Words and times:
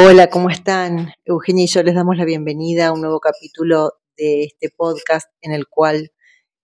Hola, 0.00 0.30
¿cómo 0.30 0.48
están? 0.48 1.10
Eugenia 1.24 1.64
y 1.64 1.66
yo 1.66 1.82
les 1.82 1.96
damos 1.96 2.16
la 2.16 2.24
bienvenida 2.24 2.86
a 2.86 2.92
un 2.92 3.00
nuevo 3.00 3.18
capítulo 3.18 3.94
de 4.16 4.44
este 4.44 4.70
podcast 4.70 5.28
en 5.40 5.50
el 5.50 5.66
cual 5.66 6.12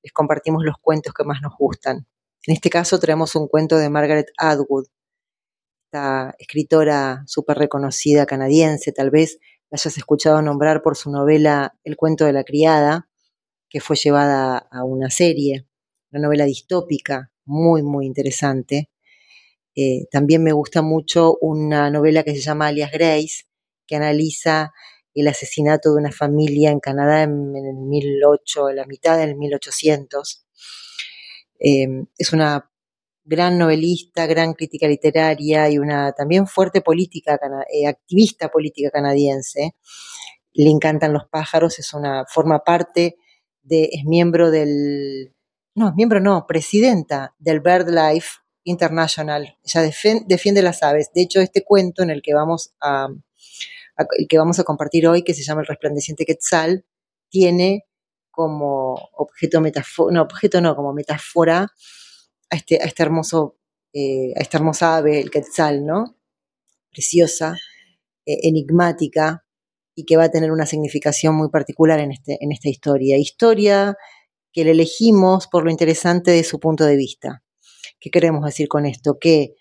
les 0.04 0.12
compartimos 0.12 0.62
los 0.64 0.76
cuentos 0.80 1.12
que 1.12 1.24
más 1.24 1.42
nos 1.42 1.52
gustan. 1.58 2.06
En 2.46 2.54
este 2.54 2.70
caso 2.70 3.00
traemos 3.00 3.34
un 3.34 3.48
cuento 3.48 3.76
de 3.76 3.90
Margaret 3.90 4.28
Atwood, 4.38 4.86
esta 5.86 6.36
escritora 6.38 7.24
súper 7.26 7.58
reconocida 7.58 8.24
canadiense, 8.24 8.92
tal 8.92 9.10
vez 9.10 9.40
la 9.68 9.78
hayas 9.80 9.98
escuchado 9.98 10.40
nombrar 10.40 10.80
por 10.80 10.96
su 10.96 11.10
novela 11.10 11.76
El 11.82 11.96
cuento 11.96 12.26
de 12.26 12.34
la 12.34 12.44
criada, 12.44 13.08
que 13.68 13.80
fue 13.80 13.96
llevada 13.96 14.58
a 14.70 14.84
una 14.84 15.10
serie, 15.10 15.66
una 16.12 16.22
novela 16.22 16.44
distópica 16.44 17.32
muy, 17.44 17.82
muy 17.82 18.06
interesante. 18.06 18.90
Eh, 19.76 20.06
también 20.10 20.42
me 20.42 20.52
gusta 20.52 20.82
mucho 20.82 21.36
una 21.40 21.90
novela 21.90 22.22
que 22.22 22.34
se 22.34 22.40
llama 22.40 22.68
Alias 22.68 22.92
Grace, 22.92 23.44
que 23.86 23.96
analiza 23.96 24.72
el 25.14 25.28
asesinato 25.28 25.92
de 25.92 26.00
una 26.00 26.12
familia 26.12 26.70
en 26.70 26.80
Canadá 26.80 27.22
en, 27.22 27.54
el 27.56 27.76
1800, 27.76 28.70
en 28.70 28.76
la 28.76 28.86
mitad 28.86 29.18
del 29.18 29.36
1800. 29.36 30.46
Em, 31.58 32.06
es 32.18 32.32
una 32.32 32.70
gran 33.24 33.58
novelista, 33.58 34.26
gran 34.26 34.52
crítica 34.54 34.86
literaria 34.86 35.70
y 35.70 35.78
una 35.78 36.12
también 36.12 36.46
fuerte 36.46 36.82
política, 36.82 37.38
eh, 37.72 37.86
activista 37.86 38.50
política 38.50 38.90
canadiense. 38.90 39.74
Le 40.52 40.70
encantan 40.70 41.12
los 41.12 41.26
pájaros, 41.28 41.78
es 41.78 41.94
una, 41.94 42.24
forma 42.28 42.60
parte 42.64 43.16
de, 43.62 43.88
es 43.92 44.04
miembro 44.04 44.50
del, 44.50 45.34
no, 45.74 45.92
miembro 45.94 46.20
no, 46.20 46.46
presidenta 46.46 47.34
del 47.38 47.60
BirdLife 47.60 48.43
International. 48.64 49.58
Ella 49.62 49.82
defiende, 49.82 50.62
las 50.62 50.82
aves. 50.82 51.10
De 51.14 51.22
hecho, 51.22 51.40
este 51.40 51.62
cuento 51.62 52.02
en 52.02 52.10
el 52.10 52.22
que 52.22 52.34
vamos 52.34 52.74
a, 52.80 53.08
el 54.18 54.26
que 54.28 54.38
vamos 54.38 54.58
a 54.58 54.64
compartir 54.64 55.06
hoy, 55.06 55.22
que 55.22 55.34
se 55.34 55.42
llama 55.42 55.60
El 55.60 55.66
resplandeciente 55.66 56.24
Quetzal, 56.24 56.84
tiene 57.28 57.86
como 58.30 58.94
objeto 59.16 59.60
no, 59.60 60.22
objeto 60.22 60.60
no, 60.60 60.74
como 60.74 60.92
metáfora 60.92 61.72
a 62.50 62.56
este, 62.56 62.82
a 62.82 62.86
este 62.86 63.02
hermoso, 63.02 63.58
eh, 63.92 64.32
a 64.36 64.40
esta 64.40 64.58
hermosa 64.58 64.96
ave, 64.96 65.20
el 65.20 65.30
Quetzal, 65.30 65.86
¿no? 65.86 66.16
Preciosa, 66.90 67.56
eh, 68.26 68.48
enigmática 68.48 69.44
y 69.94 70.04
que 70.04 70.16
va 70.16 70.24
a 70.24 70.30
tener 70.30 70.50
una 70.50 70.66
significación 70.66 71.34
muy 71.36 71.50
particular 71.50 72.00
en, 72.00 72.12
este, 72.12 72.38
en 72.40 72.50
esta 72.52 72.68
historia. 72.68 73.18
Historia 73.18 73.96
que 74.52 74.64
le 74.64 74.72
elegimos 74.72 75.46
por 75.46 75.64
lo 75.64 75.70
interesante 75.70 76.30
de 76.30 76.44
su 76.44 76.58
punto 76.58 76.84
de 76.84 76.96
vista. 76.96 77.43
¿Qué 78.04 78.10
queremos 78.10 78.44
decir 78.44 78.68
con 78.68 78.84
esto? 78.84 79.18
Que 79.18 79.54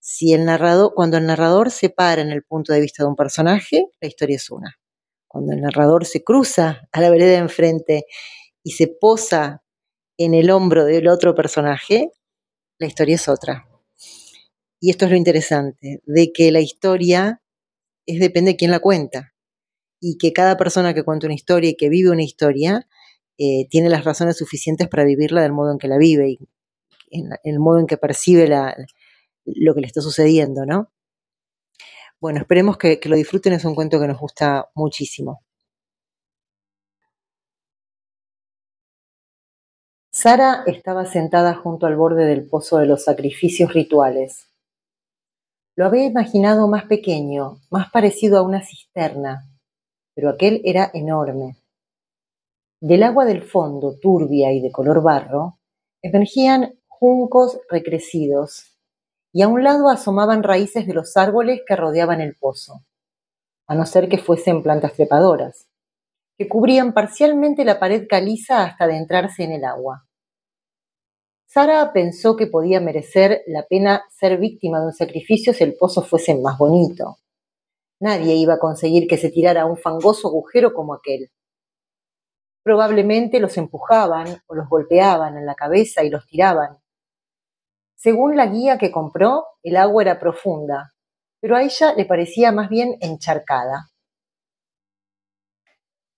si 0.00 0.32
el 0.32 0.46
narrador, 0.46 0.94
cuando 0.94 1.18
el 1.18 1.26
narrador 1.26 1.70
se 1.70 1.90
para 1.90 2.22
en 2.22 2.30
el 2.30 2.42
punto 2.42 2.72
de 2.72 2.80
vista 2.80 3.02
de 3.02 3.10
un 3.10 3.16
personaje, 3.16 3.90
la 4.00 4.08
historia 4.08 4.36
es 4.36 4.48
una. 4.48 4.78
Cuando 5.28 5.52
el 5.52 5.60
narrador 5.60 6.06
se 6.06 6.24
cruza 6.24 6.88
a 6.90 7.00
la 7.02 7.10
vereda 7.10 7.32
de 7.32 7.36
enfrente 7.36 8.06
y 8.62 8.70
se 8.70 8.86
posa 8.86 9.62
en 10.16 10.32
el 10.32 10.48
hombro 10.48 10.86
del 10.86 11.06
otro 11.06 11.34
personaje, 11.34 12.12
la 12.78 12.86
historia 12.86 13.16
es 13.16 13.28
otra. 13.28 13.68
Y 14.80 14.88
esto 14.88 15.04
es 15.04 15.10
lo 15.10 15.18
interesante, 15.18 16.00
de 16.06 16.32
que 16.32 16.50
la 16.52 16.60
historia 16.60 17.42
es 18.06 18.20
depende 18.20 18.52
de 18.52 18.56
quién 18.56 18.70
la 18.70 18.80
cuenta. 18.80 19.34
Y 20.00 20.16
que 20.16 20.32
cada 20.32 20.56
persona 20.56 20.94
que 20.94 21.04
cuenta 21.04 21.26
una 21.26 21.34
historia 21.34 21.68
y 21.68 21.76
que 21.76 21.90
vive 21.90 22.08
una 22.08 22.24
historia 22.24 22.88
eh, 23.36 23.68
tiene 23.68 23.90
las 23.90 24.06
razones 24.06 24.38
suficientes 24.38 24.88
para 24.88 25.04
vivirla 25.04 25.42
del 25.42 25.52
modo 25.52 25.72
en 25.72 25.78
que 25.78 25.88
la 25.88 25.98
vive. 25.98 26.38
En, 27.10 27.30
el 27.44 27.58
modo 27.58 27.78
en 27.78 27.86
que 27.86 27.96
percibe 27.96 28.48
lo 29.44 29.74
que 29.74 29.80
le 29.80 29.86
está 29.86 30.00
sucediendo, 30.00 30.66
¿no? 30.66 30.92
Bueno, 32.20 32.40
esperemos 32.40 32.78
que, 32.78 32.98
que 32.98 33.08
lo 33.08 33.16
disfruten, 33.16 33.52
es 33.52 33.64
un 33.64 33.74
cuento 33.74 34.00
que 34.00 34.08
nos 34.08 34.18
gusta 34.18 34.70
muchísimo. 34.74 35.42
Sara 40.10 40.62
estaba 40.66 41.04
sentada 41.04 41.54
junto 41.54 41.86
al 41.86 41.94
borde 41.94 42.24
del 42.24 42.48
pozo 42.48 42.78
de 42.78 42.86
los 42.86 43.04
sacrificios 43.04 43.74
rituales. 43.74 44.48
Lo 45.76 45.84
había 45.84 46.04
imaginado 46.04 46.68
más 46.68 46.86
pequeño, 46.86 47.60
más 47.68 47.90
parecido 47.90 48.38
a 48.38 48.42
una 48.42 48.62
cisterna, 48.62 49.46
pero 50.14 50.30
aquel 50.30 50.62
era 50.64 50.90
enorme. 50.94 51.58
Del 52.80 53.02
agua 53.02 53.26
del 53.26 53.42
fondo, 53.42 53.98
turbia 54.00 54.52
y 54.52 54.62
de 54.62 54.72
color 54.72 55.02
barro, 55.02 55.58
emergían 56.00 56.80
juncos 56.98 57.58
recrecidos, 57.68 58.76
y 59.32 59.42
a 59.42 59.48
un 59.48 59.62
lado 59.62 59.90
asomaban 59.90 60.42
raíces 60.42 60.86
de 60.86 60.94
los 60.94 61.16
árboles 61.16 61.60
que 61.66 61.76
rodeaban 61.76 62.20
el 62.20 62.36
pozo, 62.36 62.84
a 63.66 63.74
no 63.74 63.84
ser 63.84 64.08
que 64.08 64.18
fuesen 64.18 64.62
plantas 64.62 64.94
trepadoras, 64.94 65.68
que 66.38 66.48
cubrían 66.48 66.94
parcialmente 66.94 67.64
la 67.64 67.78
pared 67.78 68.06
caliza 68.08 68.64
hasta 68.64 68.84
adentrarse 68.84 69.44
en 69.44 69.52
el 69.52 69.64
agua. 69.64 70.06
Sara 71.46 71.92
pensó 71.92 72.36
que 72.36 72.46
podía 72.46 72.80
merecer 72.80 73.42
la 73.46 73.66
pena 73.66 74.04
ser 74.10 74.38
víctima 74.38 74.80
de 74.80 74.86
un 74.86 74.92
sacrificio 74.92 75.52
si 75.52 75.64
el 75.64 75.76
pozo 75.76 76.02
fuese 76.02 76.34
más 76.34 76.58
bonito. 76.58 77.16
Nadie 78.00 78.34
iba 78.34 78.54
a 78.54 78.58
conseguir 78.58 79.06
que 79.06 79.16
se 79.16 79.30
tirara 79.30 79.64
un 79.66 79.76
fangoso 79.76 80.28
agujero 80.28 80.74
como 80.74 80.94
aquel. 80.94 81.30
Probablemente 82.62 83.38
los 83.38 83.56
empujaban 83.58 84.42
o 84.46 84.54
los 84.54 84.68
golpeaban 84.68 85.36
en 85.36 85.46
la 85.46 85.54
cabeza 85.54 86.02
y 86.02 86.10
los 86.10 86.26
tiraban, 86.26 86.78
según 87.96 88.36
la 88.36 88.46
guía 88.46 88.76
que 88.76 88.92
compró, 88.92 89.46
el 89.62 89.76
agua 89.76 90.02
era 90.02 90.18
profunda, 90.20 90.92
pero 91.40 91.56
a 91.56 91.62
ella 91.62 91.94
le 91.94 92.04
parecía 92.04 92.52
más 92.52 92.68
bien 92.68 92.96
encharcada. 93.00 93.88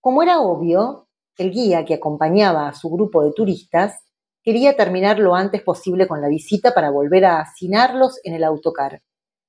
Como 0.01 0.21
era 0.21 0.41
obvio, 0.41 1.07
el 1.37 1.51
guía 1.51 1.85
que 1.85 1.93
acompañaba 1.93 2.67
a 2.67 2.73
su 2.73 2.89
grupo 2.89 3.23
de 3.23 3.31
turistas 3.31 4.03
quería 4.43 4.75
terminar 4.75 5.19
lo 5.19 5.35
antes 5.35 5.61
posible 5.61 6.05
con 6.05 6.21
la 6.21 6.27
visita 6.27 6.73
para 6.73 6.91
volver 6.91 7.23
a 7.23 7.39
hacinarlos 7.39 8.19
en 8.23 8.33
el 8.33 8.43
autocar, 8.43 9.01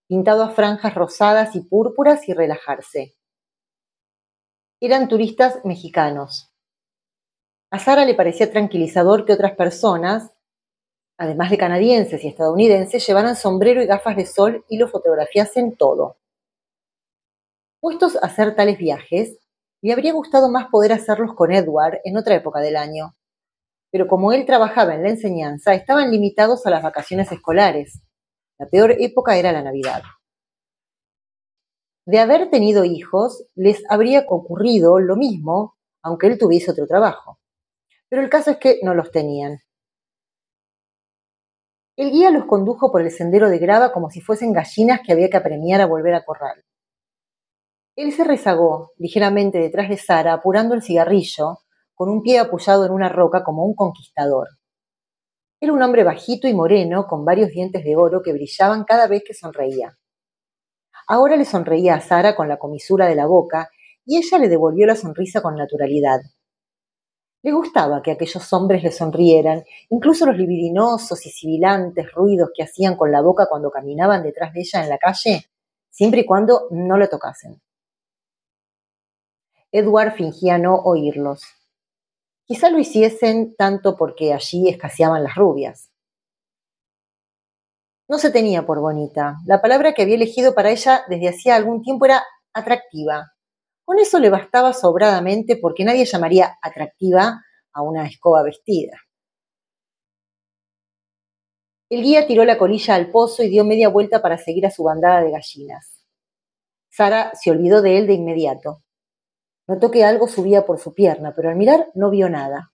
pintado 0.07 0.45
a 0.45 0.51
franjas 0.51 0.95
rosadas 0.95 1.57
y 1.57 1.63
púrpuras 1.63 2.29
y 2.29 2.33
relajarse. 2.33 3.17
Eran 4.81 5.09
turistas 5.09 5.65
mexicanos. 5.65 6.53
A 7.73 7.79
Sara 7.79 8.05
le 8.05 8.15
parecía 8.15 8.51
tranquilizador 8.51 9.25
que 9.25 9.33
otras 9.33 9.57
personas 9.57 10.31
además 11.21 11.51
de 11.51 11.59
canadienses 11.59 12.25
y 12.25 12.29
estadounidenses, 12.29 13.07
llevaran 13.07 13.37
sombrero 13.37 13.83
y 13.83 13.87
gafas 13.87 14.17
de 14.17 14.25
sol 14.25 14.65
y 14.71 14.79
lo 14.79 14.89
fotografiasen 14.89 15.77
todo. 15.77 16.17
Puestos 17.79 18.17
a 18.17 18.27
hacer 18.27 18.57
tales 18.57 18.79
viajes, 18.79 19.37
le 19.83 19.93
habría 19.93 20.15
gustado 20.15 20.51
más 20.51 20.69
poder 20.71 20.95
hacerlos 20.95 21.35
con 21.35 21.53
Edward 21.53 22.01
en 22.05 22.17
otra 22.17 22.37
época 22.37 22.61
del 22.61 22.77
año. 22.77 23.17
Pero 23.93 24.09
como 24.09 24.33
él 24.33 24.47
trabajaba 24.47 24.95
en 24.95 25.03
la 25.03 25.11
enseñanza, 25.11 25.75
estaban 25.75 26.11
limitados 26.11 26.65
a 26.65 26.71
las 26.71 26.83
vacaciones 26.83 27.31
escolares. 27.31 28.01
La 28.59 28.67
peor 28.67 28.97
época 28.99 29.37
era 29.37 29.53
la 29.53 29.63
Navidad. 29.63 30.03
De 32.07 32.19
haber 32.19 32.49
tenido 32.49 32.87
hijos, 32.87 33.45
les 33.55 33.83
habría 33.91 34.25
ocurrido 34.27 34.99
lo 35.01 35.17
mismo, 35.17 35.77
aunque 36.03 36.29
él 36.29 36.39
tuviese 36.39 36.71
otro 36.71 36.87
trabajo. 36.87 37.39
Pero 38.09 38.23
el 38.23 38.31
caso 38.31 38.53
es 38.53 38.57
que 38.57 38.81
no 38.83 38.95
los 38.95 39.11
tenían. 39.11 39.61
El 41.97 42.11
guía 42.11 42.31
los 42.31 42.47
condujo 42.47 42.91
por 42.91 43.03
el 43.03 43.11
sendero 43.11 43.51
de 43.51 43.59
grava 43.59 43.93
como 43.93 44.11
si 44.11 44.21
fuesen 44.21 44.53
gallinas 44.53 45.01
que 45.05 45.13
había 45.13 45.29
que 45.29 45.37
apremiar 45.37 45.81
a 45.81 45.87
volver 45.87 46.15
a 46.15 46.25
corral. 46.25 46.65
Él 47.97 48.13
se 48.13 48.25
rezagó 48.25 48.93
ligeramente 48.97 49.59
detrás 49.59 49.89
de 49.89 49.99
Sara, 49.99 50.33
apurando 50.33 50.75
el 50.75 50.83
cigarrillo, 50.83 51.59
con 51.95 52.09
un 52.09 52.23
pie 52.23 52.39
apoyado 52.39 52.87
en 52.87 52.93
una 52.93 53.09
roca 53.09 53.45
como 53.45 53.65
un 53.65 53.75
conquistador. 53.75 54.49
Era 55.61 55.75
un 55.75 55.83
hombre 55.83 56.05
bajito 56.05 56.49
y 56.49 56.55
moreno, 56.55 57.07
con 57.07 57.27
varios 57.27 57.51
dientes 57.51 57.85
de 57.85 57.97
oro 57.97 58.23
que 58.23 58.33
brillaban 58.33 58.85
cada 58.85 59.07
vez 59.07 59.23
que 59.27 59.35
sonreía. 59.35 59.99
Ahora 61.07 61.37
le 61.37 61.45
sonreía 61.45 61.97
a 61.97 62.01
Sara 62.01 62.35
con 62.37 62.49
la 62.49 62.59
comisura 62.59 63.07
de 63.07 63.17
la 63.17 63.27
boca, 63.27 63.69
y 64.07 64.17
ella 64.17 64.39
le 64.39 64.49
devolvió 64.49 64.87
la 64.87 64.97
sonrisa 64.97 65.43
con 65.43 65.57
naturalidad. 65.57 66.21
Le 67.43 67.53
gustaba 67.53 68.03
que 68.03 68.11
aquellos 68.11 68.53
hombres 68.53 68.83
le 68.83 68.93
sonrieran, 68.93 69.65
incluso 69.89 70.27
los 70.27 70.37
libidinosos 70.37 71.25
y 71.25 71.31
sibilantes 71.31 72.13
ruidos 72.13 72.51
que 72.55 72.63
hacían 72.63 72.97
con 72.97 73.11
la 73.11 73.23
boca 73.23 73.47
cuando 73.49 73.71
caminaban 73.71 74.23
detrás 74.23 74.53
de 74.53 74.61
ella 74.61 74.83
en 74.83 74.89
la 74.91 74.99
calle, 74.99 75.47
siempre 75.89 76.21
y 76.21 76.27
cuando 76.27 76.69
no 76.71 76.99
le 76.99 77.09
tocasen. 77.09 77.61
Edward 79.73 80.13
fingía 80.13 80.59
no 80.59 80.75
oírlos. 80.77 81.43
Quizá 82.45 82.69
lo 82.69 82.79
hiciesen 82.79 83.55
tanto 83.57 83.97
porque 83.97 84.35
allí 84.35 84.69
escaseaban 84.69 85.23
las 85.23 85.37
rubias. 85.37 85.91
No 88.09 88.19
se 88.19 88.31
tenía 88.31 88.67
por 88.67 88.81
bonita. 88.81 89.37
La 89.47 89.63
palabra 89.63 89.95
que 89.95 90.03
había 90.03 90.17
elegido 90.17 90.53
para 90.53 90.71
ella 90.71 91.05
desde 91.09 91.29
hacía 91.29 91.55
algún 91.55 91.81
tiempo 91.81 92.07
era 92.07 92.25
atractiva, 92.53 93.33
con 93.91 93.99
eso 93.99 94.21
le 94.21 94.31
bastaba 94.31 94.73
sobradamente 94.73 95.57
porque 95.57 95.85
nadie 95.85 96.05
llamaría 96.05 96.57
atractiva 96.63 97.43
a 97.73 97.83
una 97.83 98.07
escoba 98.07 98.45
vestida. 98.45 98.97
El 101.89 102.05
guía 102.05 102.25
tiró 102.25 102.45
la 102.45 102.57
colilla 102.57 102.95
al 102.95 103.11
pozo 103.11 103.43
y 103.43 103.49
dio 103.49 103.65
media 103.65 103.89
vuelta 103.89 104.23
para 104.23 104.39
seguir 104.39 104.65
a 104.65 104.71
su 104.71 104.85
bandada 104.85 105.25
de 105.25 105.33
gallinas. 105.33 106.07
Sara 106.89 107.33
se 107.35 107.51
olvidó 107.51 107.83
de 107.83 107.99
él 107.99 108.07
de 108.07 108.13
inmediato. 108.13 108.85
Notó 109.67 109.91
que 109.91 110.05
algo 110.05 110.29
subía 110.29 110.65
por 110.65 110.79
su 110.79 110.95
pierna, 110.95 111.33
pero 111.35 111.49
al 111.49 111.57
mirar 111.57 111.89
no 111.95 112.11
vio 112.11 112.31
nada. 112.31 112.73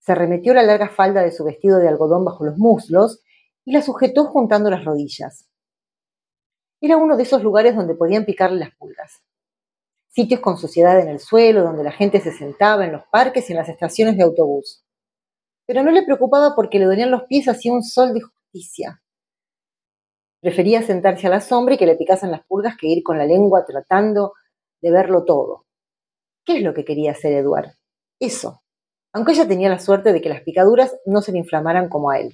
Se 0.00 0.14
remetió 0.14 0.52
la 0.52 0.62
larga 0.62 0.90
falda 0.90 1.22
de 1.22 1.32
su 1.32 1.42
vestido 1.42 1.78
de 1.78 1.88
algodón 1.88 2.22
bajo 2.22 2.44
los 2.44 2.58
muslos 2.58 3.22
y 3.64 3.72
la 3.72 3.80
sujetó 3.80 4.26
juntando 4.26 4.68
las 4.68 4.84
rodillas. 4.84 5.48
Era 6.82 6.98
uno 6.98 7.16
de 7.16 7.22
esos 7.22 7.42
lugares 7.42 7.74
donde 7.74 7.94
podían 7.94 8.26
picarle 8.26 8.58
las 8.58 8.74
pulgas. 8.74 9.22
Sitios 10.16 10.40
con 10.40 10.56
suciedad 10.56 10.98
en 10.98 11.10
el 11.10 11.20
suelo, 11.20 11.62
donde 11.62 11.84
la 11.84 11.92
gente 11.92 12.22
se 12.22 12.32
sentaba 12.32 12.86
en 12.86 12.92
los 12.92 13.02
parques 13.12 13.50
y 13.50 13.52
en 13.52 13.58
las 13.58 13.68
estaciones 13.68 14.16
de 14.16 14.22
autobús. 14.22 14.82
Pero 15.66 15.82
no 15.82 15.90
le 15.90 16.04
preocupaba 16.04 16.54
porque 16.56 16.78
le 16.78 16.86
dolían 16.86 17.10
los 17.10 17.24
pies 17.24 17.46
hacia 17.48 17.70
un 17.70 17.82
sol 17.82 18.14
de 18.14 18.22
justicia. 18.22 19.02
Prefería 20.40 20.80
sentarse 20.80 21.26
a 21.26 21.30
la 21.30 21.42
sombra 21.42 21.74
y 21.74 21.76
que 21.76 21.84
le 21.84 21.96
picasen 21.96 22.30
las 22.30 22.46
pulgas 22.46 22.78
que 22.78 22.86
ir 22.86 23.02
con 23.02 23.18
la 23.18 23.26
lengua 23.26 23.66
tratando 23.66 24.32
de 24.80 24.90
verlo 24.90 25.26
todo. 25.26 25.66
¿Qué 26.46 26.56
es 26.56 26.62
lo 26.62 26.72
que 26.72 26.86
quería 26.86 27.10
hacer 27.10 27.34
Eduard? 27.34 27.72
Eso, 28.18 28.62
aunque 29.12 29.32
ella 29.32 29.46
tenía 29.46 29.68
la 29.68 29.78
suerte 29.78 30.14
de 30.14 30.22
que 30.22 30.30
las 30.30 30.40
picaduras 30.40 30.96
no 31.04 31.20
se 31.20 31.32
le 31.32 31.40
inflamaran 31.40 31.90
como 31.90 32.08
a 32.08 32.20
él. 32.20 32.32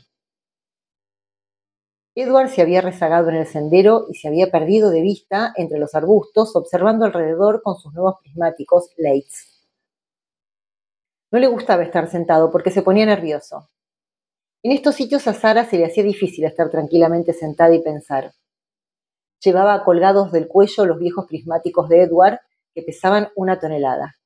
Edward 2.15 2.51
se 2.51 2.61
había 2.61 2.83
rezagado 2.83 3.31
en 3.31 3.37
el 3.37 3.47
sendero 3.47 4.07
y 4.11 4.17
se 4.17 4.29
había 4.29 4.51
perdido 4.51 4.91
de 4.91 5.01
vista 5.01 5.55
entre 5.57 5.79
los 5.79 5.95
arbustos, 5.95 6.55
observando 6.55 7.07
alrededor 7.07 7.63
con 7.63 7.77
sus 7.77 7.95
nuevos 7.95 8.17
prismáticos 8.23 8.91
Leitz. 8.99 9.67
No 11.31 11.39
le 11.39 11.47
gustaba 11.47 11.83
estar 11.83 12.11
sentado 12.11 12.51
porque 12.51 12.71
se 12.71 12.83
ponía 12.83 13.07
nervioso. 13.07 13.71
En 14.63 14.73
estos 14.73 14.95
sitios 14.95 15.27
a 15.27 15.33
Sara 15.33 15.65
se 15.65 15.79
le 15.79 15.87
hacía 15.87 16.05
difícil 16.05 16.45
estar 16.45 16.71
tranquilamente 16.71 17.33
sentada 17.33 17.75
y 17.75 17.83
pensar. 17.83 18.33
Llevaba 19.43 19.83
colgados 19.83 20.31
del 20.33 20.49
cuello 20.49 20.85
los 20.85 20.99
viejos 20.99 21.27
prismáticos 21.27 21.89
de 21.89 22.03
Edward, 22.03 22.41
que 22.75 22.83
pesaban 22.83 23.31
una 23.35 23.59
tonelada. 23.59 24.17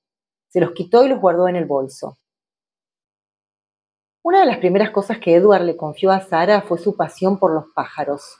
Se 0.48 0.60
los 0.60 0.72
quitó 0.72 1.04
y 1.04 1.08
los 1.08 1.20
guardó 1.20 1.48
en 1.48 1.56
el 1.56 1.66
bolso. 1.66 2.18
Una 4.28 4.40
de 4.40 4.46
las 4.46 4.58
primeras 4.58 4.90
cosas 4.90 5.20
que 5.20 5.36
Edward 5.36 5.62
le 5.62 5.76
confió 5.76 6.10
a 6.10 6.20
Sara 6.20 6.60
fue 6.60 6.78
su 6.78 6.96
pasión 6.96 7.38
por 7.38 7.54
los 7.54 7.66
pájaros. 7.72 8.38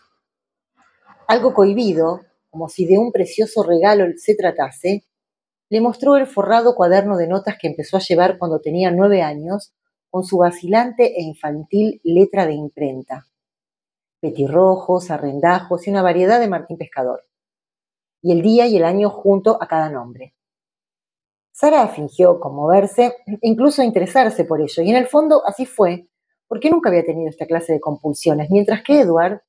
Algo 1.28 1.54
cohibido, 1.54 2.22
como 2.50 2.68
si 2.68 2.86
de 2.86 2.98
un 2.98 3.12
precioso 3.12 3.62
regalo 3.62 4.04
se 4.16 4.34
tratase, 4.34 5.04
le 5.68 5.80
mostró 5.80 6.16
el 6.16 6.26
forrado 6.26 6.74
cuaderno 6.74 7.16
de 7.16 7.28
notas 7.28 7.56
que 7.56 7.68
empezó 7.68 7.98
a 7.98 8.00
llevar 8.00 8.36
cuando 8.36 8.60
tenía 8.60 8.90
nueve 8.90 9.22
años, 9.22 9.74
con 10.10 10.24
su 10.24 10.38
vacilante 10.38 11.20
e 11.20 11.22
infantil 11.22 12.00
letra 12.02 12.46
de 12.46 12.54
imprenta. 12.54 13.28
Petirrojos, 14.18 15.12
arrendajos 15.12 15.86
y 15.86 15.90
una 15.90 16.02
variedad 16.02 16.40
de 16.40 16.48
Martín 16.48 16.78
Pescador. 16.78 17.22
Y 18.22 18.32
el 18.32 18.42
día 18.42 18.66
y 18.66 18.76
el 18.76 18.84
año 18.84 19.08
junto 19.08 19.62
a 19.62 19.68
cada 19.68 19.88
nombre. 19.88 20.34
Sara 21.58 21.88
fingió 21.88 22.38
conmoverse 22.38 23.16
e 23.26 23.38
incluso 23.40 23.82
interesarse 23.82 24.44
por 24.44 24.60
ello, 24.60 24.82
y 24.82 24.90
en 24.90 24.96
el 24.96 25.06
fondo 25.06 25.40
así 25.46 25.64
fue, 25.64 26.06
porque 26.46 26.68
nunca 26.68 26.90
había 26.90 27.02
tenido 27.02 27.30
esta 27.30 27.46
clase 27.46 27.72
de 27.72 27.80
compulsiones, 27.80 28.50
mientras 28.50 28.82
que 28.82 29.00
Edward 29.00 29.40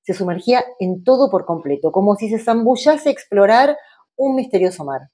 se 0.00 0.14
sumergía 0.14 0.64
en 0.80 1.04
todo 1.04 1.30
por 1.30 1.44
completo, 1.44 1.92
como 1.92 2.14
si 2.14 2.30
se 2.30 2.38
zambullase 2.38 3.10
a 3.10 3.12
explorar 3.12 3.76
un 4.16 4.36
misterioso 4.36 4.86
mar. 4.86 5.10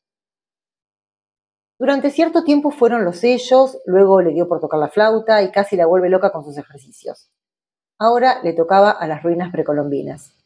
Durante 1.80 2.10
cierto 2.10 2.44
tiempo 2.44 2.70
fueron 2.70 3.04
los 3.04 3.16
sellos, 3.16 3.80
luego 3.84 4.22
le 4.22 4.32
dio 4.32 4.46
por 4.46 4.60
tocar 4.60 4.78
la 4.78 4.88
flauta 4.88 5.42
y 5.42 5.50
casi 5.50 5.74
la 5.74 5.86
vuelve 5.86 6.10
loca 6.10 6.30
con 6.30 6.44
sus 6.44 6.56
ejercicios. 6.56 7.28
Ahora 7.98 8.40
le 8.44 8.52
tocaba 8.52 8.92
a 8.92 9.08
las 9.08 9.24
ruinas 9.24 9.50
precolombinas. 9.50 10.36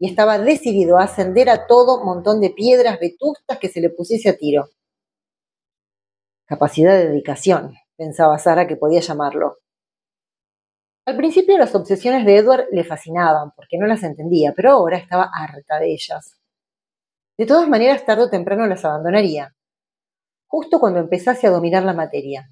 Y 0.00 0.10
estaba 0.10 0.36
decidido 0.38 0.98
a 0.98 1.04
ascender 1.04 1.48
a 1.48 1.68
todo 1.68 2.04
montón 2.04 2.40
de 2.40 2.50
piedras 2.50 2.98
vetustas 2.98 3.58
que 3.58 3.68
se 3.68 3.80
le 3.80 3.90
pusiese 3.90 4.30
a 4.30 4.36
tiro. 4.36 4.68
Capacidad 6.48 6.94
de 6.94 7.08
dedicación, 7.10 7.74
pensaba 7.98 8.38
Sara 8.38 8.66
que 8.66 8.76
podía 8.76 9.00
llamarlo. 9.00 9.58
Al 11.04 11.14
principio 11.14 11.58
las 11.58 11.74
obsesiones 11.74 12.24
de 12.24 12.38
Edward 12.38 12.68
le 12.72 12.84
fascinaban 12.84 13.52
porque 13.54 13.76
no 13.76 13.86
las 13.86 14.02
entendía, 14.02 14.54
pero 14.56 14.70
ahora 14.70 14.96
estaba 14.96 15.30
harta 15.30 15.78
de 15.78 15.92
ellas. 15.92 16.40
De 17.36 17.44
todas 17.44 17.68
maneras, 17.68 18.06
tarde 18.06 18.22
o 18.22 18.30
temprano 18.30 18.66
las 18.66 18.82
abandonaría, 18.82 19.54
justo 20.46 20.80
cuando 20.80 21.00
empezase 21.00 21.46
a 21.46 21.50
dominar 21.50 21.82
la 21.82 21.92
materia, 21.92 22.50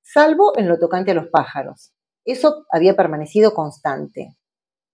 salvo 0.00 0.56
en 0.56 0.66
lo 0.66 0.78
tocante 0.78 1.10
a 1.10 1.14
los 1.14 1.28
pájaros. 1.28 1.92
Eso 2.24 2.64
había 2.70 2.96
permanecido 2.96 3.52
constante. 3.52 4.38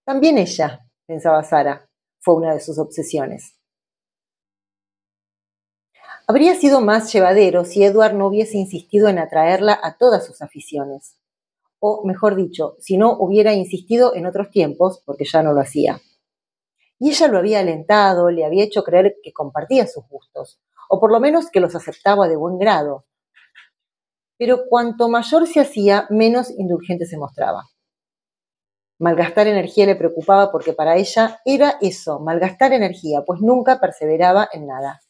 También 0.03 0.37
ella, 0.37 0.81
pensaba 1.07 1.41
Sara, 1.43 1.89
fue 2.19 2.35
una 2.35 2.53
de 2.53 2.59
sus 2.59 2.77
obsesiones. 2.77 3.60
Habría 6.31 6.55
sido 6.55 6.79
más 6.79 7.11
llevadero 7.11 7.65
si 7.65 7.83
Edward 7.83 8.13
no 8.13 8.27
hubiese 8.27 8.57
insistido 8.57 9.09
en 9.09 9.19
atraerla 9.19 9.77
a 9.83 9.97
todas 9.97 10.25
sus 10.25 10.41
aficiones. 10.41 11.17
O, 11.81 12.05
mejor 12.05 12.37
dicho, 12.37 12.77
si 12.79 12.95
no 12.95 13.17
hubiera 13.19 13.51
insistido 13.51 14.15
en 14.15 14.25
otros 14.25 14.49
tiempos, 14.49 15.03
porque 15.05 15.25
ya 15.25 15.43
no 15.43 15.51
lo 15.51 15.59
hacía. 15.59 15.99
Y 16.99 17.09
ella 17.09 17.27
lo 17.27 17.37
había 17.37 17.59
alentado, 17.59 18.31
le 18.31 18.45
había 18.45 18.63
hecho 18.63 18.81
creer 18.85 19.17
que 19.21 19.33
compartía 19.33 19.85
sus 19.87 20.07
gustos, 20.07 20.61
o 20.87 21.01
por 21.01 21.11
lo 21.11 21.19
menos 21.19 21.51
que 21.51 21.59
los 21.59 21.75
aceptaba 21.75 22.29
de 22.29 22.37
buen 22.37 22.57
grado. 22.57 23.03
Pero 24.37 24.67
cuanto 24.69 25.09
mayor 25.09 25.45
se 25.47 25.59
hacía, 25.59 26.07
menos 26.09 26.49
indulgente 26.49 27.07
se 27.07 27.17
mostraba. 27.17 27.65
Malgastar 28.99 29.47
energía 29.47 29.85
le 29.85 29.97
preocupaba 29.97 30.49
porque 30.49 30.71
para 30.71 30.95
ella 30.95 31.41
era 31.43 31.77
eso, 31.81 32.21
malgastar 32.21 32.71
energía, 32.71 33.25
pues 33.25 33.41
nunca 33.41 33.81
perseveraba 33.81 34.47
en 34.53 34.67
nada. 34.67 35.01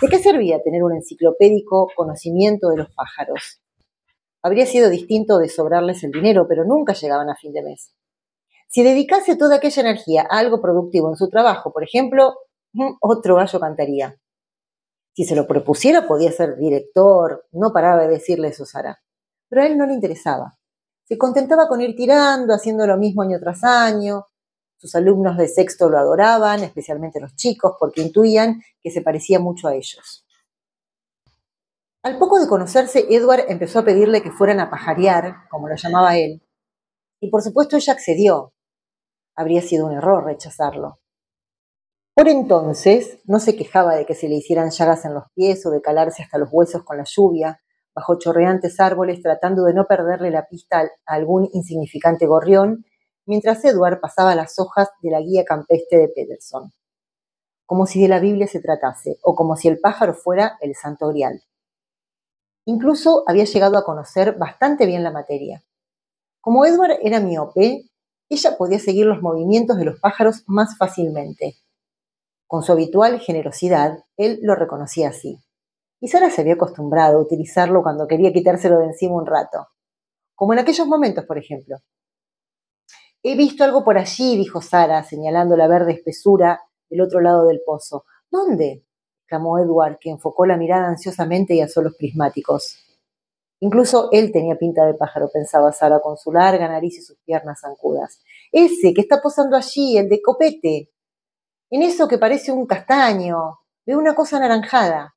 ¿De 0.00 0.08
qué 0.08 0.18
servía 0.18 0.62
tener 0.62 0.82
un 0.82 0.94
enciclopédico 0.94 1.88
conocimiento 1.96 2.68
de 2.68 2.76
los 2.76 2.90
pájaros? 2.94 3.60
Habría 4.42 4.66
sido 4.66 4.90
distinto 4.90 5.38
de 5.38 5.48
sobrarles 5.48 6.04
el 6.04 6.12
dinero, 6.12 6.46
pero 6.48 6.64
nunca 6.64 6.92
llegaban 6.92 7.28
a 7.28 7.36
fin 7.36 7.52
de 7.52 7.62
mes. 7.62 7.92
Si 8.68 8.82
dedicase 8.82 9.36
toda 9.36 9.56
aquella 9.56 9.82
energía 9.82 10.26
a 10.28 10.38
algo 10.38 10.60
productivo 10.60 11.08
en 11.10 11.16
su 11.16 11.28
trabajo, 11.28 11.72
por 11.72 11.82
ejemplo, 11.82 12.34
mm, 12.74 12.96
otro 13.00 13.36
gallo 13.36 13.58
cantaría. 13.58 14.16
Si 15.14 15.24
se 15.24 15.34
lo 15.34 15.46
propusiera, 15.46 16.06
podía 16.06 16.30
ser 16.30 16.56
director, 16.56 17.46
no 17.50 17.72
paraba 17.72 18.02
de 18.02 18.08
decirle 18.08 18.48
eso 18.48 18.66
Sara. 18.66 19.00
Pero 19.48 19.62
a 19.62 19.66
él 19.66 19.76
no 19.76 19.86
le 19.86 19.94
interesaba. 19.94 20.58
Se 21.04 21.18
contentaba 21.18 21.66
con 21.66 21.80
ir 21.80 21.96
tirando, 21.96 22.54
haciendo 22.54 22.86
lo 22.86 22.98
mismo 22.98 23.22
año 23.22 23.40
tras 23.40 23.64
año, 23.64 24.26
sus 24.78 24.94
alumnos 24.94 25.36
de 25.36 25.48
sexto 25.48 25.90
lo 25.90 25.98
adoraban, 25.98 26.62
especialmente 26.62 27.20
los 27.20 27.34
chicos, 27.34 27.72
porque 27.78 28.00
intuían 28.00 28.62
que 28.80 28.90
se 28.90 29.02
parecía 29.02 29.40
mucho 29.40 29.68
a 29.68 29.74
ellos. 29.74 30.24
Al 32.04 32.16
poco 32.18 32.38
de 32.38 32.48
conocerse, 32.48 33.06
Edward 33.10 33.46
empezó 33.48 33.80
a 33.80 33.84
pedirle 33.84 34.22
que 34.22 34.30
fueran 34.30 34.60
a 34.60 34.70
pajarear, 34.70 35.48
como 35.50 35.68
lo 35.68 35.74
llamaba 35.74 36.16
él, 36.16 36.42
y 37.20 37.28
por 37.28 37.42
supuesto 37.42 37.76
ella 37.76 37.92
accedió. 37.92 38.54
Habría 39.34 39.62
sido 39.62 39.86
un 39.86 39.92
error 39.92 40.24
rechazarlo. 40.24 41.00
Por 42.14 42.28
entonces 42.28 43.18
no 43.24 43.40
se 43.40 43.56
quejaba 43.56 43.96
de 43.96 44.06
que 44.06 44.14
se 44.14 44.28
le 44.28 44.36
hicieran 44.36 44.70
llagas 44.70 45.04
en 45.04 45.14
los 45.14 45.24
pies 45.34 45.64
o 45.66 45.70
de 45.70 45.82
calarse 45.82 46.22
hasta 46.22 46.38
los 46.38 46.48
huesos 46.52 46.84
con 46.84 46.98
la 46.98 47.04
lluvia, 47.04 47.60
bajo 47.94 48.18
chorreantes 48.18 48.78
árboles 48.78 49.20
tratando 49.22 49.64
de 49.64 49.74
no 49.74 49.86
perderle 49.86 50.30
la 50.30 50.46
pista 50.46 50.80
a 50.80 51.14
algún 51.14 51.48
insignificante 51.52 52.26
gorrión 52.26 52.84
mientras 53.28 53.62
Edward 53.62 54.00
pasaba 54.00 54.34
las 54.34 54.58
hojas 54.58 54.88
de 55.02 55.10
la 55.10 55.20
guía 55.20 55.44
campestre 55.44 55.98
de 55.98 56.08
Peterson, 56.08 56.72
como 57.66 57.84
si 57.86 58.00
de 58.00 58.08
la 58.08 58.20
Biblia 58.20 58.48
se 58.48 58.60
tratase, 58.60 59.18
o 59.22 59.36
como 59.36 59.54
si 59.54 59.68
el 59.68 59.78
pájaro 59.78 60.14
fuera 60.14 60.56
el 60.62 60.74
santo 60.74 61.08
grial. 61.08 61.42
Incluso 62.64 63.24
había 63.26 63.44
llegado 63.44 63.76
a 63.76 63.84
conocer 63.84 64.38
bastante 64.38 64.86
bien 64.86 65.04
la 65.04 65.10
materia. 65.10 65.62
Como 66.40 66.64
Edward 66.64 67.00
era 67.02 67.20
miope, 67.20 67.90
ella 68.30 68.56
podía 68.56 68.78
seguir 68.78 69.04
los 69.04 69.20
movimientos 69.20 69.76
de 69.76 69.84
los 69.84 70.00
pájaros 70.00 70.44
más 70.46 70.78
fácilmente. 70.78 71.56
Con 72.46 72.62
su 72.62 72.72
habitual 72.72 73.20
generosidad, 73.20 74.04
él 74.16 74.38
lo 74.42 74.54
reconocía 74.54 75.10
así. 75.10 75.38
Y 76.00 76.08
Sara 76.08 76.30
se 76.30 76.40
había 76.40 76.54
acostumbrado 76.54 77.18
a 77.18 77.22
utilizarlo 77.22 77.82
cuando 77.82 78.06
quería 78.06 78.32
quitárselo 78.32 78.78
de 78.78 78.86
encima 78.86 79.16
un 79.16 79.26
rato. 79.26 79.68
Como 80.34 80.54
en 80.54 80.60
aquellos 80.60 80.86
momentos, 80.86 81.26
por 81.26 81.36
ejemplo, 81.36 81.76
He 83.22 83.36
visto 83.36 83.64
algo 83.64 83.84
por 83.84 83.98
allí, 83.98 84.36
dijo 84.36 84.60
Sara, 84.60 85.02
señalando 85.02 85.56
la 85.56 85.66
verde 85.66 85.92
espesura 85.92 86.62
del 86.88 87.00
otro 87.00 87.20
lado 87.20 87.46
del 87.46 87.60
pozo. 87.64 88.04
¿Dónde? 88.30 88.84
exclamó 89.22 89.58
Edward, 89.58 89.98
que 90.00 90.10
enfocó 90.10 90.46
la 90.46 90.56
mirada 90.56 90.88
ansiosamente 90.88 91.54
y 91.54 91.60
asó 91.60 91.82
los 91.82 91.96
prismáticos. 91.96 92.76
Incluso 93.60 94.08
él 94.12 94.30
tenía 94.32 94.56
pinta 94.56 94.86
de 94.86 94.94
pájaro, 94.94 95.28
pensaba 95.32 95.72
Sara, 95.72 96.00
con 96.00 96.16
su 96.16 96.32
larga 96.32 96.68
nariz 96.68 96.98
y 96.98 97.02
sus 97.02 97.18
piernas 97.18 97.60
zancudas. 97.60 98.22
Ese 98.52 98.94
que 98.94 99.00
está 99.00 99.20
posando 99.20 99.56
allí, 99.56 99.98
el 99.98 100.08
de 100.08 100.22
copete. 100.22 100.90
En 101.70 101.82
eso 101.82 102.06
que 102.08 102.18
parece 102.18 102.52
un 102.52 102.66
castaño. 102.66 103.58
Veo 103.84 103.98
una 103.98 104.14
cosa 104.14 104.36
anaranjada. 104.36 105.16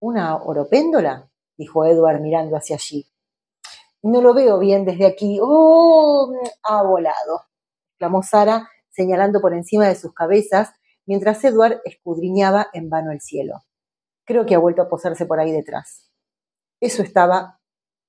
¿Una 0.00 0.36
oropéndola? 0.36 1.30
dijo 1.56 1.84
Edward 1.84 2.20
mirando 2.20 2.56
hacia 2.56 2.76
allí. 2.76 3.06
No 4.02 4.20
lo 4.22 4.32
veo 4.34 4.58
bien 4.58 4.84
desde 4.84 5.06
aquí. 5.06 5.38
¡Oh! 5.42 6.32
Ha 6.62 6.82
volado, 6.82 7.42
exclamó 7.92 8.22
Sara, 8.22 8.68
señalando 8.90 9.40
por 9.40 9.54
encima 9.54 9.88
de 9.88 9.96
sus 9.96 10.14
cabezas, 10.14 10.72
mientras 11.06 11.42
Edward 11.44 11.80
escudriñaba 11.84 12.68
en 12.72 12.90
vano 12.90 13.12
el 13.12 13.20
cielo. 13.20 13.54
Creo 14.26 14.46
que 14.46 14.54
ha 14.54 14.58
vuelto 14.58 14.82
a 14.82 14.88
posarse 14.88 15.26
por 15.26 15.40
ahí 15.40 15.52
detrás. 15.52 16.10
Eso 16.80 17.02
estaba 17.02 17.60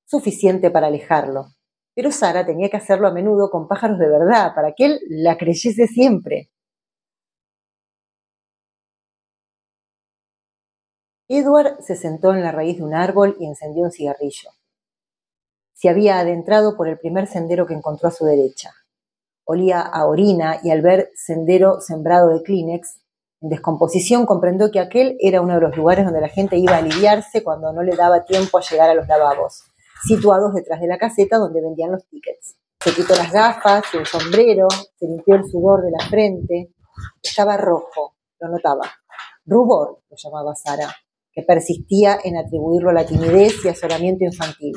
suficiente 0.05 0.71
para 0.71 0.87
alejarlo, 0.87 1.47
pero 1.95 2.11
Sara 2.11 2.45
tenía 2.45 2.69
que 2.69 2.77
hacerlo 2.77 3.07
a 3.07 3.13
menudo 3.13 3.49
con 3.51 3.67
pájaros 3.67 3.99
de 3.99 4.09
verdad, 4.09 4.53
para 4.55 4.73
que 4.73 4.85
él 4.85 4.99
la 5.09 5.37
creyese 5.37 5.87
siempre. 5.87 6.49
Edward 11.29 11.81
se 11.81 11.95
sentó 11.95 12.33
en 12.33 12.43
la 12.43 12.51
raíz 12.51 12.77
de 12.77 12.83
un 12.83 12.93
árbol 12.93 13.37
y 13.39 13.45
encendió 13.45 13.83
un 13.83 13.91
cigarrillo. 13.91 14.49
Se 15.81 15.87
había 15.87 16.19
adentrado 16.19 16.75
por 16.75 16.89
el 16.89 16.99
primer 16.99 17.25
sendero 17.27 17.65
que 17.65 17.73
encontró 17.73 18.09
a 18.09 18.11
su 18.11 18.25
derecha. 18.25 18.73
Olía 19.45 19.79
a 19.79 20.07
orina 20.07 20.59
y 20.61 20.71
al 20.71 20.81
ver 20.81 21.09
sendero 21.15 21.79
sembrado 21.79 22.27
de 22.27 22.43
Kleenex, 22.43 22.99
en 23.39 23.47
descomposición 23.47 24.25
comprendió 24.25 24.71
que 24.71 24.81
aquel 24.81 25.15
era 25.21 25.39
uno 25.39 25.55
de 25.55 25.61
los 25.61 25.77
lugares 25.77 26.03
donde 26.03 26.19
la 26.19 26.27
gente 26.27 26.57
iba 26.57 26.73
a 26.73 26.79
aliviarse 26.79 27.45
cuando 27.45 27.71
no 27.71 27.81
le 27.81 27.95
daba 27.95 28.25
tiempo 28.25 28.57
a 28.57 28.61
llegar 28.61 28.89
a 28.89 28.93
los 28.93 29.07
lavabos, 29.07 29.63
situados 30.03 30.53
detrás 30.53 30.81
de 30.81 30.87
la 30.87 30.97
caseta 30.97 31.37
donde 31.37 31.61
vendían 31.61 31.93
los 31.93 32.05
tickets. 32.09 32.57
Se 32.83 32.93
quitó 32.93 33.15
las 33.15 33.31
gafas 33.31 33.85
y 33.93 33.97
el 33.99 34.05
sombrero, 34.05 34.67
se 34.97 35.07
limpió 35.07 35.35
el 35.35 35.45
sudor 35.49 35.81
de 35.83 35.91
la 35.91 36.05
frente. 36.09 36.73
Estaba 37.23 37.55
rojo, 37.55 38.17
lo 38.41 38.49
notaba. 38.49 38.83
Rubor, 39.45 40.01
lo 40.09 40.17
llamaba 40.17 40.53
Sara 40.55 40.93
que 41.31 41.43
persistía 41.43 42.17
en 42.23 42.37
atribuirlo 42.37 42.89
a 42.89 42.93
la 42.93 43.05
timidez 43.05 43.63
y 43.63 43.69
asolamiento 43.69 44.25
infantil. 44.25 44.73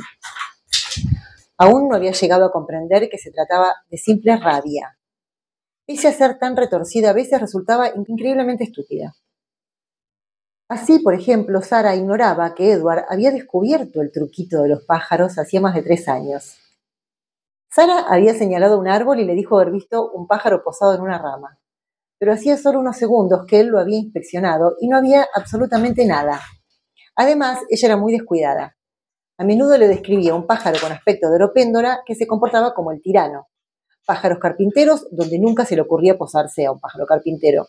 Aún 1.58 1.88
no 1.88 1.96
había 1.96 2.12
llegado 2.12 2.44
a 2.44 2.52
comprender 2.52 3.08
que 3.08 3.18
se 3.18 3.30
trataba 3.30 3.72
de 3.90 3.98
simple 3.98 4.36
rabia. 4.36 4.98
Pese 5.86 6.08
a 6.08 6.12
ser 6.12 6.38
tan 6.38 6.56
retorcida, 6.56 7.10
a 7.10 7.12
veces 7.12 7.40
resultaba 7.40 7.88
increíblemente 7.88 8.64
estúpida. 8.64 9.14
Así, 10.68 11.00
por 11.00 11.14
ejemplo, 11.14 11.60
Sara 11.60 11.94
ignoraba 11.94 12.54
que 12.54 12.72
Edward 12.72 13.04
había 13.08 13.30
descubierto 13.30 14.00
el 14.00 14.10
truquito 14.10 14.62
de 14.62 14.70
los 14.70 14.84
pájaros 14.84 15.38
hacía 15.38 15.60
más 15.60 15.74
de 15.74 15.82
tres 15.82 16.08
años. 16.08 16.56
Sara 17.70 18.06
había 18.08 18.34
señalado 18.34 18.78
un 18.78 18.88
árbol 18.88 19.20
y 19.20 19.24
le 19.24 19.34
dijo 19.34 19.56
haber 19.56 19.72
visto 19.72 20.10
un 20.12 20.26
pájaro 20.26 20.62
posado 20.62 20.94
en 20.94 21.02
una 21.02 21.18
rama 21.18 21.58
pero 22.22 22.34
hacía 22.34 22.56
solo 22.56 22.78
unos 22.78 22.98
segundos 22.98 23.46
que 23.48 23.58
él 23.58 23.66
lo 23.66 23.80
había 23.80 23.98
inspeccionado 23.98 24.76
y 24.78 24.86
no 24.86 24.96
había 24.96 25.26
absolutamente 25.34 26.06
nada. 26.06 26.40
Además, 27.16 27.58
ella 27.68 27.88
era 27.88 27.96
muy 27.96 28.12
descuidada. 28.12 28.76
A 29.42 29.44
menudo 29.44 29.76
le 29.76 29.88
describía 29.88 30.36
un 30.36 30.46
pájaro 30.46 30.78
con 30.80 30.92
aspecto 30.92 31.28
de 31.28 31.34
oropéndora 31.34 32.04
que 32.06 32.14
se 32.14 32.28
comportaba 32.28 32.74
como 32.74 32.92
el 32.92 33.02
tirano. 33.02 33.48
Pájaros 34.06 34.38
carpinteros 34.38 35.08
donde 35.10 35.40
nunca 35.40 35.64
se 35.64 35.74
le 35.74 35.82
ocurría 35.82 36.16
posarse 36.16 36.64
a 36.64 36.70
un 36.70 36.78
pájaro 36.78 37.06
carpintero. 37.06 37.66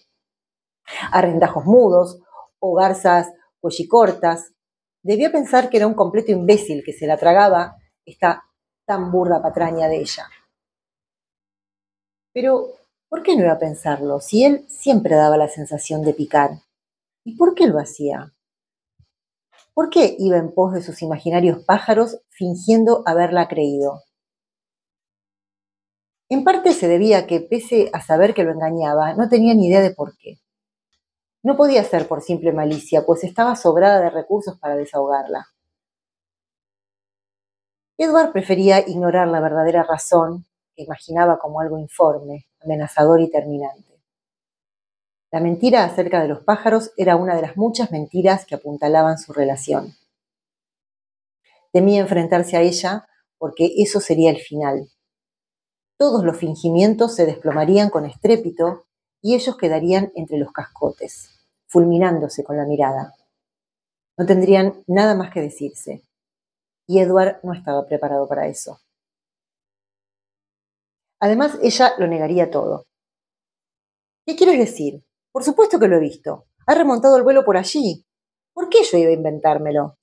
Arrendajos 1.11 1.65
mudos 1.65 2.19
o 2.59 2.75
garzas 2.75 3.33
cuellicortas. 3.59 4.53
Debía 5.01 5.31
pensar 5.31 5.71
que 5.71 5.77
era 5.77 5.87
un 5.87 5.95
completo 5.95 6.31
imbécil 6.31 6.83
que 6.85 6.93
se 6.93 7.07
la 7.07 7.17
tragaba 7.17 7.75
esta 8.05 8.43
tan 8.85 9.11
burda 9.11 9.41
patraña 9.41 9.87
de 9.87 9.97
ella. 9.97 10.29
Pero 12.33 12.67
¿Por 13.09 13.21
qué 13.21 13.35
no 13.35 13.43
iba 13.43 13.53
a 13.53 13.59
pensarlo 13.59 14.19
si 14.19 14.43
él 14.43 14.65
siempre 14.69 15.15
daba 15.15 15.37
la 15.37 15.47
sensación 15.47 16.03
de 16.03 16.15
picar? 16.15 16.49
¿Y 17.23 17.35
por 17.35 17.53
qué 17.53 17.67
lo 17.67 17.79
hacía? 17.79 18.32
¿Por 19.73 19.89
qué 19.89 20.15
iba 20.19 20.37
en 20.37 20.53
pos 20.53 20.73
de 20.73 20.83
sus 20.83 21.01
imaginarios 21.01 21.63
pájaros 21.65 22.19
fingiendo 22.29 23.01
haberla 23.07 23.47
creído? 23.47 24.03
En 26.29 26.43
parte 26.43 26.73
se 26.73 26.87
debía 26.87 27.19
a 27.19 27.27
que, 27.27 27.41
pese 27.41 27.89
a 27.91 27.99
saber 28.01 28.35
que 28.35 28.43
lo 28.43 28.51
engañaba, 28.51 29.15
no 29.15 29.29
tenía 29.29 29.55
ni 29.55 29.67
idea 29.67 29.81
de 29.81 29.91
por 29.91 30.15
qué. 30.17 30.39
No 31.43 31.57
podía 31.57 31.83
ser 31.83 32.07
por 32.07 32.21
simple 32.21 32.53
malicia, 32.53 33.03
pues 33.05 33.23
estaba 33.23 33.55
sobrada 33.55 33.99
de 33.99 34.11
recursos 34.11 34.59
para 34.59 34.75
desahogarla. 34.75 35.47
Edward 37.97 38.31
prefería 38.31 38.87
ignorar 38.87 39.27
la 39.27 39.41
verdadera 39.41 39.83
razón, 39.83 40.45
que 40.75 40.83
imaginaba 40.83 41.39
como 41.39 41.59
algo 41.61 41.79
informe, 41.79 42.45
amenazador 42.61 43.21
y 43.21 43.29
terminante. 43.29 43.92
La 45.33 45.39
mentira 45.39 45.83
acerca 45.83 46.21
de 46.21 46.27
los 46.27 46.43
pájaros 46.43 46.91
era 46.95 47.15
una 47.15 47.35
de 47.35 47.41
las 47.41 47.57
muchas 47.57 47.89
mentiras 47.91 48.45
que 48.45 48.53
apuntalaban 48.53 49.17
su 49.17 49.33
relación. 49.33 49.95
Temía 51.71 52.01
enfrentarse 52.01 52.55
a 52.55 52.61
ella 52.61 53.07
porque 53.39 53.73
eso 53.77 53.99
sería 53.99 54.29
el 54.29 54.37
final. 54.37 54.91
Todos 55.97 56.23
los 56.23 56.37
fingimientos 56.37 57.15
se 57.15 57.25
desplomarían 57.25 57.89
con 57.89 58.05
estrépito 58.05 58.85
y 59.23 59.33
ellos 59.33 59.57
quedarían 59.57 60.11
entre 60.13 60.37
los 60.37 60.51
cascotes, 60.51 61.31
fulminándose 61.65 62.43
con 62.43 62.55
la 62.57 62.67
mirada. 62.67 63.15
No 64.19 64.27
tendrían 64.27 64.83
nada 64.85 65.15
más 65.15 65.33
que 65.33 65.41
decirse. 65.41 66.03
Y 66.85 66.99
Edward 66.99 67.39
no 67.41 67.53
estaba 67.53 67.87
preparado 67.87 68.27
para 68.27 68.45
eso. 68.45 68.81
Además, 71.19 71.57
ella 71.63 71.93
lo 71.97 72.05
negaría 72.05 72.51
todo. 72.51 72.85
¿Qué 74.27 74.35
quieres 74.35 74.59
decir? 74.59 75.03
Por 75.33 75.43
supuesto 75.43 75.79
que 75.79 75.87
lo 75.87 75.97
he 75.97 75.99
visto. 75.99 76.45
Ha 76.67 76.75
remontado 76.75 77.17
el 77.17 77.23
vuelo 77.23 77.43
por 77.43 77.57
allí. 77.57 78.05
¿Por 78.53 78.69
qué 78.69 78.83
yo 78.83 78.99
iba 78.99 79.09
a 79.09 79.13
inventármelo? 79.13 79.97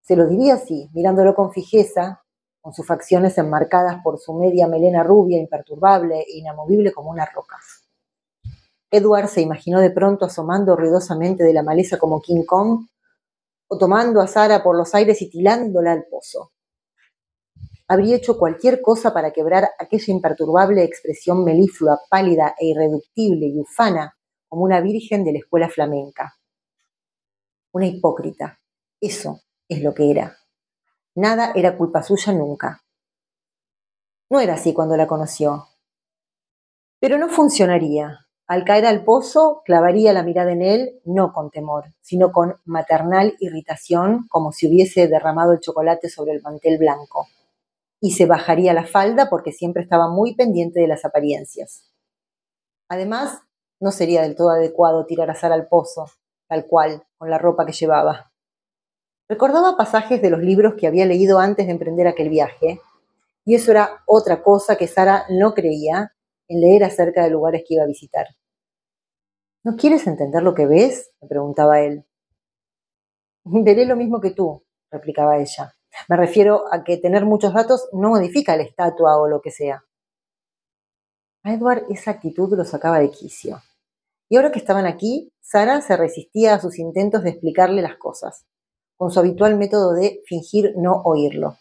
Se 0.00 0.16
lo 0.16 0.26
diría 0.26 0.54
así, 0.54 0.88
mirándolo 0.94 1.34
con 1.34 1.52
fijeza, 1.52 2.24
con 2.62 2.72
sus 2.72 2.86
facciones 2.86 3.36
enmarcadas 3.36 4.02
por 4.02 4.18
su 4.18 4.32
media 4.32 4.68
melena 4.68 5.02
rubia, 5.02 5.38
imperturbable 5.38 6.20
e 6.20 6.38
inamovible 6.38 6.92
como 6.92 7.10
una 7.10 7.26
roca. 7.26 7.58
Edward 8.90 9.28
se 9.28 9.42
imaginó 9.42 9.80
de 9.80 9.90
pronto 9.90 10.24
asomando 10.24 10.74
ruidosamente 10.74 11.44
de 11.44 11.52
la 11.52 11.62
maleza 11.62 11.98
como 11.98 12.22
King 12.22 12.44
Kong, 12.46 12.86
o 13.68 13.76
tomando 13.76 14.22
a 14.22 14.28
Sara 14.28 14.62
por 14.62 14.78
los 14.78 14.94
aires 14.94 15.20
y 15.20 15.28
tilándola 15.28 15.92
al 15.92 16.06
pozo 16.10 16.52
habría 17.88 18.16
hecho 18.16 18.38
cualquier 18.38 18.82
cosa 18.82 19.12
para 19.12 19.32
quebrar 19.32 19.70
aquella 19.78 20.12
imperturbable 20.12 20.82
expresión 20.82 21.44
meliflua, 21.44 22.00
pálida 22.10 22.54
e 22.58 22.66
irreductible 22.66 23.46
y 23.46 23.58
ufana 23.58 24.16
como 24.48 24.64
una 24.64 24.80
virgen 24.80 25.24
de 25.24 25.32
la 25.32 25.38
escuela 25.38 25.68
flamenca. 25.68 26.36
Una 27.72 27.86
hipócrita. 27.86 28.60
Eso 29.00 29.40
es 29.68 29.82
lo 29.82 29.94
que 29.94 30.10
era. 30.10 30.36
Nada 31.14 31.52
era 31.54 31.76
culpa 31.76 32.02
suya 32.02 32.32
nunca. 32.32 32.82
No 34.30 34.40
era 34.40 34.54
así 34.54 34.72
cuando 34.72 34.96
la 34.96 35.06
conoció. 35.06 35.68
Pero 36.98 37.18
no 37.18 37.28
funcionaría. 37.28 38.20
Al 38.48 38.64
caer 38.64 38.86
al 38.86 39.04
pozo, 39.04 39.62
clavaría 39.64 40.12
la 40.12 40.22
mirada 40.22 40.52
en 40.52 40.62
él, 40.62 41.00
no 41.04 41.32
con 41.32 41.50
temor, 41.50 41.92
sino 42.00 42.30
con 42.32 42.56
maternal 42.64 43.34
irritación, 43.40 44.26
como 44.28 44.52
si 44.52 44.68
hubiese 44.68 45.08
derramado 45.08 45.52
el 45.52 45.60
chocolate 45.60 46.08
sobre 46.08 46.32
el 46.32 46.42
mantel 46.42 46.78
blanco 46.78 47.26
y 48.00 48.12
se 48.12 48.26
bajaría 48.26 48.72
la 48.72 48.86
falda 48.86 49.28
porque 49.30 49.52
siempre 49.52 49.82
estaba 49.82 50.08
muy 50.08 50.34
pendiente 50.34 50.80
de 50.80 50.88
las 50.88 51.04
apariencias. 51.04 51.92
Además, 52.88 53.40
no 53.80 53.90
sería 53.90 54.22
del 54.22 54.36
todo 54.36 54.50
adecuado 54.50 55.06
tirar 55.06 55.30
a 55.30 55.34
Sara 55.34 55.54
al 55.54 55.68
pozo, 55.68 56.06
tal 56.48 56.66
cual, 56.66 57.04
con 57.18 57.30
la 57.30 57.38
ropa 57.38 57.66
que 57.66 57.72
llevaba. 57.72 58.32
Recordaba 59.28 59.76
pasajes 59.76 60.22
de 60.22 60.30
los 60.30 60.40
libros 60.40 60.74
que 60.78 60.86
había 60.86 61.04
leído 61.04 61.38
antes 61.38 61.66
de 61.66 61.72
emprender 61.72 62.06
aquel 62.06 62.28
viaje, 62.28 62.80
y 63.44 63.54
eso 63.54 63.70
era 63.70 64.02
otra 64.06 64.42
cosa 64.42 64.76
que 64.76 64.86
Sara 64.86 65.24
no 65.30 65.54
creía 65.54 66.12
en 66.48 66.60
leer 66.60 66.84
acerca 66.84 67.24
de 67.24 67.30
lugares 67.30 67.64
que 67.66 67.74
iba 67.74 67.84
a 67.84 67.88
visitar. 67.88 68.26
¿No 69.64 69.76
quieres 69.76 70.06
entender 70.06 70.42
lo 70.42 70.54
que 70.54 70.66
ves? 70.66 71.10
me 71.20 71.28
preguntaba 71.28 71.80
él. 71.80 72.04
Veré 73.44 73.84
lo 73.84 73.96
mismo 73.96 74.20
que 74.20 74.30
tú, 74.30 74.64
replicaba 74.90 75.38
ella. 75.38 75.75
Me 76.08 76.16
refiero 76.16 76.64
a 76.72 76.84
que 76.84 76.96
tener 76.96 77.24
muchos 77.24 77.54
datos 77.54 77.88
no 77.92 78.10
modifica 78.10 78.56
la 78.56 78.62
estatua 78.62 79.18
o 79.18 79.28
lo 79.28 79.40
que 79.40 79.50
sea. 79.50 79.84
A 81.42 81.52
Edward 81.52 81.84
esa 81.90 82.10
actitud 82.10 82.56
lo 82.56 82.64
sacaba 82.64 82.98
de 82.98 83.10
quicio. 83.10 83.62
Y 84.28 84.36
ahora 84.36 84.50
que 84.50 84.58
estaban 84.58 84.86
aquí, 84.86 85.32
Sara 85.40 85.80
se 85.80 85.96
resistía 85.96 86.54
a 86.54 86.60
sus 86.60 86.78
intentos 86.78 87.22
de 87.22 87.30
explicarle 87.30 87.82
las 87.82 87.96
cosas, 87.96 88.44
con 88.96 89.10
su 89.10 89.20
habitual 89.20 89.56
método 89.56 89.94
de 89.94 90.22
fingir 90.26 90.74
no 90.76 91.02
oírlo. 91.04 91.56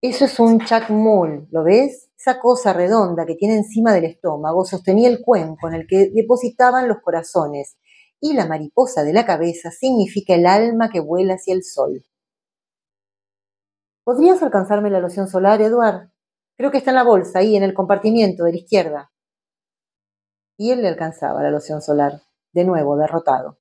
Eso 0.00 0.26
es 0.26 0.38
un 0.38 0.60
chacmul, 0.64 1.48
¿lo 1.50 1.64
ves? 1.64 2.08
Esa 2.16 2.38
cosa 2.38 2.72
redonda 2.72 3.26
que 3.26 3.34
tiene 3.34 3.56
encima 3.56 3.92
del 3.92 4.04
estómago 4.04 4.64
sostenía 4.64 5.08
el 5.08 5.20
cuenco 5.20 5.66
en 5.66 5.74
el 5.74 5.86
que 5.88 6.10
depositaban 6.14 6.86
los 6.86 7.00
corazones 7.00 7.76
y 8.20 8.34
la 8.34 8.46
mariposa 8.46 9.04
de 9.04 9.12
la 9.12 9.24
cabeza 9.26 9.70
significa 9.70 10.34
el 10.34 10.46
alma 10.46 10.90
que 10.90 11.00
vuela 11.00 11.34
hacia 11.34 11.54
el 11.54 11.64
sol. 11.64 12.04
¿Podrías 14.04 14.42
alcanzarme 14.42 14.90
la 14.90 15.00
loción 15.00 15.28
solar, 15.28 15.60
Eduard? 15.60 16.10
Creo 16.56 16.70
que 16.70 16.78
está 16.78 16.90
en 16.90 16.96
la 16.96 17.04
bolsa, 17.04 17.40
ahí 17.40 17.56
en 17.56 17.62
el 17.62 17.74
compartimiento 17.74 18.44
de 18.44 18.52
la 18.52 18.58
izquierda. 18.58 19.12
Y 20.56 20.72
él 20.72 20.82
le 20.82 20.88
alcanzaba 20.88 21.42
la 21.42 21.50
loción 21.50 21.80
solar, 21.82 22.22
de 22.52 22.64
nuevo 22.64 22.96
derrotado. 22.96 23.58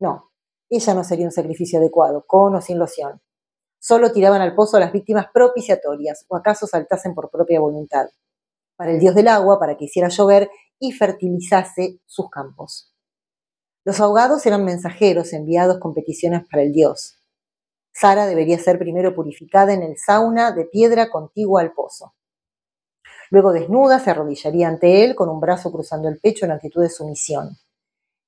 No, 0.00 0.32
ella 0.68 0.94
no 0.94 1.04
sería 1.04 1.26
un 1.26 1.32
sacrificio 1.32 1.78
adecuado, 1.78 2.24
con 2.26 2.54
o 2.54 2.60
sin 2.60 2.78
loción. 2.78 3.20
Solo 3.78 4.12
tiraban 4.12 4.40
al 4.42 4.54
pozo 4.54 4.76
a 4.76 4.80
las 4.80 4.92
víctimas 4.92 5.26
propiciatorias, 5.32 6.24
o 6.28 6.36
acaso 6.36 6.66
saltasen 6.66 7.14
por 7.14 7.30
propia 7.30 7.60
voluntad. 7.60 8.06
para 8.76 8.92
el 8.92 8.98
dios 9.00 9.14
del 9.14 9.28
agua 9.28 9.58
para 9.60 9.76
que 9.76 9.84
hiciera 9.84 10.08
llover 10.08 10.50
y 10.78 10.92
fertilizase 10.92 12.00
sus 12.06 12.30
campos. 12.30 12.94
Los 13.90 13.98
ahogados 13.98 14.46
eran 14.46 14.64
mensajeros 14.64 15.32
enviados 15.32 15.80
con 15.80 15.94
peticiones 15.94 16.44
para 16.48 16.62
el 16.62 16.70
dios. 16.70 17.18
Sara 17.92 18.26
debería 18.26 18.56
ser 18.56 18.78
primero 18.78 19.16
purificada 19.16 19.72
en 19.72 19.82
el 19.82 19.98
sauna 19.98 20.52
de 20.52 20.64
piedra 20.64 21.10
contigua 21.10 21.60
al 21.60 21.72
pozo. 21.72 22.14
Luego 23.30 23.52
desnuda 23.52 23.98
se 23.98 24.12
arrodillaría 24.12 24.68
ante 24.68 25.02
él 25.02 25.16
con 25.16 25.28
un 25.28 25.40
brazo 25.40 25.72
cruzando 25.72 26.08
el 26.08 26.20
pecho 26.20 26.44
en 26.44 26.52
actitud 26.52 26.80
de 26.80 26.88
sumisión. 26.88 27.56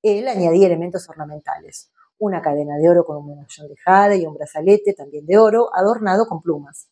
Él 0.02 0.26
añadía 0.26 0.66
elementos 0.66 1.08
ornamentales, 1.08 1.92
una 2.18 2.42
cadena 2.42 2.76
de 2.76 2.90
oro 2.90 3.04
con 3.04 3.18
un 3.18 3.28
medallón 3.28 3.68
de 3.68 3.76
jade 3.76 4.16
y 4.16 4.26
un 4.26 4.34
brazalete 4.34 4.94
también 4.94 5.26
de 5.26 5.38
oro 5.38 5.68
adornado 5.72 6.26
con 6.26 6.42
plumas. 6.42 6.88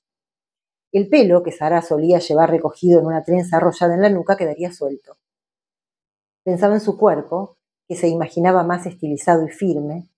El 0.93 1.09
pelo 1.09 1.43
que 1.43 1.51
Sara 1.51 1.83
solía 1.83 2.21
llevar 2.21 2.53
recogido 2.53 3.01
en 3.01 3.07
una 3.07 3.25
trenza 3.25 3.57
arrollada 3.57 3.95
en 3.95 4.03
la 4.03 4.11
nuca 4.11 4.37
quedaría 4.37 4.73
suelto. 4.73 5.17
Pensaba 6.45 6.75
en 6.75 6.81
su 6.81 6.97
cuerpo, 6.97 7.57
que 7.91 7.97
se 7.97 8.07
imaginaba 8.07 8.63
más 8.63 8.87
estilizado 8.87 9.45
y 9.45 9.49
firme, 9.49 10.09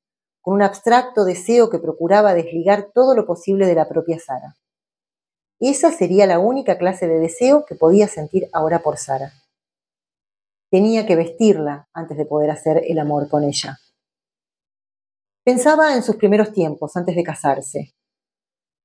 con 0.42 0.52
un 0.52 0.62
abstracto 0.62 1.24
deseo 1.24 1.70
que 1.70 1.78
procuraba 1.78 2.34
desligar 2.34 2.90
todo 2.92 3.16
lo 3.16 3.24
posible 3.24 3.64
de 3.64 3.74
la 3.74 3.88
propia 3.88 4.18
Sara. 4.18 4.56
Esa 5.58 5.90
sería 5.90 6.26
la 6.26 6.38
única 6.38 6.76
clase 6.76 7.08
de 7.08 7.18
deseo 7.18 7.64
que 7.64 7.74
podía 7.74 8.08
sentir 8.08 8.46
ahora 8.52 8.80
por 8.80 8.98
Sara. 8.98 9.32
Tenía 10.70 11.06
que 11.06 11.16
vestirla 11.16 11.88
antes 11.94 12.18
de 12.18 12.26
poder 12.26 12.50
hacer 12.50 12.82
el 12.86 12.98
amor 12.98 13.30
con 13.30 13.42
ella. 13.42 13.78
Pensaba 15.42 15.94
en 15.94 16.02
sus 16.02 16.16
primeros 16.16 16.52
tiempos, 16.52 16.94
antes 16.94 17.16
de 17.16 17.24
casarse, 17.24 17.94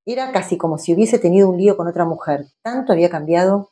era 0.06 0.32
casi 0.32 0.58
como 0.58 0.77
si 0.77 0.94
hubiese 0.94 1.20
tenido 1.20 1.50
un 1.50 1.58
lío 1.58 1.75
con 1.75 1.89
otra 1.89 2.06
mujer. 2.06 2.48
Tanto 2.63 2.94
había 2.94 3.10
cambiado. 3.10 3.72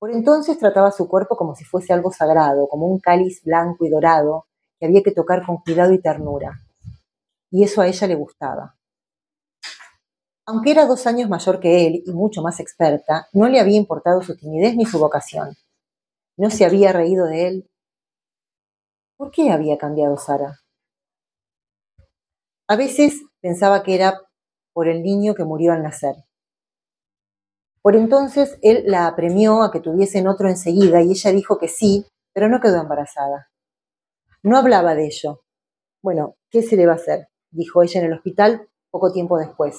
Por 0.00 0.10
entonces 0.12 0.58
trataba 0.58 0.90
su 0.92 1.06
cuerpo 1.06 1.36
como 1.36 1.54
si 1.54 1.64
fuese 1.64 1.92
algo 1.92 2.10
sagrado, 2.10 2.66
como 2.68 2.86
un 2.86 2.98
cáliz 3.00 3.42
blanco 3.44 3.84
y 3.84 3.90
dorado 3.90 4.46
que 4.78 4.86
había 4.86 5.02
que 5.02 5.12
tocar 5.12 5.44
con 5.44 5.58
cuidado 5.58 5.92
y 5.92 6.00
ternura. 6.00 6.58
Y 7.50 7.64
eso 7.64 7.82
a 7.82 7.86
ella 7.86 8.06
le 8.06 8.14
gustaba. 8.14 8.78
Aunque 10.46 10.70
era 10.70 10.86
dos 10.86 11.06
años 11.06 11.28
mayor 11.28 11.60
que 11.60 11.86
él 11.86 12.02
y 12.06 12.12
mucho 12.12 12.40
más 12.40 12.60
experta, 12.60 13.28
no 13.34 13.46
le 13.46 13.60
había 13.60 13.76
importado 13.76 14.22
su 14.22 14.34
timidez 14.36 14.74
ni 14.74 14.86
su 14.86 14.98
vocación. 14.98 15.54
No 16.38 16.48
se 16.48 16.64
había 16.64 16.92
reído 16.92 17.26
de 17.26 17.48
él. 17.48 17.70
¿Por 19.18 19.30
qué 19.30 19.50
había 19.50 19.76
cambiado 19.76 20.16
Sara? 20.16 20.60
A 22.66 22.76
veces 22.76 23.20
pensaba 23.42 23.82
que 23.82 23.96
era 23.96 24.18
por 24.72 24.88
el 24.88 25.02
niño 25.02 25.34
que 25.34 25.44
murió 25.44 25.74
al 25.74 25.82
nacer. 25.82 26.16
Por 27.82 27.96
entonces 27.96 28.58
él 28.62 28.84
la 28.86 29.06
apremió 29.06 29.62
a 29.62 29.70
que 29.70 29.80
tuviesen 29.80 30.28
otro 30.28 30.48
enseguida 30.48 31.02
y 31.02 31.10
ella 31.10 31.32
dijo 31.32 31.58
que 31.58 31.68
sí, 31.68 32.06
pero 32.34 32.48
no 32.48 32.60
quedó 32.60 32.80
embarazada. 32.80 33.48
No 34.42 34.58
hablaba 34.58 34.94
de 34.94 35.06
ello. 35.06 35.42
Bueno, 36.02 36.36
¿qué 36.50 36.62
se 36.62 36.76
le 36.76 36.86
va 36.86 36.92
a 36.92 36.96
hacer? 36.96 37.28
dijo 37.50 37.82
ella 37.82 38.00
en 38.00 38.06
el 38.06 38.12
hospital 38.12 38.68
poco 38.90 39.12
tiempo 39.12 39.38
después. 39.38 39.78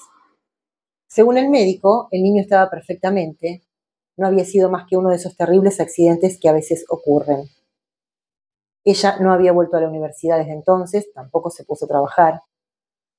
Según 1.07 1.37
el 1.37 1.49
médico, 1.49 2.07
el 2.11 2.23
niño 2.23 2.41
estaba 2.41 2.69
perfectamente, 2.69 3.63
no 4.17 4.27
había 4.27 4.45
sido 4.45 4.69
más 4.69 4.85
que 4.87 4.97
uno 4.97 5.09
de 5.09 5.15
esos 5.17 5.35
terribles 5.35 5.79
accidentes 5.79 6.39
que 6.39 6.49
a 6.49 6.53
veces 6.53 6.85
ocurren. 6.89 7.49
Ella 8.83 9.17
no 9.19 9.33
había 9.33 9.51
vuelto 9.51 9.77
a 9.77 9.81
la 9.81 9.89
universidad 9.89 10.37
desde 10.37 10.53
entonces, 10.53 11.11
tampoco 11.13 11.49
se 11.49 11.65
puso 11.65 11.85
a 11.85 11.87
trabajar. 11.87 12.41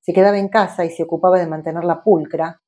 Se 0.01 0.13
quedaba 0.13 0.37
en 0.37 0.49
casa 0.49 0.85
y 0.85 0.89
se 0.89 1.03
ocupaba 1.03 1.39
de 1.39 1.47
mantenerla 1.47 2.03
pulcra, 2.03 2.62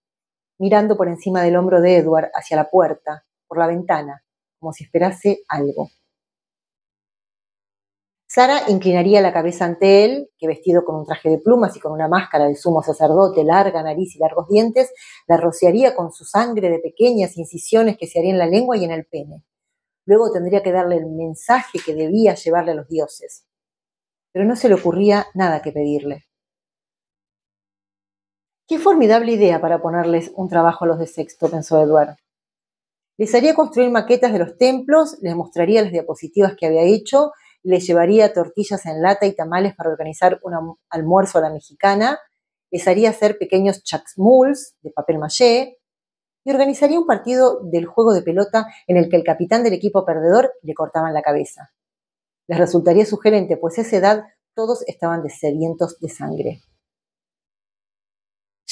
mirando 0.58 0.98
por 0.98 1.08
encima 1.08 1.42
del 1.42 1.56
hombro 1.56 1.82
de 1.82 1.98
Edward 1.98 2.32
hacia 2.34 2.58
la 2.58 2.70
puerta, 2.70 3.26
por 3.48 3.58
la 3.58 3.68
ventana, 3.68 4.24
como 4.60 4.74
si 4.74 4.84
esperase 4.84 5.42
algo. 5.48 5.90
Sara 8.28 8.64
inclinaría 8.70 9.22
la 9.22 9.32
cabeza 9.32 9.64
ante 9.66 10.04
él, 10.04 10.30
que 10.38 10.48
vestido 10.48 10.84
con 10.84 10.96
un 10.96 11.06
traje 11.06 11.30
de 11.30 11.38
plumas 11.38 11.78
y 11.78 11.80
con 11.80 11.94
una 11.94 12.10
máscara 12.10 12.48
de 12.48 12.56
sumo 12.56 12.84
sacerdote, 12.84 13.44
larga 13.44 13.82
nariz 13.82 14.16
y 14.16 14.20
largos 14.20 14.50
dientes, 14.50 14.92
la 15.28 15.38
rociaría 15.38 15.96
con 15.96 16.12
su 16.12 16.26
sangre 16.26 16.70
de 16.70 16.80
pequeñas 16.80 17.38
incisiones 17.38 17.98
que 17.98 18.08
se 18.08 18.20
harían 18.20 18.34
en 18.34 18.40
la 18.40 18.48
lengua 18.48 18.78
y 18.78 18.84
en 18.84 18.92
el 18.92 19.06
pene. 19.06 19.44
Luego 20.06 20.32
tendría 20.32 20.62
que 20.64 20.72
darle 20.72 20.98
el 20.98 21.06
mensaje 21.06 21.80
que 21.86 21.96
debía 21.96 22.36
llevarle 22.36 22.72
a 22.72 22.76
los 22.76 22.90
dioses. 22.90 23.46
Pero 24.34 24.44
no 24.44 24.56
se 24.56 24.68
le 24.68 24.76
ocurría 24.76 25.28
nada 25.34 25.62
que 25.62 25.72
pedirle. 25.72 26.26
Qué 28.68 28.80
formidable 28.80 29.32
idea 29.32 29.62
para 29.62 29.80
ponerles 29.80 30.32
un 30.36 30.50
trabajo 30.50 30.86
a 30.86 30.88
los 30.88 30.98
de 30.98 31.06
sexto, 31.06 31.50
pensó 31.50 31.80
Eduardo. 31.84 32.16
Les 33.16 33.36
haría 33.36 33.54
construir 33.54 33.92
maquetas 33.92 34.34
de 34.34 34.40
los 34.40 34.58
templos, 34.58 35.18
les 35.22 35.36
mostraría 35.36 35.84
las 35.84 35.92
diapositivas 35.92 36.56
que 36.58 36.66
había 36.66 36.82
hecho, 36.82 37.32
les 37.62 37.86
llevaría 37.86 38.34
tortillas 38.34 38.84
en 38.88 39.04
lata 39.04 39.28
y 39.28 39.36
tamales 39.36 39.76
para 39.76 39.92
organizar 39.92 40.40
un 40.42 40.78
almuerzo 40.90 41.38
a 41.38 41.42
la 41.42 41.52
mexicana, 41.52 42.18
les 42.72 42.88
haría 42.88 43.12
hacer 43.12 43.38
pequeños 43.38 43.84
chaxmuls 43.84 44.76
de 44.82 44.90
papel 44.90 45.20
maché 45.20 45.78
y 46.44 46.50
organizaría 46.50 47.00
un 47.00 47.06
partido 47.06 47.60
del 47.62 47.86
juego 47.86 48.14
de 48.14 48.24
pelota 48.24 48.66
en 48.88 48.98
el 48.98 49.10
que 49.10 49.18
el 49.18 49.24
capitán 49.24 49.64
del 49.64 49.74
equipo 49.74 50.06
perdedor 50.06 50.54
le 50.64 50.74
cortaban 50.74 51.14
la 51.14 51.22
cabeza. 51.22 51.72
Les 52.48 52.58
resultaría 52.58 53.06
sugerente, 53.06 53.58
pues 53.58 53.78
a 53.78 53.82
esa 53.82 53.98
edad 53.98 54.24
todos 54.56 54.84
estaban 54.88 55.28
sedientos 55.30 56.00
de 56.00 56.10
sangre. 56.10 56.62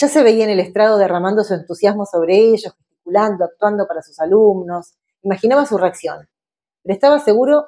Ya 0.04 0.10
se 0.10 0.22
veía 0.22 0.44
en 0.44 0.50
el 0.50 0.60
estrado 0.60 0.98
derramando 0.98 1.46
su 1.46 1.54
entusiasmo 1.54 2.06
sobre 2.06 2.36
ellos, 2.36 2.76
gesticulando, 2.78 3.46
actuando 3.46 3.88
para 3.88 4.02
sus 4.02 4.20
alumnos. 4.20 4.96
Imaginaba 5.22 5.66
su 5.66 5.78
reacción, 5.78 6.28
pero 6.84 6.94
estaba 6.94 7.20
seguro 7.20 7.68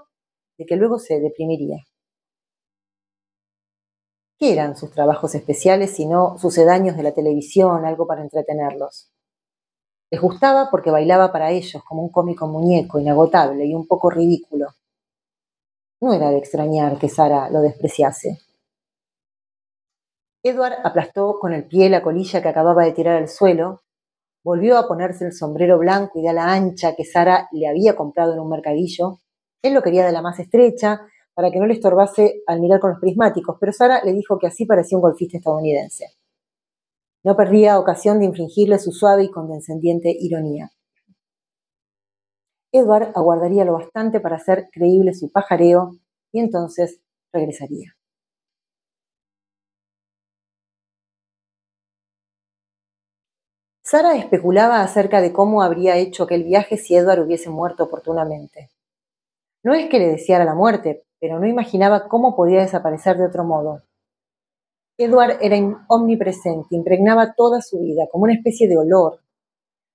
de 0.57 0.65
que 0.65 0.75
luego 0.75 0.99
se 0.99 1.21
deprimiría. 1.21 1.77
¿Qué 4.37 4.51
eran 4.51 4.75
sus 4.75 4.91
trabajos 4.91 5.33
especiales 5.33 5.95
sino 5.95 6.37
sucedáneos 6.37 6.97
de 6.97 7.03
la 7.03 7.13
televisión, 7.13 7.85
algo 7.85 8.05
para 8.05 8.23
entretenerlos? 8.23 9.13
Les 10.11 10.19
gustaba 10.19 10.67
porque 10.69 10.91
bailaba 10.91 11.31
para 11.31 11.51
ellos 11.51 11.81
como 11.87 12.01
un 12.01 12.09
cómico 12.09 12.47
muñeco, 12.47 12.99
inagotable 12.99 13.65
y 13.65 13.73
un 13.73 13.87
poco 13.87 14.09
ridículo. 14.09 14.71
No 16.01 16.11
era 16.11 16.31
de 16.31 16.39
extrañar 16.39 16.99
que 16.99 17.07
Sara 17.07 17.49
lo 17.49 17.61
despreciase. 17.61 18.44
Edward 20.47 20.75
aplastó 20.83 21.39
con 21.39 21.53
el 21.53 21.65
pie 21.67 21.89
la 21.89 22.03
colilla 22.03 22.39
que 22.39 22.49
acababa 22.49 22.85
de 22.85 22.91
tirar 22.91 23.17
al 23.17 23.29
suelo, 23.29 23.81
volvió 24.43 24.77
a 24.77 24.87
ponerse 24.87 25.25
el 25.25 25.33
sombrero 25.33 25.79
blanco 25.79 26.19
y 26.19 26.21
de 26.21 26.29
ala 26.29 26.53
ancha 26.53 26.95
que 26.95 27.03
Sara 27.03 27.49
le 27.51 27.67
había 27.67 27.95
comprado 27.95 28.33
en 28.33 28.39
un 28.39 28.49
mercadillo. 28.49 29.21
Él 29.63 29.73
lo 29.73 29.81
quería 29.81 30.05
de 30.05 30.11
la 30.11 30.21
más 30.21 30.37
estrecha 30.37 31.01
para 31.33 31.49
que 31.49 31.57
no 31.57 31.65
le 31.65 31.73
estorbase 31.73 32.43
al 32.45 32.61
mirar 32.61 32.79
con 32.79 32.91
los 32.91 32.99
prismáticos, 32.99 33.57
pero 33.59 33.73
Sara 33.73 34.03
le 34.03 34.13
dijo 34.13 34.37
que 34.37 34.45
así 34.45 34.67
parecía 34.67 34.99
un 34.99 35.01
golfista 35.01 35.39
estadounidense. 35.39 36.09
No 37.23 37.35
perdía 37.35 37.79
ocasión 37.79 38.19
de 38.19 38.25
infringirle 38.25 38.77
su 38.77 38.91
suave 38.91 39.23
y 39.23 39.31
condescendiente 39.31 40.15
ironía. 40.15 40.69
Edward 42.71 43.13
aguardaría 43.15 43.65
lo 43.65 43.73
bastante 43.73 44.19
para 44.19 44.35
hacer 44.35 44.69
creíble 44.71 45.15
su 45.15 45.31
pajareo 45.31 45.95
y 46.31 46.39
entonces 46.39 47.01
regresaría. 47.33 47.94
Sara 53.95 54.17
especulaba 54.17 54.81
acerca 54.81 55.21
de 55.21 55.31
cómo 55.31 55.61
habría 55.61 55.95
hecho 55.95 56.23
aquel 56.23 56.43
viaje 56.43 56.75
si 56.75 56.97
Edward 56.97 57.21
hubiese 57.21 57.49
muerto 57.49 57.85
oportunamente. 57.85 58.69
No 59.63 59.73
es 59.73 59.87
que 59.87 59.99
le 59.99 60.09
deseara 60.09 60.43
la 60.43 60.53
muerte, 60.53 61.05
pero 61.17 61.39
no 61.39 61.47
imaginaba 61.47 62.09
cómo 62.09 62.35
podía 62.35 62.59
desaparecer 62.59 63.15
de 63.17 63.27
otro 63.27 63.45
modo. 63.45 63.83
Edward 64.97 65.37
era 65.39 65.55
omnipresente, 65.87 66.75
impregnaba 66.75 67.35
toda 67.35 67.61
su 67.61 67.79
vida, 67.79 68.03
como 68.11 68.25
una 68.25 68.33
especie 68.33 68.67
de 68.67 68.77
olor. 68.77 69.21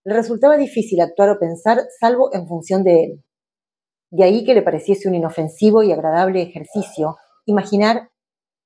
Le 0.05 0.15
resultaba 0.15 0.57
difícil 0.57 1.03
actuar 1.03 1.29
o 1.29 1.39
pensar 1.39 1.83
salvo 2.01 2.33
en 2.33 2.49
función 2.49 2.83
de 2.83 3.05
él. 3.05 3.25
De 4.11 4.25
ahí 4.25 4.47
que 4.47 4.55
le 4.55 4.63
pareciese 4.63 5.11
un 5.11 5.15
inofensivo 5.15 5.83
y 5.83 5.93
agradable 5.93 6.41
ejercicio 6.41 7.19
imaginar 7.45 8.09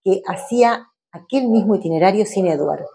que 0.05 0.23
hacía 0.29 0.93
aquel 1.11 1.49
mismo 1.49 1.75
itinerario 1.75 2.25
sin 2.25 2.47
Edward 2.47 2.87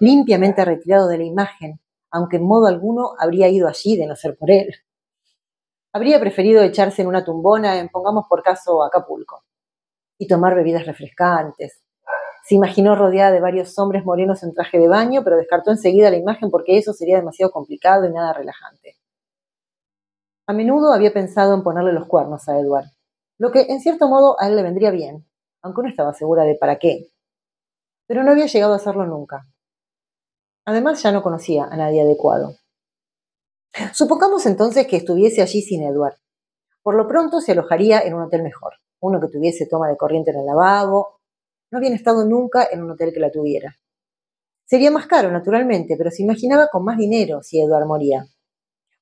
limpiamente 0.00 0.64
retirado 0.64 1.08
de 1.08 1.18
la 1.18 1.24
imagen, 1.24 1.80
aunque 2.10 2.36
en 2.36 2.46
modo 2.46 2.66
alguno 2.66 3.12
habría 3.18 3.48
ido 3.48 3.68
allí 3.68 3.96
de 3.96 4.06
no 4.06 4.16
ser 4.16 4.36
por 4.36 4.50
él. 4.50 4.74
Habría 5.92 6.18
preferido 6.18 6.62
echarse 6.62 7.02
en 7.02 7.08
una 7.08 7.24
tumbona 7.24 7.78
en, 7.78 7.88
pongamos 7.88 8.26
por 8.28 8.42
caso, 8.42 8.84
Acapulco, 8.84 9.44
y 10.18 10.26
tomar 10.26 10.54
bebidas 10.54 10.86
refrescantes. 10.86 11.82
Se 12.46 12.54
imaginó 12.54 12.94
rodeada 12.94 13.32
de 13.32 13.40
varios 13.40 13.78
hombres 13.78 14.04
morenos 14.04 14.42
en 14.42 14.52
traje 14.52 14.78
de 14.78 14.88
baño, 14.88 15.22
pero 15.24 15.36
descartó 15.36 15.70
enseguida 15.70 16.10
la 16.10 16.16
imagen 16.16 16.50
porque 16.50 16.76
eso 16.76 16.92
sería 16.92 17.16
demasiado 17.16 17.52
complicado 17.52 18.06
y 18.06 18.12
nada 18.12 18.32
relajante. 18.32 18.96
A 20.46 20.52
menudo 20.52 20.92
había 20.92 21.12
pensado 21.12 21.54
en 21.54 21.62
ponerle 21.62 21.92
los 21.92 22.06
cuernos 22.06 22.48
a 22.48 22.58
Edward, 22.58 22.86
lo 23.38 23.50
que 23.50 23.62
en 23.62 23.80
cierto 23.80 24.08
modo 24.08 24.36
a 24.40 24.48
él 24.48 24.56
le 24.56 24.62
vendría 24.62 24.90
bien, 24.90 25.24
aunque 25.62 25.82
no 25.82 25.88
estaba 25.88 26.12
segura 26.12 26.44
de 26.44 26.56
para 26.56 26.78
qué. 26.78 27.08
Pero 28.06 28.22
no 28.22 28.32
había 28.32 28.46
llegado 28.46 28.74
a 28.74 28.76
hacerlo 28.76 29.06
nunca. 29.06 29.46
Además 30.66 31.02
ya 31.02 31.12
no 31.12 31.22
conocía 31.22 31.64
a 31.64 31.76
nadie 31.76 32.02
adecuado. 32.02 32.56
Supongamos 33.92 34.46
entonces 34.46 34.86
que 34.86 34.96
estuviese 34.96 35.42
allí 35.42 35.60
sin 35.62 35.82
Edward. 35.82 36.16
Por 36.82 36.94
lo 36.94 37.08
pronto 37.08 37.40
se 37.40 37.52
alojaría 37.52 38.00
en 38.00 38.14
un 38.14 38.22
hotel 38.22 38.42
mejor, 38.42 38.74
uno 39.00 39.20
que 39.20 39.28
tuviese 39.28 39.66
toma 39.66 39.88
de 39.88 39.96
corriente 39.96 40.30
en 40.30 40.40
el 40.40 40.46
lavabo. 40.46 41.20
No 41.70 41.78
habían 41.78 41.94
estado 41.94 42.24
nunca 42.24 42.68
en 42.70 42.82
un 42.82 42.90
hotel 42.92 43.12
que 43.12 43.20
la 43.20 43.30
tuviera. 43.30 43.76
Sería 44.64 44.90
más 44.90 45.06
caro, 45.06 45.30
naturalmente, 45.30 45.96
pero 45.98 46.10
se 46.10 46.22
imaginaba 46.22 46.68
con 46.68 46.84
más 46.84 46.96
dinero 46.96 47.42
si 47.42 47.60
Edward 47.60 47.86
moría. 47.86 48.26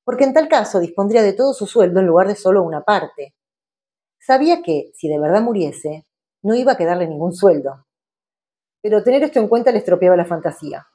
Porque 0.03 0.25
en 0.25 0.33
tal 0.33 0.49
caso 0.49 0.79
dispondría 0.79 1.21
de 1.21 1.33
todo 1.33 1.53
su 1.53 1.65
sueldo 1.65 1.99
en 1.99 2.07
lugar 2.07 2.27
de 2.27 2.35
solo 2.35 2.63
una 2.63 2.81
parte. 2.81 3.35
Sabía 4.19 4.61
que, 4.61 4.91
si 4.93 5.07
de 5.07 5.19
verdad 5.19 5.41
muriese, 5.41 6.05
no 6.41 6.55
iba 6.55 6.73
a 6.73 6.77
quedarle 6.77 7.07
ningún 7.07 7.33
sueldo. 7.33 7.85
Pero 8.81 9.03
tener 9.03 9.23
esto 9.23 9.39
en 9.39 9.47
cuenta 9.47 9.71
le 9.71 9.77
estropeaba 9.77 10.17
la 10.17 10.25
fantasía. 10.25 10.87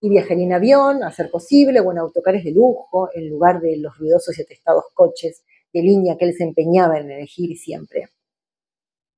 Y 0.00 0.10
viajaría 0.10 0.44
en 0.44 0.52
avión, 0.52 1.02
a 1.02 1.10
ser 1.10 1.30
posible, 1.30 1.80
o 1.80 1.90
en 1.90 1.98
autocares 1.98 2.44
de 2.44 2.52
lujo, 2.52 3.08
en 3.14 3.28
lugar 3.28 3.60
de 3.60 3.76
los 3.78 3.96
ruidosos 3.98 4.38
y 4.38 4.42
atestados 4.42 4.84
coches 4.94 5.42
de 5.72 5.82
línea 5.82 6.16
que 6.16 6.26
él 6.26 6.34
se 6.34 6.44
empeñaba 6.44 6.98
en 6.98 7.10
elegir 7.10 7.56
siempre. 7.58 8.08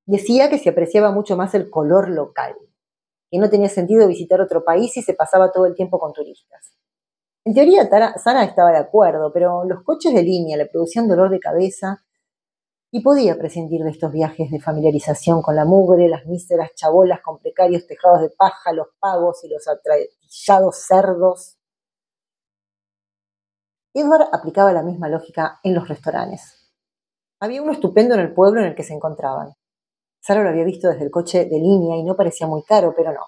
Decía 0.06 0.48
que 0.48 0.58
se 0.58 0.70
apreciaba 0.70 1.12
mucho 1.12 1.36
más 1.36 1.54
el 1.54 1.70
color 1.70 2.08
local, 2.08 2.54
que 3.30 3.38
no 3.38 3.50
tenía 3.50 3.68
sentido 3.68 4.08
visitar 4.08 4.40
otro 4.40 4.64
país 4.64 4.92
si 4.92 5.02
se 5.02 5.14
pasaba 5.14 5.52
todo 5.52 5.66
el 5.66 5.74
tiempo 5.74 5.98
con 5.98 6.12
turistas. 6.12 6.72
En 7.44 7.54
teoría, 7.54 7.88
Sara 8.16 8.44
estaba 8.44 8.70
de 8.70 8.78
acuerdo, 8.78 9.32
pero 9.32 9.64
los 9.64 9.82
coches 9.82 10.12
de 10.12 10.22
línea 10.22 10.56
le 10.56 10.66
producían 10.66 11.08
dolor 11.08 11.30
de 11.30 11.40
cabeza 11.40 12.04
y 12.92 13.02
podía 13.02 13.38
prescindir 13.38 13.84
de 13.84 13.90
estos 13.90 14.10
viajes 14.10 14.50
de 14.50 14.60
familiarización 14.60 15.42
con 15.42 15.54
la 15.54 15.64
mugre, 15.64 16.08
las 16.08 16.26
míseras 16.26 16.74
chabolas 16.74 17.20
con 17.22 17.38
precarios 17.38 17.86
tejados 17.86 18.20
de 18.20 18.30
paja, 18.30 18.72
los 18.72 18.88
pagos 18.98 19.44
y 19.44 19.48
los 19.48 19.68
atratillados 19.68 20.76
cerdos. 20.86 21.56
Edward 23.94 24.28
aplicaba 24.32 24.72
la 24.72 24.82
misma 24.82 25.08
lógica 25.08 25.60
en 25.62 25.74
los 25.74 25.88
restaurantes. 25.88 26.72
Había 27.40 27.62
uno 27.62 27.72
estupendo 27.72 28.14
en 28.14 28.20
el 28.20 28.34
pueblo 28.34 28.60
en 28.60 28.68
el 28.68 28.74
que 28.74 28.82
se 28.82 28.94
encontraban. 28.94 29.54
Sara 30.20 30.42
lo 30.42 30.50
había 30.50 30.64
visto 30.64 30.88
desde 30.88 31.04
el 31.04 31.10
coche 31.10 31.46
de 31.46 31.58
línea 31.58 31.96
y 31.96 32.02
no 32.02 32.16
parecía 32.16 32.46
muy 32.46 32.62
caro, 32.62 32.92
pero 32.96 33.12
no. 33.12 33.24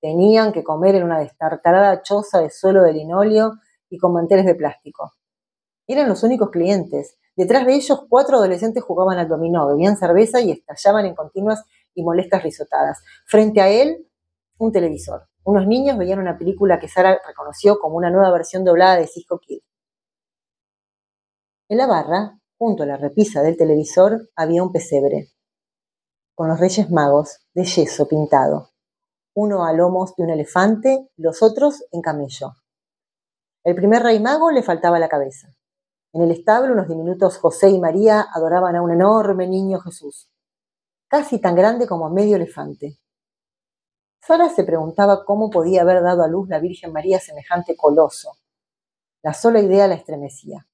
Tenían 0.00 0.52
que 0.52 0.64
comer 0.64 0.96
en 0.96 1.04
una 1.04 1.20
destartalada 1.20 2.02
choza 2.02 2.40
de 2.40 2.50
suelo 2.50 2.82
de 2.82 2.92
linóleo 2.92 3.52
y 3.88 3.98
con 3.98 4.12
manteles 4.12 4.46
de 4.46 4.54
plástico. 4.54 5.12
Eran 5.86 6.08
los 6.08 6.22
únicos 6.24 6.50
clientes, 6.50 7.16
Detrás 7.36 7.66
de 7.66 7.74
ellos, 7.74 8.06
cuatro 8.08 8.38
adolescentes 8.38 8.82
jugaban 8.82 9.18
al 9.18 9.28
dominó, 9.28 9.66
bebían 9.68 9.96
cerveza 9.96 10.40
y 10.40 10.50
estallaban 10.50 11.04
en 11.04 11.14
continuas 11.14 11.62
y 11.94 12.02
molestas 12.02 12.42
risotadas. 12.42 13.02
Frente 13.26 13.60
a 13.60 13.68
él, 13.68 14.08
un 14.58 14.72
televisor. 14.72 15.28
Unos 15.44 15.66
niños 15.66 15.98
veían 15.98 16.18
una 16.18 16.38
película 16.38 16.78
que 16.78 16.88
Sara 16.88 17.20
reconoció 17.26 17.78
como 17.78 17.96
una 17.96 18.10
nueva 18.10 18.32
versión 18.32 18.64
doblada 18.64 18.96
de 18.96 19.06
Cisco 19.06 19.38
Kid. 19.38 19.60
En 21.68 21.78
la 21.78 21.86
barra, 21.86 22.40
junto 22.58 22.84
a 22.84 22.86
la 22.86 22.96
repisa 22.96 23.42
del 23.42 23.56
televisor, 23.56 24.30
había 24.34 24.62
un 24.62 24.72
pesebre, 24.72 25.28
con 26.34 26.48
los 26.48 26.60
reyes 26.60 26.90
magos, 26.90 27.46
de 27.54 27.64
yeso 27.64 28.08
pintado, 28.08 28.70
uno 29.34 29.64
a 29.64 29.72
lomos 29.72 30.14
de 30.16 30.24
un 30.24 30.30
elefante, 30.30 31.10
los 31.16 31.42
otros 31.42 31.84
en 31.92 32.00
camello. 32.00 32.52
El 33.64 33.74
primer 33.74 34.02
rey 34.02 34.20
mago 34.20 34.50
le 34.50 34.62
faltaba 34.62 34.98
la 34.98 35.08
cabeza. 35.08 35.55
En 36.16 36.22
el 36.22 36.30
establo, 36.30 36.72
unos 36.72 36.88
diminutos 36.88 37.36
José 37.36 37.68
y 37.68 37.78
María 37.78 38.24
adoraban 38.32 38.74
a 38.74 38.80
un 38.80 38.90
enorme 38.90 39.46
niño 39.46 39.80
Jesús, 39.80 40.30
casi 41.08 41.38
tan 41.38 41.54
grande 41.54 41.86
como 41.86 42.08
medio 42.08 42.36
elefante. 42.36 42.96
Sara 44.22 44.48
se 44.48 44.64
preguntaba 44.64 45.26
cómo 45.26 45.50
podía 45.50 45.82
haber 45.82 46.02
dado 46.02 46.24
a 46.24 46.28
luz 46.28 46.48
la 46.48 46.58
Virgen 46.58 46.90
María 46.90 47.20
semejante 47.20 47.76
coloso. 47.76 48.30
La 49.22 49.34
sola 49.34 49.60
idea 49.60 49.88
la 49.88 49.96
estremecía. 49.96 50.66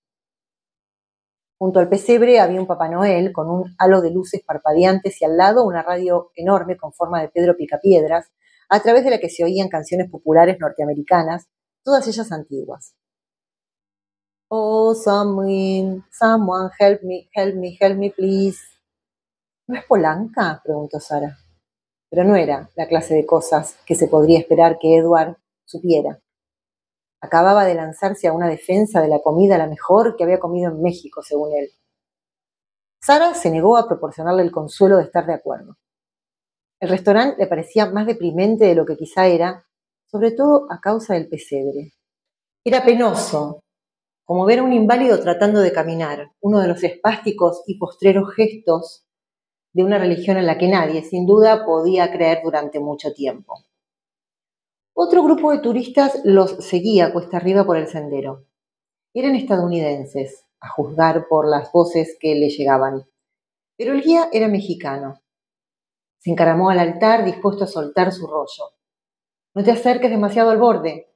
Junto 1.58 1.80
al 1.80 1.88
pesebre 1.88 2.38
había 2.38 2.60
un 2.60 2.68
Papá 2.68 2.88
Noel 2.88 3.32
con 3.32 3.50
un 3.50 3.74
halo 3.78 4.00
de 4.00 4.12
luces 4.12 4.44
parpadeantes 4.46 5.20
y 5.20 5.24
al 5.24 5.36
lado 5.36 5.64
una 5.64 5.82
radio 5.82 6.30
enorme 6.36 6.76
con 6.76 6.92
forma 6.92 7.20
de 7.20 7.30
Pedro 7.30 7.56
Picapiedras, 7.56 8.30
a 8.68 8.78
través 8.78 9.02
de 9.02 9.10
la 9.10 9.18
que 9.18 9.28
se 9.28 9.42
oían 9.42 9.68
canciones 9.68 10.08
populares 10.08 10.60
norteamericanas, 10.60 11.48
todas 11.82 12.06
ellas 12.06 12.30
antiguas. 12.30 12.94
Oh, 14.54 14.94
someone, 14.94 16.04
someone, 16.10 16.70
help 16.78 17.02
me, 17.02 17.26
help 17.32 17.54
me, 17.54 17.74
help 17.80 17.96
me, 17.96 18.10
please. 18.10 18.60
¿No 19.66 19.78
es 19.78 19.86
Polanca? 19.86 20.60
preguntó 20.62 21.00
Sara. 21.00 21.38
Pero 22.10 22.24
no 22.24 22.36
era 22.36 22.68
la 22.76 22.86
clase 22.86 23.14
de 23.14 23.24
cosas 23.24 23.78
que 23.86 23.94
se 23.94 24.08
podría 24.08 24.38
esperar 24.38 24.78
que 24.78 24.98
Edward 24.98 25.38
supiera. 25.64 26.20
Acababa 27.22 27.64
de 27.64 27.76
lanzarse 27.76 28.28
a 28.28 28.34
una 28.34 28.46
defensa 28.46 29.00
de 29.00 29.08
la 29.08 29.20
comida 29.20 29.56
la 29.56 29.68
mejor 29.68 30.16
que 30.16 30.24
había 30.24 30.38
comido 30.38 30.70
en 30.70 30.82
México, 30.82 31.22
según 31.22 31.56
él. 31.56 31.70
Sara 33.00 33.32
se 33.32 33.50
negó 33.50 33.78
a 33.78 33.88
proporcionarle 33.88 34.42
el 34.42 34.52
consuelo 34.52 34.98
de 34.98 35.04
estar 35.04 35.24
de 35.24 35.32
acuerdo. 35.32 35.78
El 36.78 36.90
restaurante 36.90 37.38
le 37.38 37.46
parecía 37.46 37.86
más 37.86 38.06
deprimente 38.06 38.66
de 38.66 38.74
lo 38.74 38.84
que 38.84 38.98
quizá 38.98 39.28
era, 39.28 39.64
sobre 40.08 40.32
todo 40.32 40.66
a 40.70 40.78
causa 40.78 41.14
del 41.14 41.30
pesebre. 41.30 41.94
Era 42.62 42.84
penoso 42.84 43.62
como 44.24 44.44
ver 44.44 44.60
a 44.60 44.62
un 44.62 44.72
inválido 44.72 45.20
tratando 45.20 45.60
de 45.60 45.72
caminar, 45.72 46.32
uno 46.40 46.60
de 46.60 46.68
los 46.68 46.82
espásticos 46.84 47.62
y 47.66 47.78
postreros 47.78 48.32
gestos 48.34 49.06
de 49.72 49.84
una 49.84 49.98
religión 49.98 50.36
en 50.36 50.46
la 50.46 50.58
que 50.58 50.68
nadie, 50.68 51.02
sin 51.02 51.26
duda, 51.26 51.64
podía 51.64 52.12
creer 52.12 52.40
durante 52.44 52.78
mucho 52.78 53.12
tiempo. 53.12 53.64
Otro 54.94 55.22
grupo 55.22 55.50
de 55.50 55.58
turistas 55.58 56.20
los 56.24 56.50
seguía 56.64 57.12
cuesta 57.12 57.38
arriba 57.38 57.64
por 57.64 57.78
el 57.78 57.88
sendero. 57.88 58.46
Eran 59.14 59.34
estadounidenses, 59.34 60.44
a 60.60 60.68
juzgar 60.68 61.26
por 61.28 61.48
las 61.48 61.72
voces 61.72 62.16
que 62.20 62.34
le 62.34 62.48
llegaban, 62.48 63.04
pero 63.76 63.94
el 63.94 64.02
guía 64.02 64.28
era 64.32 64.48
mexicano. 64.48 65.20
Se 66.18 66.30
encaramó 66.30 66.70
al 66.70 66.78
altar 66.78 67.24
dispuesto 67.24 67.64
a 67.64 67.66
soltar 67.66 68.12
su 68.12 68.26
rollo. 68.26 68.76
No 69.54 69.64
te 69.64 69.72
acerques 69.72 70.10
demasiado 70.10 70.50
al 70.50 70.58
borde. 70.58 71.12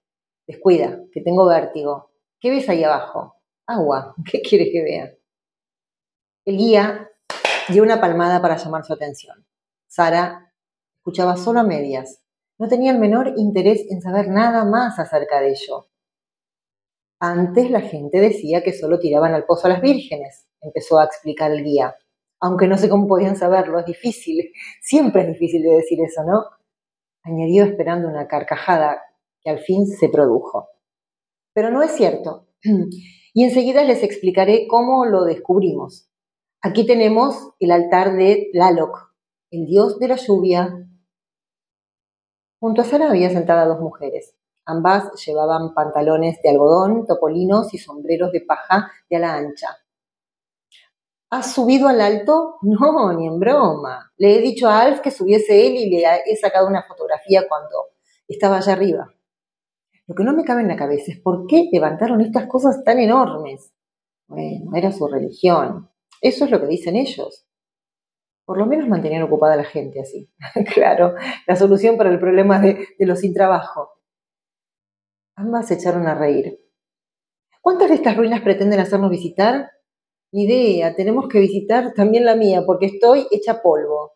Descuida, 0.47 1.01
que 1.13 1.21
tengo 1.21 1.47
vértigo. 1.47 2.11
¿Qué 2.47 2.51
ves 2.51 2.69
ahí 2.69 2.85
abajo? 2.85 3.35
Agua. 3.67 4.15
¿Qué 4.31 4.41
quieres 4.41 4.69
que 4.71 4.81
vea? 4.81 5.13
El 6.45 6.59
guía 6.59 7.11
dio 7.69 7.83
una 7.83 8.01
palmada 8.01 8.41
para 8.41 8.57
llamar 8.57 8.85
su 8.85 8.93
atención. 8.93 9.45
Sara 9.89 10.53
escuchaba 10.95 11.37
solo 11.37 11.59
a 11.59 11.65
medias. 11.65 12.23
No 12.57 12.69
tenía 12.69 12.93
el 12.93 13.01
menor 13.01 13.33
interés 13.37 13.91
en 13.91 14.01
saber 14.01 14.29
nada 14.29 14.65
más 14.65 14.97
acerca 15.01 15.41
de 15.41 15.49
ello. 15.49 15.89
Antes 17.19 17.69
la 17.69 17.81
gente 17.81 18.21
decía 18.21 18.63
que 18.63 18.73
solo 18.73 19.01
tiraban 19.01 19.35
al 19.35 19.45
pozo 19.45 19.67
a 19.67 19.71
las 19.71 19.81
vírgenes, 19.81 20.47
empezó 20.61 21.01
a 21.01 21.05
explicar 21.05 21.51
el 21.51 21.65
guía. 21.65 21.97
Aunque 22.39 22.69
no 22.69 22.79
sé 22.79 22.89
cómo 22.89 23.09
podían 23.09 23.35
saberlo, 23.35 23.81
es 23.81 23.87
difícil. 23.87 24.53
Siempre 24.81 25.23
es 25.23 25.29
difícil 25.31 25.65
de 25.65 25.79
decir 25.79 25.99
eso, 26.01 26.23
¿no? 26.23 26.45
Añadió 27.25 27.65
esperando 27.65 28.07
una 28.07 28.29
carcajada 28.29 29.03
que 29.41 29.51
al 29.51 29.59
fin 29.59 29.85
se 29.89 30.09
produjo 30.09 30.69
pero 31.57 31.71
no 31.71 31.83
es 31.83 31.93
cierto. 31.93 32.49
Y 33.33 33.45
enseguida 33.45 33.85
les 33.85 34.03
explicaré 34.03 34.67
cómo 34.67 35.05
lo 35.05 35.25
descubrimos. 35.25 36.11
Aquí 36.63 36.87
tenemos 36.87 37.51
el 37.61 37.71
altar 37.71 38.17
de 38.17 38.49
Tlaloc, 38.51 39.15
el 39.51 39.67
dios 39.67 39.99
de 39.99 40.09
la 40.09 40.17
lluvia. 40.17 40.89
Junto 42.59 42.81
a 42.81 42.85
Sara 42.85 43.11
había 43.11 43.29
sentada 43.29 43.67
dos 43.67 43.81
mujeres. 43.81 44.35
Ambas 44.65 45.13
llevaban 45.27 45.75
pantalones 45.75 46.41
de 46.43 46.49
algodón, 46.49 47.07
topolinos 47.07 47.75
y 47.75 47.79
sombreros 47.79 48.33
de 48.33 48.41
paja 48.41 48.91
de 49.11 49.17
ala 49.17 49.35
ancha. 49.35 49.69
¿Has 51.31 51.53
subido 51.53 51.89
al 51.89 52.01
alto? 52.01 52.57
No, 52.63 53.13
ni 53.13 53.27
en 53.27 53.39
broma. 53.39 54.13
Le 54.17 54.37
he 54.37 54.41
dicho 54.41 54.67
a 54.67 54.81
Alf 54.81 55.01
que 55.01 55.11
subiese 55.11 55.67
él 55.67 55.75
y 55.77 55.91
le 55.91 56.05
he 56.25 56.37
sacado 56.37 56.69
una 56.69 56.85
fotografía 56.85 57.47
cuando 57.47 57.91
estaba 58.27 58.57
allá 58.59 58.73
arriba. 58.73 59.13
Lo 60.07 60.15
que 60.15 60.23
no 60.23 60.33
me 60.35 60.45
cabe 60.45 60.63
en 60.63 60.69
la 60.69 60.77
cabeza 60.77 61.13
es 61.13 61.21
por 61.21 61.47
qué 61.47 61.69
levantaron 61.73 62.21
estas 62.21 62.47
cosas 62.47 62.85
tan 62.85 63.01
enormes. 63.01 63.73
Bueno, 64.29 64.71
era 64.77 64.93
su 64.93 65.07
religión. 65.09 65.91
Eso 66.21 66.45
es 66.45 66.51
lo 66.51 66.61
que 66.61 66.67
dicen 66.67 66.97
ellos. 66.97 67.47
Por 68.45 68.59
lo 68.59 68.67
menos 68.67 68.89
mantenían 68.89 69.25
ocupada 69.25 69.55
a 69.55 69.59
la 69.59 69.65
gente 69.65 70.01
así. 70.01 70.31
claro, 70.75 71.15
la 71.47 71.57
solución 71.57 71.97
para 71.97 72.11
el 72.11 72.21
problema 72.21 72.61
de, 72.61 72.87
los 73.01 73.21
sin 73.21 73.35
trabajo. 73.35 73.91
Ambas 75.35 75.69
se 75.69 75.75
echaron 75.75 76.07
a 76.07 76.15
reír. 76.15 76.61
¿Cuántas 77.61 77.89
de 77.89 77.97
estas 77.97 78.17
ruinas 78.17 78.43
pretenden 78.43 78.79
hacernos 78.79 79.11
visitar? 79.11 79.73
Ni 80.33 80.45
idea, 80.45 80.95
tenemos 80.95 81.29
que 81.29 81.41
visitar 81.41 81.93
también 81.95 82.25
la 82.25 82.37
mía 82.37 82.63
porque 82.65 82.87
estoy 82.87 83.27
hecha 83.33 83.61
polvo. 83.61 84.13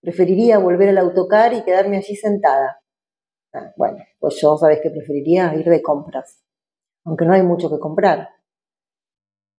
Preferiría 0.00 0.58
volver 0.58 0.88
al 0.88 0.98
autocar 0.98 1.52
y 1.52 1.62
quedarme 1.62 1.98
allí 1.98 2.16
sentada. 2.16 2.80
Ah, 3.52 3.72
bueno, 3.76 3.98
pues 4.18 4.38
yo 4.40 4.56
sabes 4.56 4.80
que 4.82 4.90
preferiría 4.90 5.54
ir 5.54 5.68
de 5.68 5.82
compras, 5.82 6.42
aunque 7.04 7.24
no 7.24 7.32
hay 7.32 7.42
mucho 7.42 7.70
que 7.70 7.78
comprar. 7.78 8.28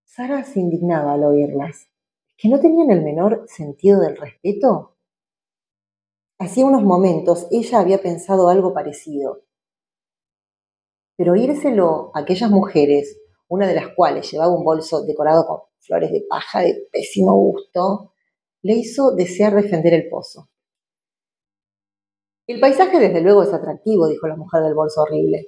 Sara 0.04 0.43
se 0.43 0.60
indignaba 0.60 1.13
al 1.13 1.23
oírlas. 1.23 1.89
¿Que 2.38 2.50
no 2.50 2.60
tenían 2.60 2.91
el 2.91 3.04
menor 3.04 3.45
sentido 3.47 4.00
del 4.00 4.15
respeto? 4.15 4.95
Hacía 6.39 6.65
unos 6.65 6.84
momentos 6.84 7.47
ella 7.52 7.80
había 7.80 8.00
pensado 8.00 8.50
algo 8.50 8.73
parecido. 8.73 9.41
Pero 11.15 11.34
oírselo 11.34 12.12
a 12.13 12.19
aquellas 12.19 12.52
mujeres 12.52 13.17
una 13.50 13.67
de 13.67 13.76
las 13.76 13.89
cuales 13.95 14.30
llevaba 14.30 14.56
un 14.56 14.63
bolso 14.63 15.04
decorado 15.06 15.45
con 15.47 15.62
flores 15.80 16.12
de 16.12 16.26
paja 16.28 16.62
de 16.62 16.88
pésimo 16.91 17.34
gusto, 17.34 18.13
le 18.62 18.73
hizo 18.73 19.15
desear 19.15 19.56
defender 19.56 19.93
el 19.93 20.10
pozo. 20.10 20.50
El 22.48 22.62
paisaje 22.62 22.98
desde 23.00 23.20
luego 23.22 23.44
es 23.44 23.54
atractivo, 23.54 24.08
dijo 24.08 24.26
la 24.26 24.38
mujer 24.38 24.64
del 24.64 24.74
bolso 24.74 25.02
horrible. 25.02 25.48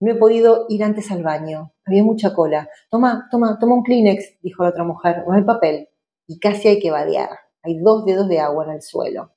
No 0.00 0.12
he 0.12 0.16
podido 0.16 0.66
ir 0.68 0.84
antes 0.84 1.10
al 1.10 1.22
baño. 1.22 1.72
Había 1.86 2.04
mucha 2.04 2.34
cola. 2.34 2.68
Toma, 2.90 3.26
toma, 3.30 3.58
toma 3.58 3.76
un 3.76 3.82
Kleenex, 3.82 4.38
dijo 4.42 4.62
la 4.62 4.68
otra 4.68 4.84
mujer. 4.84 5.24
No 5.26 5.32
hay 5.32 5.44
papel. 5.44 5.88
Y 6.26 6.38
casi 6.38 6.68
hay 6.68 6.78
que 6.78 6.90
vadear. 6.90 7.30
Hay 7.62 7.78
dos 7.80 8.04
dedos 8.04 8.28
de 8.28 8.38
agua 8.38 8.64
en 8.66 8.72
el 8.72 8.82
suelo. 8.82 9.32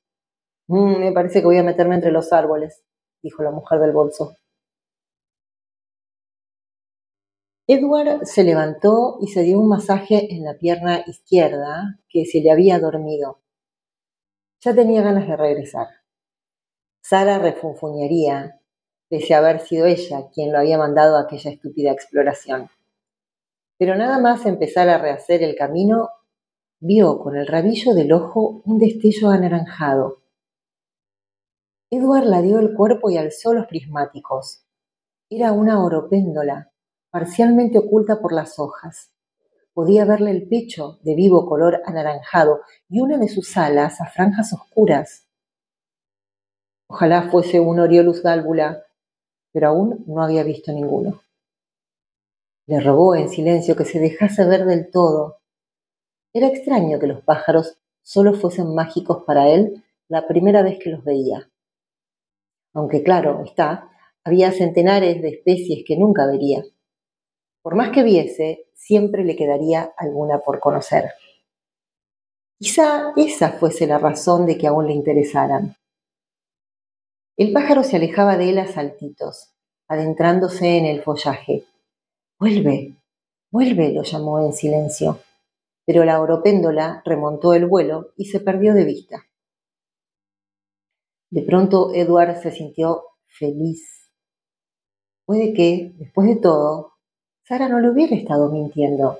Mm, 0.67 0.99
me 0.99 1.11
parece 1.13 1.39
que 1.39 1.45
voy 1.45 1.57
a 1.57 1.63
meterme 1.63 1.95
entre 1.95 2.11
los 2.11 2.33
árboles, 2.33 2.83
dijo 3.23 3.43
la 3.43 3.51
mujer 3.51 3.79
del 3.79 3.93
bolso. 3.93 4.35
Edward 7.65 8.25
se 8.25 8.43
levantó 8.43 9.17
y 9.21 9.27
se 9.27 9.43
dio 9.43 9.59
un 9.59 9.69
masaje 9.69 10.33
en 10.33 10.43
la 10.43 10.57
pierna 10.57 11.03
izquierda 11.07 11.99
que 12.09 12.25
se 12.25 12.41
le 12.41 12.51
había 12.51 12.79
dormido. 12.79 13.39
Ya 14.61 14.75
tenía 14.75 15.01
ganas 15.01 15.27
de 15.27 15.37
regresar. 15.37 15.87
Sara 17.09 17.39
refunfuñaría, 17.39 18.59
pese 19.07 19.33
a 19.33 19.37
haber 19.37 19.61
sido 19.61 19.85
ella 19.85 20.27
quien 20.33 20.51
lo 20.51 20.59
había 20.59 20.77
mandado 20.77 21.15
a 21.15 21.21
aquella 21.21 21.51
estúpida 21.51 21.93
exploración. 21.93 22.69
Pero 23.77 23.95
nada 23.95 24.19
más 24.19 24.45
empezar 24.45 24.89
a 24.89 24.97
rehacer 24.97 25.41
el 25.41 25.55
camino, 25.55 26.09
vio 26.81 27.17
con 27.19 27.37
el 27.37 27.47
rabillo 27.47 27.93
del 27.93 28.11
ojo 28.11 28.61
un 28.65 28.77
destello 28.77 29.29
anaranjado. 29.29 30.17
Edward 31.89 32.25
la 32.25 32.41
dio 32.41 32.59
el 32.59 32.73
cuerpo 32.73 33.09
y 33.09 33.15
alzó 33.15 33.53
los 33.53 33.67
prismáticos. 33.67 34.65
Era 35.29 35.53
una 35.53 35.81
oropéndola, 35.81 36.73
parcialmente 37.09 37.77
oculta 37.77 38.19
por 38.19 38.33
las 38.33 38.59
hojas. 38.59 39.13
Podía 39.71 40.03
verle 40.03 40.31
el 40.31 40.49
pecho 40.49 40.99
de 41.03 41.15
vivo 41.15 41.47
color 41.47 41.81
anaranjado 41.85 42.59
y 42.89 42.99
una 42.99 43.17
de 43.17 43.29
sus 43.29 43.55
alas 43.55 44.01
a 44.01 44.07
franjas 44.07 44.51
oscuras. 44.51 45.26
Ojalá 46.89 47.29
fuese 47.29 47.59
un 47.59 47.79
Oriolus 47.79 48.23
gálvula, 48.23 48.83
pero 49.51 49.69
aún 49.69 50.03
no 50.07 50.23
había 50.23 50.43
visto 50.43 50.71
ninguno. 50.71 51.21
Le 52.65 52.79
rogó 52.79 53.15
en 53.15 53.29
silencio 53.29 53.75
que 53.75 53.85
se 53.85 53.99
dejase 53.99 54.45
ver 54.45 54.65
del 54.65 54.89
todo. 54.91 55.37
Era 56.33 56.47
extraño 56.47 56.99
que 56.99 57.07
los 57.07 57.21
pájaros 57.21 57.77
solo 58.01 58.33
fuesen 58.33 58.73
mágicos 58.73 59.23
para 59.25 59.49
él 59.49 59.83
la 60.07 60.27
primera 60.27 60.63
vez 60.63 60.79
que 60.79 60.89
los 60.89 61.03
veía. 61.03 61.49
Aunque 62.73 63.03
claro 63.03 63.43
está, 63.45 63.89
había 64.23 64.51
centenares 64.51 65.21
de 65.21 65.29
especies 65.29 65.83
que 65.85 65.97
nunca 65.97 66.25
vería. 66.27 66.63
Por 67.61 67.75
más 67.75 67.89
que 67.91 68.03
viese, 68.03 68.67
siempre 68.73 69.23
le 69.23 69.35
quedaría 69.35 69.93
alguna 69.97 70.39
por 70.39 70.59
conocer. 70.59 71.11
Quizá 72.59 73.13
esa 73.15 73.51
fuese 73.51 73.87
la 73.87 73.97
razón 73.97 74.45
de 74.45 74.57
que 74.57 74.67
aún 74.67 74.87
le 74.87 74.93
interesaran. 74.93 75.75
El 77.37 77.53
pájaro 77.53 77.83
se 77.83 77.97
alejaba 77.97 78.35
de 78.35 78.49
él 78.49 78.57
a 78.57 78.65
saltitos, 78.65 79.53
adentrándose 79.87 80.75
en 80.77 80.85
el 80.85 81.03
follaje. 81.03 81.65
Vuelve, 82.39 82.97
vuelve, 83.51 83.93
lo 83.93 84.01
llamó 84.01 84.43
en 84.43 84.53
silencio. 84.53 85.19
Pero 85.85 86.03
la 86.03 86.19
oropéndola 86.19 87.03
remontó 87.05 87.53
el 87.53 87.67
vuelo 87.67 88.11
y 88.17 88.25
se 88.25 88.39
perdió 88.39 88.73
de 88.73 88.85
vista. 88.85 89.27
De 91.29 91.43
pronto 91.43 91.93
Edward 91.93 92.41
se 92.41 92.49
sintió 92.49 93.03
feliz. 93.27 94.09
Puede 95.23 95.53
que, 95.53 95.93
después 95.95 96.27
de 96.27 96.37
todo, 96.37 96.93
Sara 97.43 97.69
no 97.69 97.79
le 97.79 97.91
hubiera 97.91 98.15
estado 98.15 98.51
mintiendo. 98.51 99.19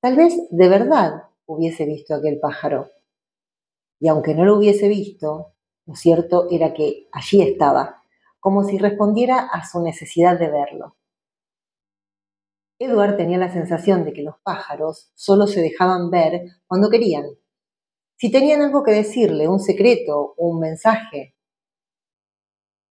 Tal 0.00 0.16
vez 0.16 0.34
de 0.50 0.68
verdad 0.70 1.24
hubiese 1.44 1.84
visto 1.84 2.14
aquel 2.14 2.40
pájaro. 2.40 2.90
Y 4.00 4.08
aunque 4.08 4.34
no 4.34 4.46
lo 4.46 4.56
hubiese 4.56 4.88
visto, 4.88 5.53
lo 5.86 5.94
cierto 5.94 6.46
era 6.50 6.72
que 6.72 7.08
allí 7.12 7.42
estaba, 7.42 8.02
como 8.40 8.64
si 8.64 8.78
respondiera 8.78 9.38
a 9.38 9.66
su 9.66 9.82
necesidad 9.82 10.38
de 10.38 10.50
verlo. 10.50 10.96
Edward 12.78 13.16
tenía 13.16 13.38
la 13.38 13.52
sensación 13.52 14.04
de 14.04 14.12
que 14.12 14.22
los 14.22 14.36
pájaros 14.42 15.10
solo 15.14 15.46
se 15.46 15.60
dejaban 15.60 16.10
ver 16.10 16.42
cuando 16.66 16.90
querían. 16.90 17.24
Si 18.16 18.30
tenían 18.30 18.62
algo 18.62 18.82
que 18.82 18.92
decirle, 18.92 19.48
un 19.48 19.60
secreto, 19.60 20.34
un 20.36 20.58
mensaje. 20.58 21.36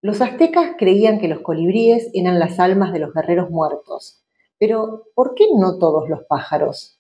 Los 0.02 0.22
aztecas 0.22 0.76
creían 0.78 1.20
que 1.20 1.28
los 1.28 1.42
colibríes 1.42 2.10
eran 2.14 2.40
las 2.40 2.60
almas 2.60 2.94
de 2.94 3.00
los 3.00 3.14
guerreros 3.14 3.50
muertos. 3.50 4.24
Pero, 4.58 5.04
¿por 5.16 5.36
qué 5.36 5.46
no 5.58 5.78
todos 5.78 6.10
los 6.10 6.24
pájaros? 6.28 7.00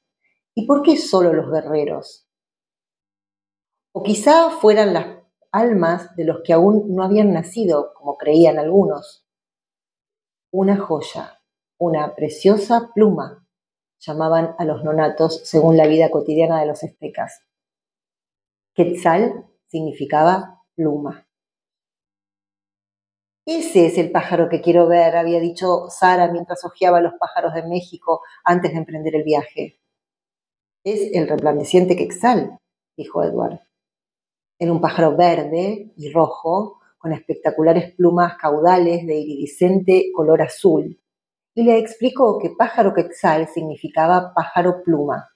¿Y 0.53 0.65
por 0.67 0.84
qué 0.84 0.97
solo 0.97 1.34
los 1.34 1.51
guerreros? 1.51 2.27
O 3.93 4.03
quizá 4.03 4.49
fueran 4.49 4.93
las 4.93 5.22
almas 5.54 6.13
de 6.16 6.26
los 6.26 6.42
que 6.44 6.52
aún 6.52 6.94
no 6.94 7.04
habían 7.04 7.32
nacido, 7.32 7.94
como 7.94 8.18
creían 8.18 8.60
algunos. 8.60 9.26
Una 10.52 10.78
joya, 10.78 11.39
una 11.78 12.16
preciosa 12.16 12.92
pluma, 12.94 13.48
llamaban 14.00 14.56
a 14.58 14.66
los 14.66 14.84
nonatos 14.84 15.42
según 15.46 15.78
la 15.78 15.88
vida 15.88 16.10
cotidiana 16.12 16.60
de 16.60 16.66
los 16.66 16.84
aztecas. 16.84 17.42
Quetzal 18.74 19.46
significaba 19.68 20.63
pluma. 20.76 21.28
Ese 23.46 23.86
es 23.86 23.98
el 23.98 24.12
pájaro 24.12 24.50
que 24.50 24.62
quiero 24.62 24.88
ver, 24.88 25.16
había 25.16 25.39
dicho 25.39 25.89
Sara 25.89 26.32
mientras 26.32 26.63
hojeaba 26.66 27.02
los 27.02 27.13
pájaros 27.20 27.54
de 27.54 27.68
México 27.68 28.22
antes 28.44 28.72
de 28.72 28.78
emprender 28.78 29.16
el 29.16 29.24
viaje. 29.24 29.80
Es 30.84 31.12
el 31.13 31.28
resplandeciente 31.28 31.96
Quetzal, 31.96 32.58
dijo 32.98 33.24
Edward. 33.24 33.62
Era 34.63 34.71
un 34.71 34.80
pájaro 34.80 35.17
verde 35.17 35.91
y 35.97 36.10
rojo, 36.13 36.80
con 36.97 37.12
espectaculares 37.12 37.93
plumas 37.95 38.38
caudales 38.38 39.06
de 39.06 39.17
iridiscente 39.17 40.10
color 40.15 40.41
azul, 40.41 41.02
y 41.54 41.63
le 41.63 41.78
explicó 41.78 42.39
que 42.39 42.52
pájaro 42.58 42.93
quetzal 42.93 43.49
significaba 43.49 44.34
pájaro 44.34 44.82
pluma. 44.82 45.28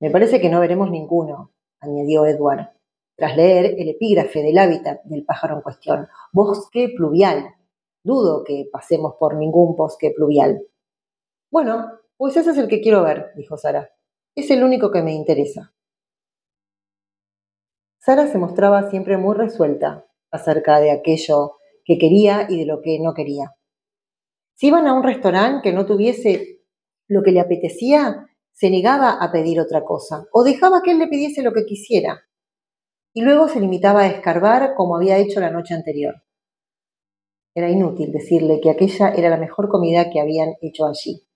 Me 0.00 0.10
parece 0.10 0.38
que 0.38 0.50
no 0.50 0.60
veremos 0.60 0.90
ninguno, 0.90 1.54
añadió 1.80 2.26
Edward, 2.26 2.74
tras 3.16 3.34
leer 3.34 3.74
el 3.78 3.88
epígrafe 3.88 4.42
del 4.42 4.58
hábitat 4.58 5.02
del 5.04 5.24
pájaro 5.24 5.54
en 5.54 5.62
cuestión, 5.62 6.08
bosque 6.34 6.92
pluvial. 6.94 7.54
Dudo 8.04 8.44
que 8.44 8.68
pasemos 8.70 9.14
por 9.18 9.34
ningún 9.34 9.74
bosque 9.76 10.12
pluvial. 10.14 10.60
Bueno, 11.50 11.90
pues 12.18 12.36
ese 12.36 12.50
es 12.50 12.58
el 12.58 12.68
que 12.68 12.82
quiero 12.82 13.02
ver, 13.02 13.32
dijo 13.34 13.56
Sara. 13.56 13.88
Es 14.34 14.50
el 14.50 14.62
único 14.62 14.90
que 14.90 15.00
me 15.00 15.14
interesa. 15.14 15.72
Sara 18.06 18.28
se 18.28 18.38
mostraba 18.38 18.88
siempre 18.88 19.16
muy 19.16 19.34
resuelta 19.34 20.06
acerca 20.30 20.78
de 20.78 20.92
aquello 20.92 21.56
que 21.84 21.98
quería 21.98 22.46
y 22.48 22.60
de 22.60 22.64
lo 22.64 22.80
que 22.80 23.00
no 23.00 23.14
quería. 23.14 23.56
Si 24.54 24.68
iban 24.68 24.86
a 24.86 24.94
un 24.94 25.02
restaurante 25.02 25.68
que 25.68 25.74
no 25.74 25.86
tuviese 25.86 26.60
lo 27.08 27.24
que 27.24 27.32
le 27.32 27.40
apetecía, 27.40 28.28
se 28.52 28.70
negaba 28.70 29.18
a 29.20 29.32
pedir 29.32 29.58
otra 29.58 29.84
cosa 29.84 30.24
o 30.32 30.44
dejaba 30.44 30.82
que 30.84 30.92
él 30.92 31.00
le 31.00 31.08
pidiese 31.08 31.42
lo 31.42 31.52
que 31.52 31.64
quisiera. 31.64 32.20
Y 33.12 33.22
luego 33.22 33.48
se 33.48 33.58
limitaba 33.58 34.02
a 34.02 34.06
escarbar 34.06 34.76
como 34.76 34.94
había 34.94 35.18
hecho 35.18 35.40
la 35.40 35.50
noche 35.50 35.74
anterior. 35.74 36.14
Era 37.56 37.68
inútil 37.70 38.12
decirle 38.12 38.60
que 38.60 38.70
aquella 38.70 39.14
era 39.14 39.30
la 39.30 39.36
mejor 39.36 39.68
comida 39.68 40.10
que 40.10 40.20
habían 40.20 40.54
hecho 40.60 40.86
allí. 40.86 41.26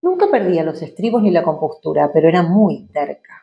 Nunca 0.00 0.30
perdía 0.30 0.62
los 0.62 0.80
estribos 0.80 1.24
ni 1.24 1.32
la 1.32 1.42
compostura, 1.42 2.12
pero 2.14 2.28
era 2.28 2.44
muy 2.44 2.86
terca. 2.92 3.39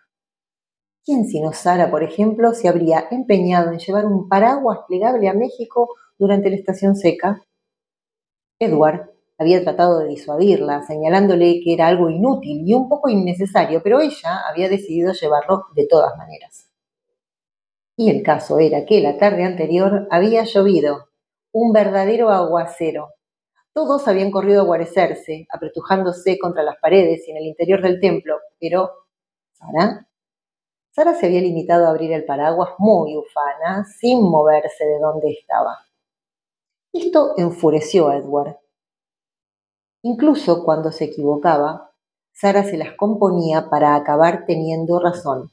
¿Quién 1.07 1.25
sino 1.25 1.53
Sara, 1.53 1.89
por 1.89 2.03
ejemplo, 2.03 2.51
se 2.51 2.67
habría 2.67 3.07
empeñado 3.11 3.71
en 3.71 3.79
llevar 3.79 4.05
un 4.05 4.27
paraguas 4.27 4.79
plegable 4.89 5.29
a 5.29 5.33
México 5.33 5.95
durante 6.17 6.49
la 6.49 6.57
estación 6.57 6.97
seca? 6.97 7.41
Edward 8.59 9.11
había 9.37 9.63
tratado 9.63 9.99
de 9.99 10.09
disuadirla, 10.09 10.85
señalándole 10.85 11.61
que 11.63 11.75
era 11.75 11.87
algo 11.87 12.09
inútil 12.09 12.67
y 12.67 12.73
un 12.73 12.89
poco 12.89 13.07
innecesario, 13.07 13.81
pero 13.81 14.01
ella 14.01 14.41
había 14.49 14.67
decidido 14.67 15.13
llevarlo 15.13 15.67
de 15.77 15.87
todas 15.87 16.17
maneras. 16.17 16.67
Y 17.95 18.09
el 18.09 18.21
caso 18.21 18.59
era 18.59 18.85
que 18.85 18.99
la 18.99 19.17
tarde 19.17 19.45
anterior 19.45 20.09
había 20.11 20.43
llovido, 20.43 21.07
un 21.53 21.71
verdadero 21.71 22.31
aguacero. 22.31 23.13
Todos 23.71 24.09
habían 24.09 24.29
corrido 24.29 24.59
a 24.59 24.65
guarecerse, 24.65 25.47
apretujándose 25.53 26.37
contra 26.37 26.63
las 26.63 26.75
paredes 26.81 27.25
y 27.25 27.31
en 27.31 27.37
el 27.37 27.45
interior 27.45 27.81
del 27.81 28.01
templo, 28.01 28.39
pero 28.59 28.91
Sara 29.53 30.07
Sara 30.97 31.13
se 31.13 31.27
había 31.27 31.41
limitado 31.41 31.85
a 31.85 31.89
abrir 31.91 32.11
el 32.11 32.25
paraguas 32.25 32.71
muy 32.79 33.15
ufana, 33.15 33.85
sin 33.85 34.19
moverse 34.19 34.83
de 34.83 34.97
donde 34.97 35.29
estaba. 35.29 35.77
Esto 36.91 37.35
enfureció 37.37 38.07
a 38.07 38.17
Edward. 38.17 38.57
Incluso 40.01 40.65
cuando 40.65 40.91
se 40.91 41.03
equivocaba, 41.03 41.93
Sara 42.33 42.63
se 42.63 42.77
las 42.77 42.95
componía 42.95 43.69
para 43.69 43.93
acabar 43.93 44.47
teniendo 44.47 44.99
razón. 44.99 45.51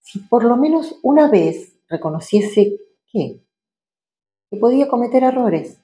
Si 0.00 0.18
por 0.18 0.44
lo 0.44 0.58
menos 0.58 0.96
una 1.02 1.30
vez 1.30 1.80
reconociese 1.88 2.76
qué, 3.10 3.42
que 4.50 4.58
podía 4.58 4.88
cometer 4.88 5.24
errores. 5.24 5.82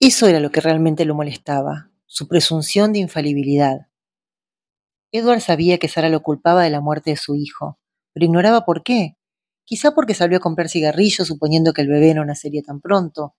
Eso 0.00 0.28
era 0.28 0.40
lo 0.40 0.50
que 0.50 0.62
realmente 0.62 1.04
lo 1.04 1.14
molestaba, 1.14 1.90
su 2.06 2.26
presunción 2.26 2.94
de 2.94 3.00
infalibilidad. 3.00 3.87
Edward 5.10 5.40
sabía 5.40 5.78
que 5.78 5.88
Sara 5.88 6.10
lo 6.10 6.22
culpaba 6.22 6.62
de 6.62 6.70
la 6.70 6.82
muerte 6.82 7.10
de 7.10 7.16
su 7.16 7.34
hijo, 7.34 7.78
pero 8.12 8.26
ignoraba 8.26 8.66
por 8.66 8.82
qué. 8.82 9.16
Quizá 9.64 9.92
porque 9.92 10.14
salió 10.14 10.36
a 10.38 10.40
comprar 10.40 10.68
cigarrillos 10.68 11.28
suponiendo 11.28 11.72
que 11.72 11.80
el 11.82 11.88
bebé 11.88 12.12
no 12.14 12.24
nacería 12.26 12.62
tan 12.62 12.80
pronto, 12.80 13.34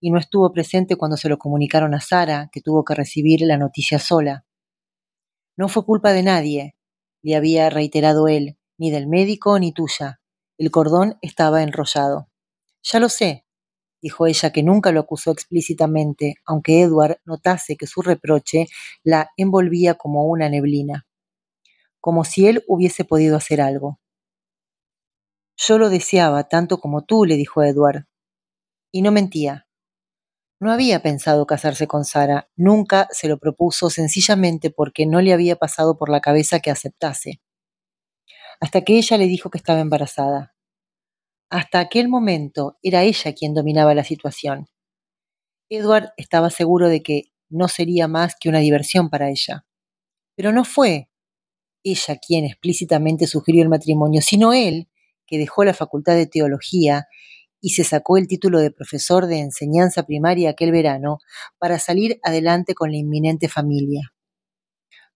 y 0.00 0.10
no 0.10 0.18
estuvo 0.18 0.52
presente 0.52 0.96
cuando 0.96 1.16
se 1.16 1.28
lo 1.28 1.38
comunicaron 1.38 1.94
a 1.94 2.00
Sara, 2.00 2.48
que 2.50 2.60
tuvo 2.60 2.84
que 2.84 2.94
recibir 2.94 3.42
la 3.42 3.56
noticia 3.56 4.00
sola. 4.00 4.44
No 5.56 5.68
fue 5.68 5.84
culpa 5.84 6.12
de 6.12 6.24
nadie, 6.24 6.76
le 7.22 7.36
había 7.36 7.70
reiterado 7.70 8.26
él, 8.26 8.58
ni 8.76 8.90
del 8.90 9.06
médico 9.06 9.58
ni 9.60 9.72
tuya. 9.72 10.20
El 10.58 10.72
cordón 10.72 11.18
estaba 11.22 11.62
enrollado. 11.62 12.28
Ya 12.82 12.98
lo 12.98 13.08
sé, 13.08 13.44
dijo 14.00 14.26
ella, 14.26 14.50
que 14.50 14.64
nunca 14.64 14.90
lo 14.90 15.00
acusó 15.00 15.30
explícitamente, 15.30 16.34
aunque 16.44 16.82
Edward 16.82 17.18
notase 17.24 17.76
que 17.76 17.86
su 17.86 18.02
reproche 18.02 18.66
la 19.04 19.30
envolvía 19.36 19.94
como 19.94 20.26
una 20.26 20.48
neblina, 20.48 21.06
como 22.02 22.24
si 22.24 22.48
él 22.48 22.64
hubiese 22.66 23.04
podido 23.04 23.36
hacer 23.36 23.60
algo. 23.60 24.00
Yo 25.56 25.78
lo 25.78 25.88
deseaba 25.88 26.48
tanto 26.48 26.78
como 26.78 27.04
tú, 27.04 27.24
le 27.24 27.36
dijo 27.36 27.62
Edward. 27.62 28.06
Y 28.90 29.02
no 29.02 29.12
mentía. 29.12 29.68
No 30.58 30.72
había 30.72 31.00
pensado 31.00 31.46
casarse 31.46 31.86
con 31.86 32.04
Sara, 32.04 32.50
nunca 32.56 33.06
se 33.12 33.28
lo 33.28 33.38
propuso 33.38 33.88
sencillamente 33.88 34.70
porque 34.70 35.06
no 35.06 35.20
le 35.20 35.32
había 35.32 35.54
pasado 35.54 35.96
por 35.96 36.08
la 36.08 36.20
cabeza 36.20 36.58
que 36.58 36.72
aceptase. 36.72 37.40
Hasta 38.60 38.82
que 38.82 38.98
ella 38.98 39.16
le 39.16 39.26
dijo 39.26 39.48
que 39.48 39.58
estaba 39.58 39.78
embarazada. 39.78 40.56
Hasta 41.50 41.78
aquel 41.78 42.08
momento 42.08 42.78
era 42.82 43.04
ella 43.04 43.32
quien 43.32 43.54
dominaba 43.54 43.94
la 43.94 44.02
situación. 44.02 44.66
Edward 45.68 46.10
estaba 46.16 46.50
seguro 46.50 46.88
de 46.88 47.00
que 47.00 47.22
no 47.48 47.68
sería 47.68 48.08
más 48.08 48.34
que 48.40 48.48
una 48.48 48.58
diversión 48.58 49.08
para 49.08 49.30
ella. 49.30 49.66
Pero 50.34 50.50
no 50.50 50.64
fue 50.64 51.11
ella 51.84 52.16
quien 52.16 52.44
explícitamente 52.44 53.26
sugirió 53.26 53.62
el 53.62 53.68
matrimonio, 53.68 54.20
sino 54.22 54.52
él, 54.52 54.88
que 55.26 55.38
dejó 55.38 55.64
la 55.64 55.74
facultad 55.74 56.14
de 56.14 56.26
teología 56.26 57.06
y 57.60 57.70
se 57.70 57.84
sacó 57.84 58.16
el 58.16 58.26
título 58.26 58.58
de 58.58 58.70
profesor 58.70 59.26
de 59.26 59.38
enseñanza 59.38 60.02
primaria 60.02 60.50
aquel 60.50 60.72
verano 60.72 61.18
para 61.58 61.78
salir 61.78 62.18
adelante 62.22 62.74
con 62.74 62.90
la 62.90 62.98
inminente 62.98 63.48
familia. 63.48 64.12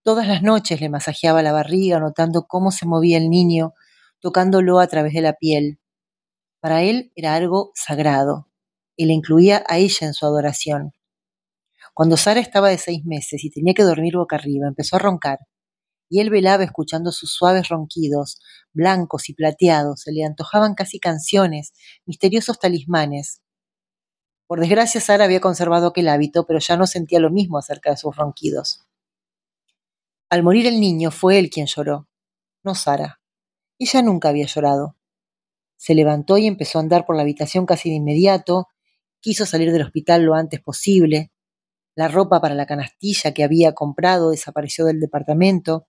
Todas 0.03 0.29
las 0.29 0.43
noches 0.43 0.81
le 0.81 0.89
masajeaba 0.89 1.43
la 1.43 1.53
barriga, 1.53 1.99
notando 1.99 2.47
cómo 2.47 2.71
se 2.71 2.87
movía 2.87 3.19
el 3.19 3.29
niño, 3.29 3.75
tocándolo 4.21 4.79
a 4.79 4.87
través 4.87 5.13
de 5.13 5.21
la 5.21 5.33
piel, 5.33 5.81
para 6.61 6.83
él 6.83 7.13
era 7.15 7.35
algo 7.35 7.73
sagrado 7.75 8.49
y 8.97 9.07
le 9.07 9.13
incluía 9.13 9.63
a 9.69 9.79
ella 9.79 10.07
en 10.07 10.15
su 10.15 10.27
adoración. 10.27 10.93
Cuando 11.95 12.17
Sara 12.17 12.41
estaba 12.41 12.71
de 12.71 12.79
seis 12.79 13.05
meses 13.05 13.45
y 13.45 13.51
tenía 13.51 13.75
que 13.75 13.83
dormir 13.83 14.17
boca 14.17 14.37
arriba, 14.37 14.67
empezó 14.67 14.97
a 14.97 14.99
roncar, 14.99 15.39
y 16.09 16.21
él 16.21 16.31
velaba 16.31 16.65
escuchando 16.65 17.13
sus 17.13 17.33
suaves 17.33 17.69
ronquidos, 17.69 18.41
blancos 18.73 19.29
y 19.29 19.35
plateados, 19.35 20.03
se 20.03 20.13
le 20.13 20.25
antojaban 20.25 20.75
casi 20.75 21.01
canciones, 21.01 21.73
misteriosos 22.05 22.59
talismanes. 22.59 23.43
Por 24.47 24.61
desgracia, 24.61 25.01
Sara 25.01 25.25
había 25.25 25.41
conservado 25.41 25.89
aquel 25.89 26.09
hábito, 26.09 26.47
pero 26.47 26.61
ya 26.61 26.77
no 26.77 26.87
sentía 26.87 27.19
lo 27.19 27.31
mismo 27.31 27.59
acerca 27.59 27.91
de 27.91 27.97
sus 27.97 28.15
ronquidos. 28.15 28.87
Al 30.31 30.43
morir 30.43 30.67
el 30.67 30.81
niño 30.81 31.11
fue 31.11 31.39
él 31.39 31.51
quien 31.51 31.67
lloró, 31.67 32.09
no 32.63 32.75
Sara. 32.75 33.21
Ella 33.79 34.03
nunca 34.03 34.29
había 34.29 34.47
llorado. 34.47 34.97
Se 35.77 35.95
levantó 35.95 36.39
y 36.39 36.47
empezó 36.47 36.79
a 36.79 36.83
andar 36.83 37.05
por 37.07 37.17
la 37.17 37.23
habitación 37.23 37.67
casi 37.67 37.91
de 37.91 37.97
inmediato, 37.97 38.69
quiso 39.21 39.47
salir 39.47 39.73
del 39.73 39.83
hospital 39.83 40.23
lo 40.23 40.35
antes 40.35 40.61
posible. 40.61 41.33
La 41.95 42.09
ropa 42.09 42.41
para 42.41 42.55
la 42.55 42.67
canastilla 42.67 43.33
que 43.33 43.45
había 43.45 43.73
comprado 43.73 44.31
desapareció 44.31 44.85
del 44.85 45.01
departamento. 45.01 45.87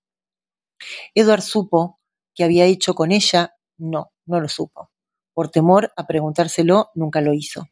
Edward 1.16 1.42
supo 1.42 2.00
qué 2.36 2.44
había 2.44 2.66
hecho 2.66 2.94
con 2.94 3.12
ella. 3.12 3.56
No, 3.78 4.12
no 4.26 4.40
lo 4.40 4.50
supo. 4.50 4.92
Por 5.34 5.50
temor 5.50 5.92
a 5.96 6.08
preguntárselo, 6.08 6.90
nunca 6.96 7.22
lo 7.22 7.34
hizo. 7.34 7.66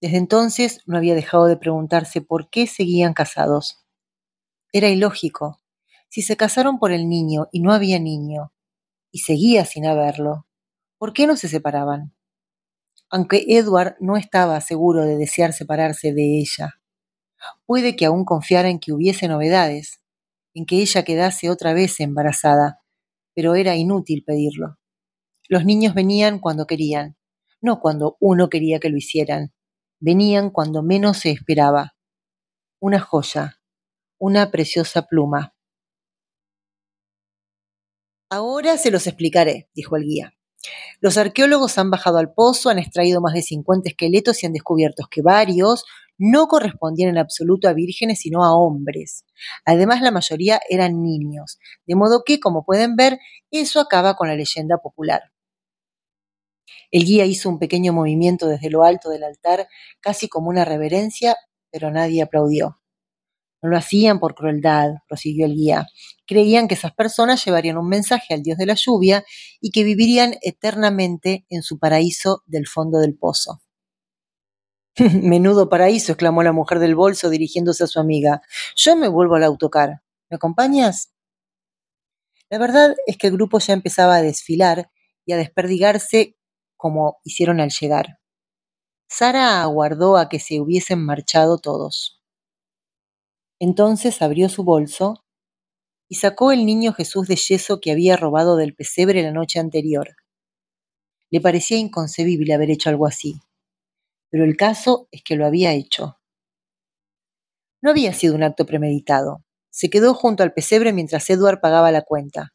Desde 0.00 0.18
entonces 0.18 0.80
no 0.86 0.96
había 0.96 1.14
dejado 1.14 1.46
de 1.46 1.56
preguntarse 1.56 2.20
por 2.20 2.50
qué 2.50 2.66
seguían 2.66 3.14
casados. 3.14 3.84
Era 4.72 4.88
ilógico. 4.88 5.60
Si 6.08 6.22
se 6.22 6.36
casaron 6.36 6.78
por 6.78 6.92
el 6.92 7.08
niño 7.08 7.48
y 7.52 7.60
no 7.60 7.72
había 7.72 7.98
niño, 7.98 8.52
y 9.10 9.20
seguía 9.20 9.64
sin 9.64 9.86
haberlo, 9.86 10.46
¿Por 11.04 11.12
qué 11.12 11.26
no 11.26 11.36
se 11.36 11.48
separaban? 11.48 12.14
Aunque 13.10 13.44
Edward 13.48 13.96
no 14.00 14.16
estaba 14.16 14.58
seguro 14.62 15.04
de 15.04 15.18
desear 15.18 15.52
separarse 15.52 16.14
de 16.14 16.38
ella. 16.38 16.80
Puede 17.66 17.94
que 17.94 18.06
aún 18.06 18.24
confiara 18.24 18.70
en 18.70 18.78
que 18.78 18.92
hubiese 18.92 19.28
novedades, 19.28 20.00
en 20.54 20.66
que 20.66 20.80
ella 20.80 21.04
quedase 21.04 21.50
otra 21.50 21.74
vez 21.74 22.00
embarazada, 22.00 22.80
pero 23.34 23.54
era 23.54 23.76
inútil 23.76 24.24
pedirlo. 24.24 24.78
Los 25.48 25.64
niños 25.64 25.94
venían 25.94 26.38
cuando 26.38 26.66
querían, 26.66 27.16
no 27.60 27.80
cuando 27.80 28.16
uno 28.20 28.48
quería 28.48 28.78
que 28.78 28.90
lo 28.90 28.96
hicieran. 28.96 29.52
Venían 29.98 30.50
cuando 30.50 30.82
menos 30.82 31.18
se 31.18 31.30
esperaba. 31.30 31.96
Una 32.78 33.00
joya, 33.00 33.60
una 34.18 34.50
preciosa 34.50 35.06
pluma. 35.06 35.54
Ahora 38.30 38.76
se 38.78 38.90
los 38.90 39.06
explicaré, 39.06 39.70
dijo 39.74 39.96
el 39.96 40.04
guía. 40.04 40.34
Los 41.00 41.16
arqueólogos 41.18 41.78
han 41.78 41.90
bajado 41.90 42.18
al 42.18 42.32
pozo, 42.32 42.70
han 42.70 42.78
extraído 42.78 43.20
más 43.20 43.34
de 43.34 43.42
50 43.42 43.90
esqueletos 43.90 44.42
y 44.42 44.46
han 44.46 44.52
descubierto 44.52 45.06
que 45.10 45.22
varios 45.22 45.84
no 46.18 46.46
correspondían 46.46 47.10
en 47.10 47.18
absoluto 47.18 47.68
a 47.68 47.72
vírgenes, 47.72 48.20
sino 48.20 48.44
a 48.44 48.56
hombres. 48.56 49.24
Además, 49.64 50.02
la 50.02 50.10
mayoría 50.10 50.60
eran 50.68 51.02
niños, 51.02 51.58
de 51.86 51.94
modo 51.96 52.22
que, 52.24 52.40
como 52.40 52.64
pueden 52.64 52.96
ver, 52.96 53.18
eso 53.50 53.80
acaba 53.80 54.14
con 54.16 54.28
la 54.28 54.36
leyenda 54.36 54.78
popular. 54.78 55.22
El 56.90 57.04
guía 57.04 57.26
hizo 57.26 57.48
un 57.48 57.58
pequeño 57.58 57.92
movimiento 57.92 58.46
desde 58.46 58.70
lo 58.70 58.84
alto 58.84 59.10
del 59.10 59.24
altar, 59.24 59.68
casi 60.00 60.28
como 60.28 60.48
una 60.48 60.64
reverencia, 60.64 61.36
pero 61.70 61.90
nadie 61.90 62.22
aplaudió. 62.22 62.80
No 63.64 63.70
lo 63.70 63.78
hacían 63.78 64.20
por 64.20 64.34
crueldad, 64.36 64.90
prosiguió 65.08 65.46
el 65.46 65.54
guía. 65.54 65.86
Creían 66.26 66.68
que 66.68 66.74
esas 66.74 66.94
personas 66.94 67.44
llevarían 67.44 67.78
un 67.78 67.88
mensaje 67.88 68.34
al 68.34 68.42
dios 68.42 68.58
de 68.58 68.66
la 68.66 68.74
lluvia 68.74 69.24
y 69.60 69.72
que 69.72 69.84
vivirían 69.84 70.36
eternamente 70.42 71.46
en 71.48 71.62
su 71.62 71.78
paraíso 71.78 72.42
del 72.46 72.66
fondo 72.68 73.00
del 73.00 73.16
pozo. 73.16 73.63
Menudo 75.22 75.68
paraíso, 75.68 76.12
exclamó 76.12 76.42
la 76.42 76.52
mujer 76.52 76.78
del 76.78 76.94
bolso 76.94 77.28
dirigiéndose 77.28 77.84
a 77.84 77.88
su 77.88 77.98
amiga. 77.98 78.42
Yo 78.76 78.96
me 78.96 79.08
vuelvo 79.08 79.34
al 79.34 79.44
autocar. 79.44 80.02
¿Me 80.30 80.36
acompañas? 80.36 81.12
La 82.48 82.58
verdad 82.58 82.94
es 83.06 83.16
que 83.16 83.28
el 83.28 83.32
grupo 83.32 83.58
ya 83.58 83.72
empezaba 83.72 84.16
a 84.16 84.22
desfilar 84.22 84.90
y 85.26 85.32
a 85.32 85.36
desperdigarse 85.36 86.36
como 86.76 87.18
hicieron 87.24 87.60
al 87.60 87.70
llegar. 87.70 88.18
Sara 89.08 89.62
aguardó 89.62 90.16
a 90.16 90.28
que 90.28 90.38
se 90.38 90.60
hubiesen 90.60 91.04
marchado 91.04 91.58
todos. 91.58 92.20
Entonces 93.58 94.22
abrió 94.22 94.48
su 94.48 94.64
bolso 94.64 95.24
y 96.08 96.16
sacó 96.16 96.52
el 96.52 96.66
niño 96.66 96.92
Jesús 96.92 97.26
de 97.26 97.36
yeso 97.36 97.80
que 97.80 97.90
había 97.90 98.16
robado 98.16 98.56
del 98.56 98.74
pesebre 98.74 99.22
la 99.22 99.32
noche 99.32 99.58
anterior. 99.58 100.16
Le 101.30 101.40
parecía 101.40 101.78
inconcebible 101.78 102.54
haber 102.54 102.70
hecho 102.70 102.90
algo 102.90 103.06
así, 103.06 103.40
pero 104.34 104.46
el 104.46 104.56
caso 104.56 105.06
es 105.12 105.22
que 105.22 105.36
lo 105.36 105.46
había 105.46 105.74
hecho. 105.74 106.18
No 107.80 107.90
había 107.90 108.12
sido 108.12 108.34
un 108.34 108.42
acto 108.42 108.66
premeditado. 108.66 109.44
Se 109.70 109.90
quedó 109.90 110.12
junto 110.12 110.42
al 110.42 110.52
pesebre 110.52 110.92
mientras 110.92 111.30
Edward 111.30 111.60
pagaba 111.60 111.92
la 111.92 112.02
cuenta. 112.02 112.52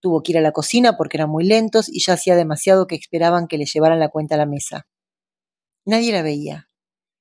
Tuvo 0.00 0.22
que 0.22 0.30
ir 0.30 0.38
a 0.38 0.40
la 0.40 0.52
cocina 0.52 0.96
porque 0.96 1.16
eran 1.16 1.28
muy 1.28 1.44
lentos 1.44 1.88
y 1.88 1.98
ya 1.98 2.12
hacía 2.12 2.36
demasiado 2.36 2.86
que 2.86 2.94
esperaban 2.94 3.48
que 3.48 3.58
le 3.58 3.64
llevaran 3.64 3.98
la 3.98 4.08
cuenta 4.08 4.36
a 4.36 4.38
la 4.38 4.46
mesa. 4.46 4.86
Nadie 5.84 6.12
la 6.12 6.22
veía. 6.22 6.70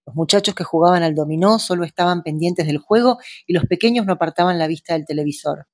Los 0.05 0.15
muchachos 0.15 0.53
que 0.53 0.63
jugaban 0.63 1.01
al 1.01 1.15
dominó 1.15 1.57
solo 1.57 1.83
estaban 1.83 2.21
pendientes 2.21 2.67
del 2.67 2.77
juego 2.77 3.17
y 3.47 3.53
los 3.53 3.65
pequeños 3.65 4.05
no 4.05 4.13
apartaban 4.13 4.59
la 4.59 4.67
vista 4.67 4.93
del 4.93 5.07
televisor. 5.07 5.65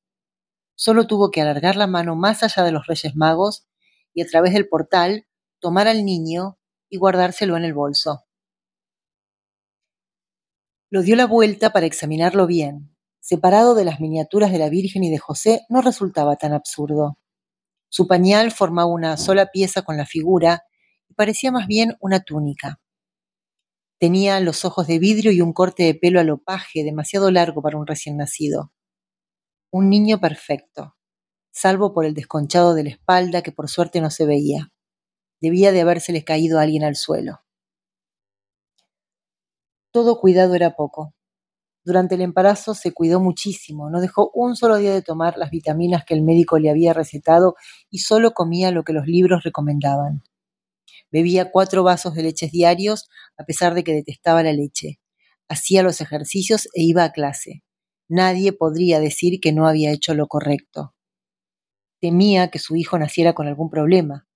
Solo 0.76 1.06
tuvo 1.06 1.32
que 1.32 1.41
alargar 1.41 1.76
la 1.76 1.88
mano 1.88 2.16
más 2.16 2.43
allá 2.43 2.64
de 2.64 2.72
los 2.72 2.88
Reyes 2.88 3.14
Magos 3.14 3.68
y 4.14 4.22
a 4.22 4.26
través 4.26 4.53
del 4.53 4.70
portal 4.70 5.28
tomar 5.60 5.89
al 5.89 6.06
niño 6.06 6.61
y 6.92 6.98
guardárselo 6.98 7.58
en 7.58 7.64
el 7.64 7.74
bolso. 7.74 8.26
Lo 10.92 11.02
dio 11.02 11.16
la 11.16 11.26
vuelta 11.26 11.72
para 11.72 11.86
examinarlo 11.86 12.46
bien. 12.46 12.96
Separado 13.22 13.76
de 13.76 13.86
las 13.86 14.02
miniaturas 14.02 14.52
de 14.52 14.60
la 14.60 14.70
Virgen 14.70 15.04
y 15.06 15.10
de 15.10 15.18
José, 15.18 15.62
no 15.70 15.82
resultaba 15.82 16.36
tan 16.36 16.54
absurdo. 16.54 17.18
Su 17.88 18.08
pañal 18.08 18.52
formaba 18.52 18.88
una 18.88 19.16
sola 19.16 19.48
pieza 19.48 19.84
con 19.84 19.96
la 19.96 20.06
figura 20.06 20.64
y 21.08 21.14
parecía 21.14 21.52
más 21.52 21.66
bien 21.66 21.96
una 22.02 22.20
túnica. 22.20 22.82
Tenía 24.00 24.39
los 24.42 24.66
ojos 24.66 24.88
de 24.88 25.00
vidrio 25.00 25.32
y 25.32 25.42
un 25.42 25.54
corte 25.54 25.84
de 25.84 25.96
pelo 25.96 26.20
alopaje 26.20 26.84
demasiado 26.84 27.32
largo 27.32 27.62
para 27.62 27.78
un 27.78 27.88
recién 27.88 28.18
nacido. 28.18 28.74
Un 29.72 29.89
niño 29.89 30.20
perfecto, 30.20 30.98
salvo 31.52 31.94
por 31.94 32.06
el 32.06 32.14
desconchado 32.14 32.74
de 32.74 32.84
la 32.84 32.89
espalda 32.89 33.42
que 33.44 33.54
por 33.54 33.70
suerte 33.70 34.02
no 34.02 34.10
se 34.10 34.26
veía. 34.26 34.74
Debía 35.42 35.72
de 35.72 35.82
habérsele 35.82 36.24
caído 36.24 36.60
alguien 36.60 36.84
al 36.84 36.96
suelo. 36.96 37.42
Todo 39.92 40.20
cuidado 40.20 40.54
era 40.54 40.76
poco. 40.76 41.16
Durante 41.84 42.14
el 42.14 42.22
embarazo 42.22 42.76
se 42.76 42.92
cuidó 42.92 43.20
muchísimo, 43.20 43.89
no 43.89 44.00
dejó 44.02 44.30
un 44.36 44.56
solo 44.56 44.78
día 44.78 44.94
de 44.94 45.02
tomar 45.02 45.38
las 45.38 45.50
vitaminas 45.50 46.06
que 46.06 46.14
el 46.14 46.22
médico 46.22 46.60
le 46.60 46.70
había 46.70 46.94
recetado 46.94 47.56
y 47.89 48.00
solo 48.00 48.32
comía 48.32 48.70
lo 48.70 48.84
que 48.84 48.94
los 48.94 49.08
libros 49.08 49.44
recomendaban. 49.44 50.22
Bebía 51.12 51.52
cuatro 51.52 51.84
vasos 51.84 52.14
de 52.14 52.22
leches 52.22 52.52
diarios 52.52 53.10
a 53.36 53.44
pesar 53.44 53.74
de 53.74 53.84
que 53.84 53.94
detestaba 53.94 54.44
la 54.44 54.54
leche. 54.54 55.00
Hacía 55.50 55.82
los 55.82 56.02
ejercicios 56.02 56.68
e 56.76 56.84
iba 56.84 57.04
a 57.04 57.12
clase. 57.12 57.64
Nadie 58.08 58.54
podría 58.54 59.00
decir 59.00 59.39
que 59.42 59.52
no 59.52 59.68
había 59.68 59.92
hecho 59.92 60.14
lo 60.14 60.28
correcto. 60.28 60.94
Temía 62.00 62.50
que 62.50 62.60
su 62.60 62.76
hijo 62.76 63.00
naciera 63.00 63.34
con 63.34 63.48
algún 63.48 63.70
problema, 63.70 64.28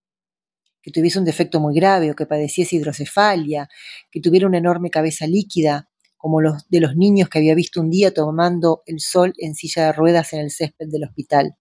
que 0.85 0.91
tuviese 0.91 1.17
un 1.17 1.25
defecto 1.25 1.59
muy 1.59 1.73
grave 1.73 2.11
o 2.11 2.15
que 2.15 2.27
padeciese 2.27 2.75
hidrocefalia, 2.75 3.67
que 4.11 4.21
tuviera 4.21 4.45
una 4.45 4.59
enorme 4.59 4.91
cabeza 4.91 5.25
líquida, 5.25 5.89
como 6.15 6.41
los 6.41 6.69
de 6.69 6.79
los 6.79 6.95
niños 6.95 7.27
que 7.27 7.39
había 7.39 7.55
visto 7.55 7.81
un 7.81 7.89
día 7.89 8.13
tomando 8.13 8.83
el 8.85 8.99
sol 8.99 9.33
en 9.39 9.55
silla 9.55 9.87
de 9.87 9.93
ruedas 9.93 10.31
en 10.33 10.41
el 10.41 10.51
césped 10.51 10.85
del 10.87 11.05
hospital. 11.05 11.57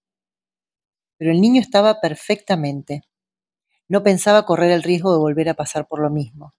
Pero 1.17 1.33
el 1.33 1.41
niño 1.41 1.63
estaba 1.63 2.03
perfectamente. 2.03 3.01
No 3.89 4.03
pensaba 4.03 4.45
correr 4.45 4.73
el 4.73 4.83
riesgo 4.83 5.11
de 5.15 5.19
volver 5.21 5.49
a 5.49 5.55
pasar 5.55 5.89
por 5.89 6.03
lo 6.03 6.11
mismo. 6.11 6.55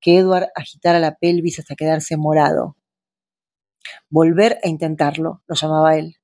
Que 0.00 0.16
Edward 0.16 0.48
agitara 0.54 0.98
la 1.00 1.16
pelvis 1.16 1.58
hasta 1.58 1.74
quedarse 1.74 2.16
morado. 2.16 2.78
Volver 4.08 4.58
a 4.64 4.68
intentarlo, 4.68 5.42
lo 5.46 5.54
llamaba 5.54 5.98
él. 5.98 6.16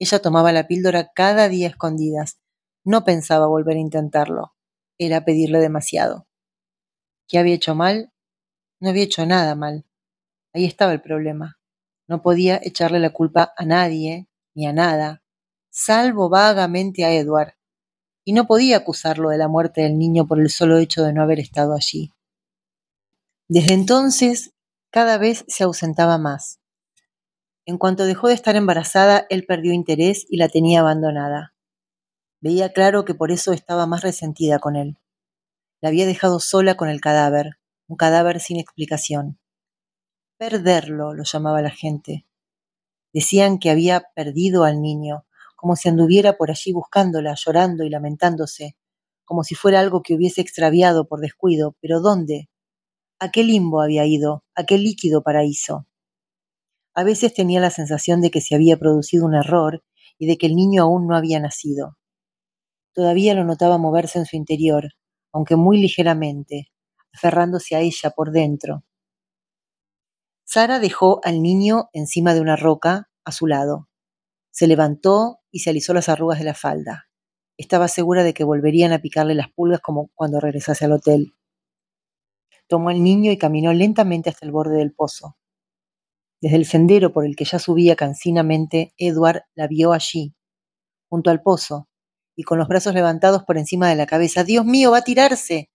Ella 0.00 0.18
tomaba 0.18 0.50
la 0.50 0.66
píldora 0.66 1.12
cada 1.14 1.48
día 1.48 1.68
escondidas. 1.68 2.40
No 2.82 3.04
pensaba 3.04 3.46
volver 3.46 3.76
a 3.76 3.80
intentarlo. 3.80 4.54
Era 5.04 5.24
pedirle 5.24 5.58
demasiado. 5.58 6.28
¿Qué 7.26 7.36
había 7.36 7.56
hecho 7.56 7.74
mal? 7.74 8.12
No 8.78 8.90
había 8.90 9.02
hecho 9.02 9.26
nada 9.26 9.56
mal. 9.56 9.84
Ahí 10.52 10.64
estaba 10.64 10.92
el 10.92 11.02
problema. 11.02 11.58
No 12.06 12.22
podía 12.22 12.60
echarle 12.62 13.00
la 13.00 13.10
culpa 13.10 13.52
a 13.56 13.64
nadie 13.64 14.28
ni 14.54 14.64
a 14.64 14.72
nada, 14.72 15.24
salvo 15.70 16.28
vagamente 16.28 17.04
a 17.04 17.12
Edward, 17.12 17.54
y 18.22 18.32
no 18.32 18.46
podía 18.46 18.76
acusarlo 18.76 19.30
de 19.30 19.38
la 19.38 19.48
muerte 19.48 19.80
del 19.80 19.98
niño 19.98 20.28
por 20.28 20.38
el 20.38 20.50
solo 20.50 20.78
hecho 20.78 21.02
de 21.02 21.12
no 21.12 21.22
haber 21.22 21.40
estado 21.40 21.74
allí. 21.74 22.12
Desde 23.48 23.72
entonces, 23.72 24.52
cada 24.90 25.18
vez 25.18 25.44
se 25.48 25.64
ausentaba 25.64 26.16
más. 26.16 26.60
En 27.66 27.76
cuanto 27.76 28.04
dejó 28.04 28.28
de 28.28 28.34
estar 28.34 28.54
embarazada, 28.54 29.26
él 29.30 29.46
perdió 29.46 29.72
interés 29.72 30.26
y 30.28 30.36
la 30.36 30.48
tenía 30.48 30.78
abandonada. 30.78 31.51
Veía 32.42 32.72
claro 32.72 33.04
que 33.04 33.14
por 33.14 33.30
eso 33.30 33.52
estaba 33.52 33.86
más 33.86 34.02
resentida 34.02 34.58
con 34.58 34.74
él. 34.74 34.98
La 35.80 35.90
había 35.90 36.06
dejado 36.06 36.40
sola 36.40 36.76
con 36.76 36.88
el 36.88 37.00
cadáver, 37.00 37.60
un 37.86 37.96
cadáver 37.96 38.40
sin 38.40 38.58
explicación. 38.58 39.38
Perderlo, 40.38 41.14
lo 41.14 41.22
llamaba 41.22 41.62
la 41.62 41.70
gente. 41.70 42.26
Decían 43.12 43.60
que 43.60 43.70
había 43.70 44.08
perdido 44.16 44.64
al 44.64 44.82
niño, 44.82 45.24
como 45.54 45.76
si 45.76 45.88
anduviera 45.88 46.36
por 46.36 46.50
allí 46.50 46.72
buscándola, 46.72 47.36
llorando 47.36 47.84
y 47.84 47.90
lamentándose, 47.90 48.76
como 49.24 49.44
si 49.44 49.54
fuera 49.54 49.78
algo 49.78 50.02
que 50.02 50.14
hubiese 50.14 50.40
extraviado 50.40 51.06
por 51.06 51.20
descuido. 51.20 51.76
¿Pero 51.80 52.00
dónde? 52.00 52.50
¿A 53.20 53.30
qué 53.30 53.44
limbo 53.44 53.82
había 53.82 54.04
ido? 54.04 54.42
¿A 54.56 54.64
qué 54.64 54.78
líquido 54.78 55.22
paraíso? 55.22 55.86
A 56.92 57.04
veces 57.04 57.34
tenía 57.34 57.60
la 57.60 57.70
sensación 57.70 58.20
de 58.20 58.32
que 58.32 58.40
se 58.40 58.56
había 58.56 58.76
producido 58.78 59.26
un 59.26 59.36
error 59.36 59.84
y 60.18 60.26
de 60.26 60.36
que 60.38 60.46
el 60.46 60.56
niño 60.56 60.82
aún 60.82 61.06
no 61.06 61.14
había 61.14 61.38
nacido. 61.38 61.96
Todavía 62.94 63.34
lo 63.34 63.44
notaba 63.44 63.78
moverse 63.78 64.18
en 64.18 64.26
su 64.26 64.36
interior, 64.36 64.90
aunque 65.32 65.56
muy 65.56 65.80
ligeramente, 65.80 66.68
aferrándose 67.12 67.76
a 67.76 67.80
ella 67.80 68.10
por 68.10 68.32
dentro, 68.32 68.84
Sara 70.54 70.80
dejó 70.80 71.20
al 71.24 71.40
niño 71.40 71.88
encima 71.94 72.34
de 72.34 72.42
una 72.42 72.56
roca 72.56 73.08
a 73.24 73.32
su 73.32 73.46
lado. 73.46 73.88
Se 74.50 74.66
levantó 74.66 75.38
y 75.50 75.60
se 75.60 75.70
alisó 75.70 75.94
las 75.94 76.10
arrugas 76.10 76.38
de 76.40 76.44
la 76.44 76.52
falda. 76.52 77.08
Estaba 77.56 77.88
segura 77.88 78.22
de 78.22 78.34
que 78.34 78.44
volverían 78.44 78.92
a 78.92 78.98
picarle 78.98 79.34
las 79.34 79.50
pulgas 79.50 79.80
como 79.80 80.10
cuando 80.14 80.40
regresase 80.40 80.84
al 80.84 80.92
hotel. 80.92 81.34
Tomó 82.68 82.90
al 82.90 83.02
niño 83.02 83.32
y 83.32 83.38
caminó 83.38 83.72
lentamente 83.72 84.28
hasta 84.28 84.44
el 84.44 84.52
borde 84.52 84.76
del 84.76 84.92
pozo. 84.92 85.38
Desde 86.42 86.56
el 86.56 86.66
sendero 86.66 87.14
por 87.14 87.24
el 87.24 87.34
que 87.34 87.46
ya 87.46 87.58
subía 87.58 87.96
cansinamente, 87.96 88.92
Edward 88.98 89.44
la 89.54 89.68
vio 89.68 89.94
allí, 89.94 90.34
junto 91.08 91.30
al 91.30 91.40
pozo, 91.40 91.88
y 92.36 92.44
con 92.44 92.58
los 92.58 92.68
brazos 92.68 92.94
levantados 92.94 93.44
por 93.44 93.58
encima 93.58 93.88
de 93.88 93.96
la 93.96 94.06
cabeza. 94.06 94.44
Dios 94.44 94.64
mío, 94.64 94.90
va 94.92 94.98
a 94.98 95.04
tirarse, 95.04 95.70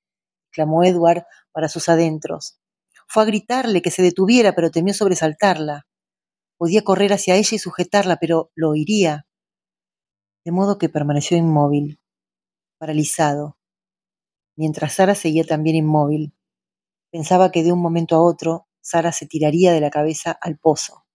clamó 0.51 0.83
Edward 0.83 1.25
para 1.51 1.69
sus 1.69 1.89
adentros. 1.89 2.59
Fue 3.07 3.23
a 3.23 3.25
gritarle 3.25 3.81
que 3.81 3.91
se 3.91 4.01
detuviera, 4.01 4.53
pero 4.53 4.71
temió 4.71 4.93
sobresaltarla. 4.93 5.87
Podía 6.57 6.83
correr 6.83 7.13
hacia 7.13 7.35
ella 7.35 7.55
y 7.55 7.59
sujetarla, 7.59 8.17
pero 8.17 8.51
lo 8.55 8.71
oiría. 8.71 9.27
De 10.43 10.51
modo 10.51 10.77
que 10.77 10.89
permaneció 10.89 11.37
inmóvil, 11.37 11.99
paralizado, 12.77 13.57
mientras 14.55 14.93
Sara 14.93 15.15
seguía 15.15 15.43
también 15.43 15.75
inmóvil. 15.75 16.33
Pensaba 17.11 17.51
que 17.51 17.63
de 17.63 17.71
un 17.71 17.81
momento 17.81 18.15
a 18.15 18.21
otro 18.21 18.67
Sara 18.81 19.11
se 19.11 19.27
tiraría 19.27 19.71
de 19.71 19.81
la 19.81 19.89
cabeza 19.89 20.37
al 20.41 20.57
pozo. 20.57 21.05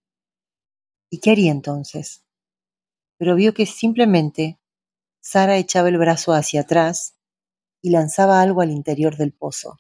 ¿Y 1.11 1.21
qué 1.21 1.33
haría 1.33 1.51
entonces? 1.51 2.25
Pero 3.19 3.35
vio 3.35 3.55
que 3.55 3.67
simplemente 3.67 4.59
Sara 5.25 5.57
echaba 5.57 5.89
el 5.89 5.99
brazo 5.99 6.33
hacia 6.33 6.63
atrás 6.63 7.17
y 7.81 7.91
lanzaba 7.91 8.43
algo 8.43 8.61
al 8.61 8.73
interior 8.73 9.17
del 9.17 9.33
pozo. 9.33 9.79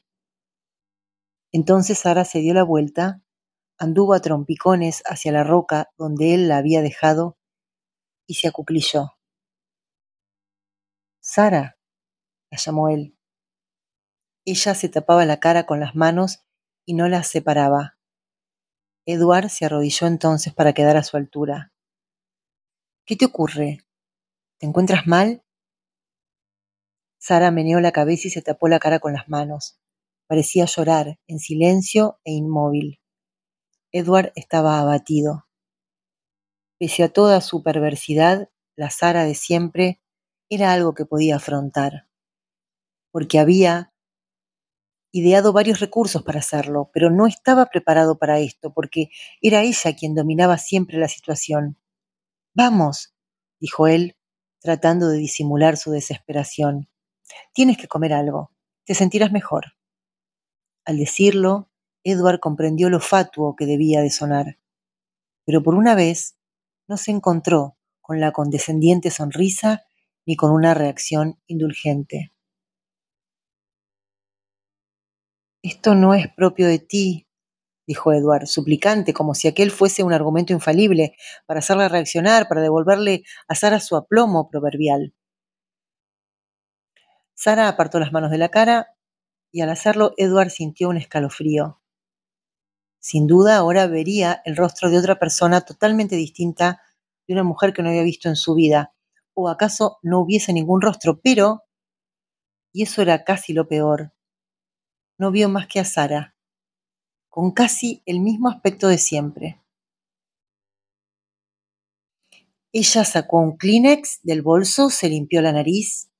Entonces 1.50 1.98
Sara 1.98 2.24
se 2.24 2.38
dio 2.38 2.54
la 2.54 2.62
vuelta, 2.62 3.22
anduvo 3.76 4.14
a 4.14 4.20
trompicones 4.20 5.02
hacia 5.04 5.32
la 5.32 5.42
roca 5.42 5.90
donde 5.98 6.34
él 6.34 6.48
la 6.48 6.58
había 6.58 6.80
dejado 6.80 7.38
y 8.28 8.34
se 8.34 8.46
acuclilló. 8.46 9.14
Sara, 11.20 11.76
la 12.50 12.58
llamó 12.58 12.88
él. 12.88 13.18
Ella 14.44 14.76
se 14.76 14.88
tapaba 14.88 15.24
la 15.24 15.40
cara 15.40 15.66
con 15.66 15.80
las 15.80 15.96
manos 15.96 16.44
y 16.86 16.94
no 16.94 17.08
las 17.08 17.26
separaba. 17.26 17.98
Eduard 19.06 19.48
se 19.48 19.64
arrodilló 19.64 20.06
entonces 20.06 20.54
para 20.54 20.72
quedar 20.72 20.96
a 20.96 21.02
su 21.02 21.16
altura. 21.16 21.72
¿Qué 23.04 23.16
te 23.16 23.24
ocurre? 23.24 23.84
¿Te 24.62 24.68
encuentras 24.68 25.08
mal? 25.08 25.42
Sara 27.18 27.50
meneó 27.50 27.80
la 27.80 27.90
cabeza 27.90 28.28
y 28.28 28.30
se 28.30 28.42
tapó 28.42 28.68
la 28.68 28.78
cara 28.78 29.00
con 29.00 29.12
las 29.12 29.28
manos. 29.28 29.80
Parecía 30.28 30.66
llorar, 30.66 31.18
en 31.26 31.40
silencio 31.40 32.20
e 32.22 32.30
inmóvil. 32.30 33.00
Edward 33.90 34.30
estaba 34.36 34.78
abatido. 34.78 35.48
Pese 36.78 37.02
a 37.02 37.08
toda 37.08 37.40
su 37.40 37.64
perversidad, 37.64 38.50
la 38.76 38.90
Sara 38.90 39.24
de 39.24 39.34
siempre 39.34 40.00
era 40.48 40.72
algo 40.72 40.94
que 40.94 41.06
podía 41.06 41.36
afrontar, 41.36 42.06
porque 43.10 43.40
había 43.40 43.92
ideado 45.10 45.52
varios 45.52 45.80
recursos 45.80 46.22
para 46.22 46.38
hacerlo, 46.38 46.88
pero 46.94 47.10
no 47.10 47.26
estaba 47.26 47.66
preparado 47.66 48.16
para 48.16 48.38
esto, 48.38 48.72
porque 48.72 49.08
era 49.40 49.62
ella 49.62 49.96
quien 49.96 50.14
dominaba 50.14 50.56
siempre 50.56 50.98
la 50.98 51.08
situación. 51.08 51.80
Vamos, 52.54 53.12
dijo 53.58 53.88
él, 53.88 54.16
tratando 54.62 55.08
de 55.08 55.18
disimular 55.18 55.76
su 55.76 55.90
desesperación. 55.90 56.88
Tienes 57.52 57.76
que 57.76 57.88
comer 57.88 58.12
algo. 58.12 58.52
Te 58.84 58.94
sentirás 58.94 59.32
mejor. 59.32 59.74
Al 60.84 60.98
decirlo, 60.98 61.70
Edward 62.04 62.40
comprendió 62.40 62.90
lo 62.90 63.00
fatuo 63.00 63.54
que 63.56 63.66
debía 63.66 64.00
de 64.00 64.10
sonar, 64.10 64.58
pero 65.44 65.62
por 65.62 65.74
una 65.74 65.94
vez 65.94 66.36
no 66.88 66.96
se 66.96 67.10
encontró 67.12 67.76
con 68.00 68.20
la 68.20 68.32
condescendiente 68.32 69.10
sonrisa 69.10 69.84
ni 70.26 70.36
con 70.36 70.50
una 70.50 70.74
reacción 70.74 71.40
indulgente. 71.46 72.32
Esto 75.62 75.94
no 75.94 76.14
es 76.14 76.26
propio 76.34 76.66
de 76.66 76.80
ti, 76.80 77.28
dijo 77.86 78.12
Edward, 78.12 78.46
suplicante, 78.46 79.12
como 79.12 79.34
si 79.34 79.48
aquel 79.48 79.70
fuese 79.70 80.02
un 80.02 80.12
argumento 80.12 80.52
infalible 80.52 81.16
para 81.46 81.60
hacerla 81.60 81.88
reaccionar, 81.88 82.48
para 82.48 82.62
devolverle 82.62 83.24
a 83.48 83.54
Sara 83.54 83.80
su 83.80 83.96
aplomo 83.96 84.48
proverbial. 84.48 85.14
Sara 87.34 87.68
apartó 87.68 87.98
las 87.98 88.12
manos 88.12 88.30
de 88.30 88.38
la 88.38 88.50
cara 88.50 88.94
y 89.50 89.60
al 89.60 89.70
hacerlo 89.70 90.14
Edward 90.16 90.50
sintió 90.50 90.88
un 90.88 90.96
escalofrío. 90.96 91.80
Sin 93.00 93.26
duda 93.26 93.56
ahora 93.56 93.86
vería 93.88 94.42
el 94.44 94.56
rostro 94.56 94.88
de 94.88 94.98
otra 94.98 95.18
persona 95.18 95.62
totalmente 95.62 96.14
distinta 96.16 96.80
de 97.26 97.34
una 97.34 97.42
mujer 97.42 97.72
que 97.72 97.82
no 97.82 97.88
había 97.88 98.04
visto 98.04 98.28
en 98.28 98.36
su 98.36 98.54
vida, 98.54 98.94
o 99.34 99.48
acaso 99.48 99.98
no 100.02 100.20
hubiese 100.20 100.52
ningún 100.52 100.80
rostro, 100.80 101.20
pero, 101.20 101.64
y 102.72 102.84
eso 102.84 103.02
era 103.02 103.24
casi 103.24 103.52
lo 103.52 103.66
peor, 103.66 104.12
no 105.18 105.30
vio 105.30 105.48
más 105.48 105.66
que 105.66 105.80
a 105.80 105.84
Sara, 105.84 106.34
con 107.32 107.52
casi 107.52 108.02
el 108.04 108.20
mismo 108.20 108.50
aspecto 108.50 108.88
de 108.88 108.98
siempre. 108.98 109.58
Ella 112.72 113.06
sacó 113.06 113.38
un 113.38 113.56
Kleenex 113.56 114.20
del 114.22 114.42
bolso, 114.42 114.90
se 114.90 115.08
limpió 115.08 115.40
la 115.40 115.52
nariz. 115.52 116.10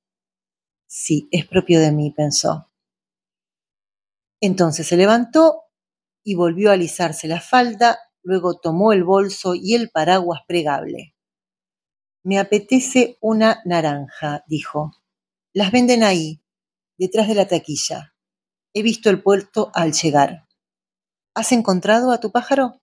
Sí, 0.86 1.28
es 1.30 1.46
propio 1.46 1.80
de 1.80 1.92
mí, 1.92 2.12
pensó. 2.12 2.70
Entonces 4.40 4.86
se 4.86 4.96
levantó 4.96 5.64
y 6.24 6.34
volvió 6.34 6.70
a 6.70 6.74
alisarse 6.74 7.28
la 7.28 7.42
falda, 7.42 7.98
luego 8.22 8.58
tomó 8.58 8.94
el 8.94 9.04
bolso 9.04 9.54
y 9.54 9.74
el 9.74 9.90
paraguas 9.90 10.40
pregable. 10.48 11.14
Me 12.24 12.38
apetece 12.38 13.18
una 13.20 13.60
naranja, 13.66 14.44
dijo. 14.46 14.92
Las 15.52 15.72
venden 15.72 16.04
ahí, 16.04 16.42
detrás 16.96 17.28
de 17.28 17.34
la 17.34 17.46
taquilla. 17.46 18.14
He 18.72 18.82
visto 18.82 19.10
el 19.10 19.22
puerto 19.22 19.70
al 19.74 19.92
llegar. 19.92 20.48
¿Has 21.34 21.52
encontrado 21.52 22.12
a 22.12 22.20
tu 22.20 22.30
pájaro? 22.30 22.81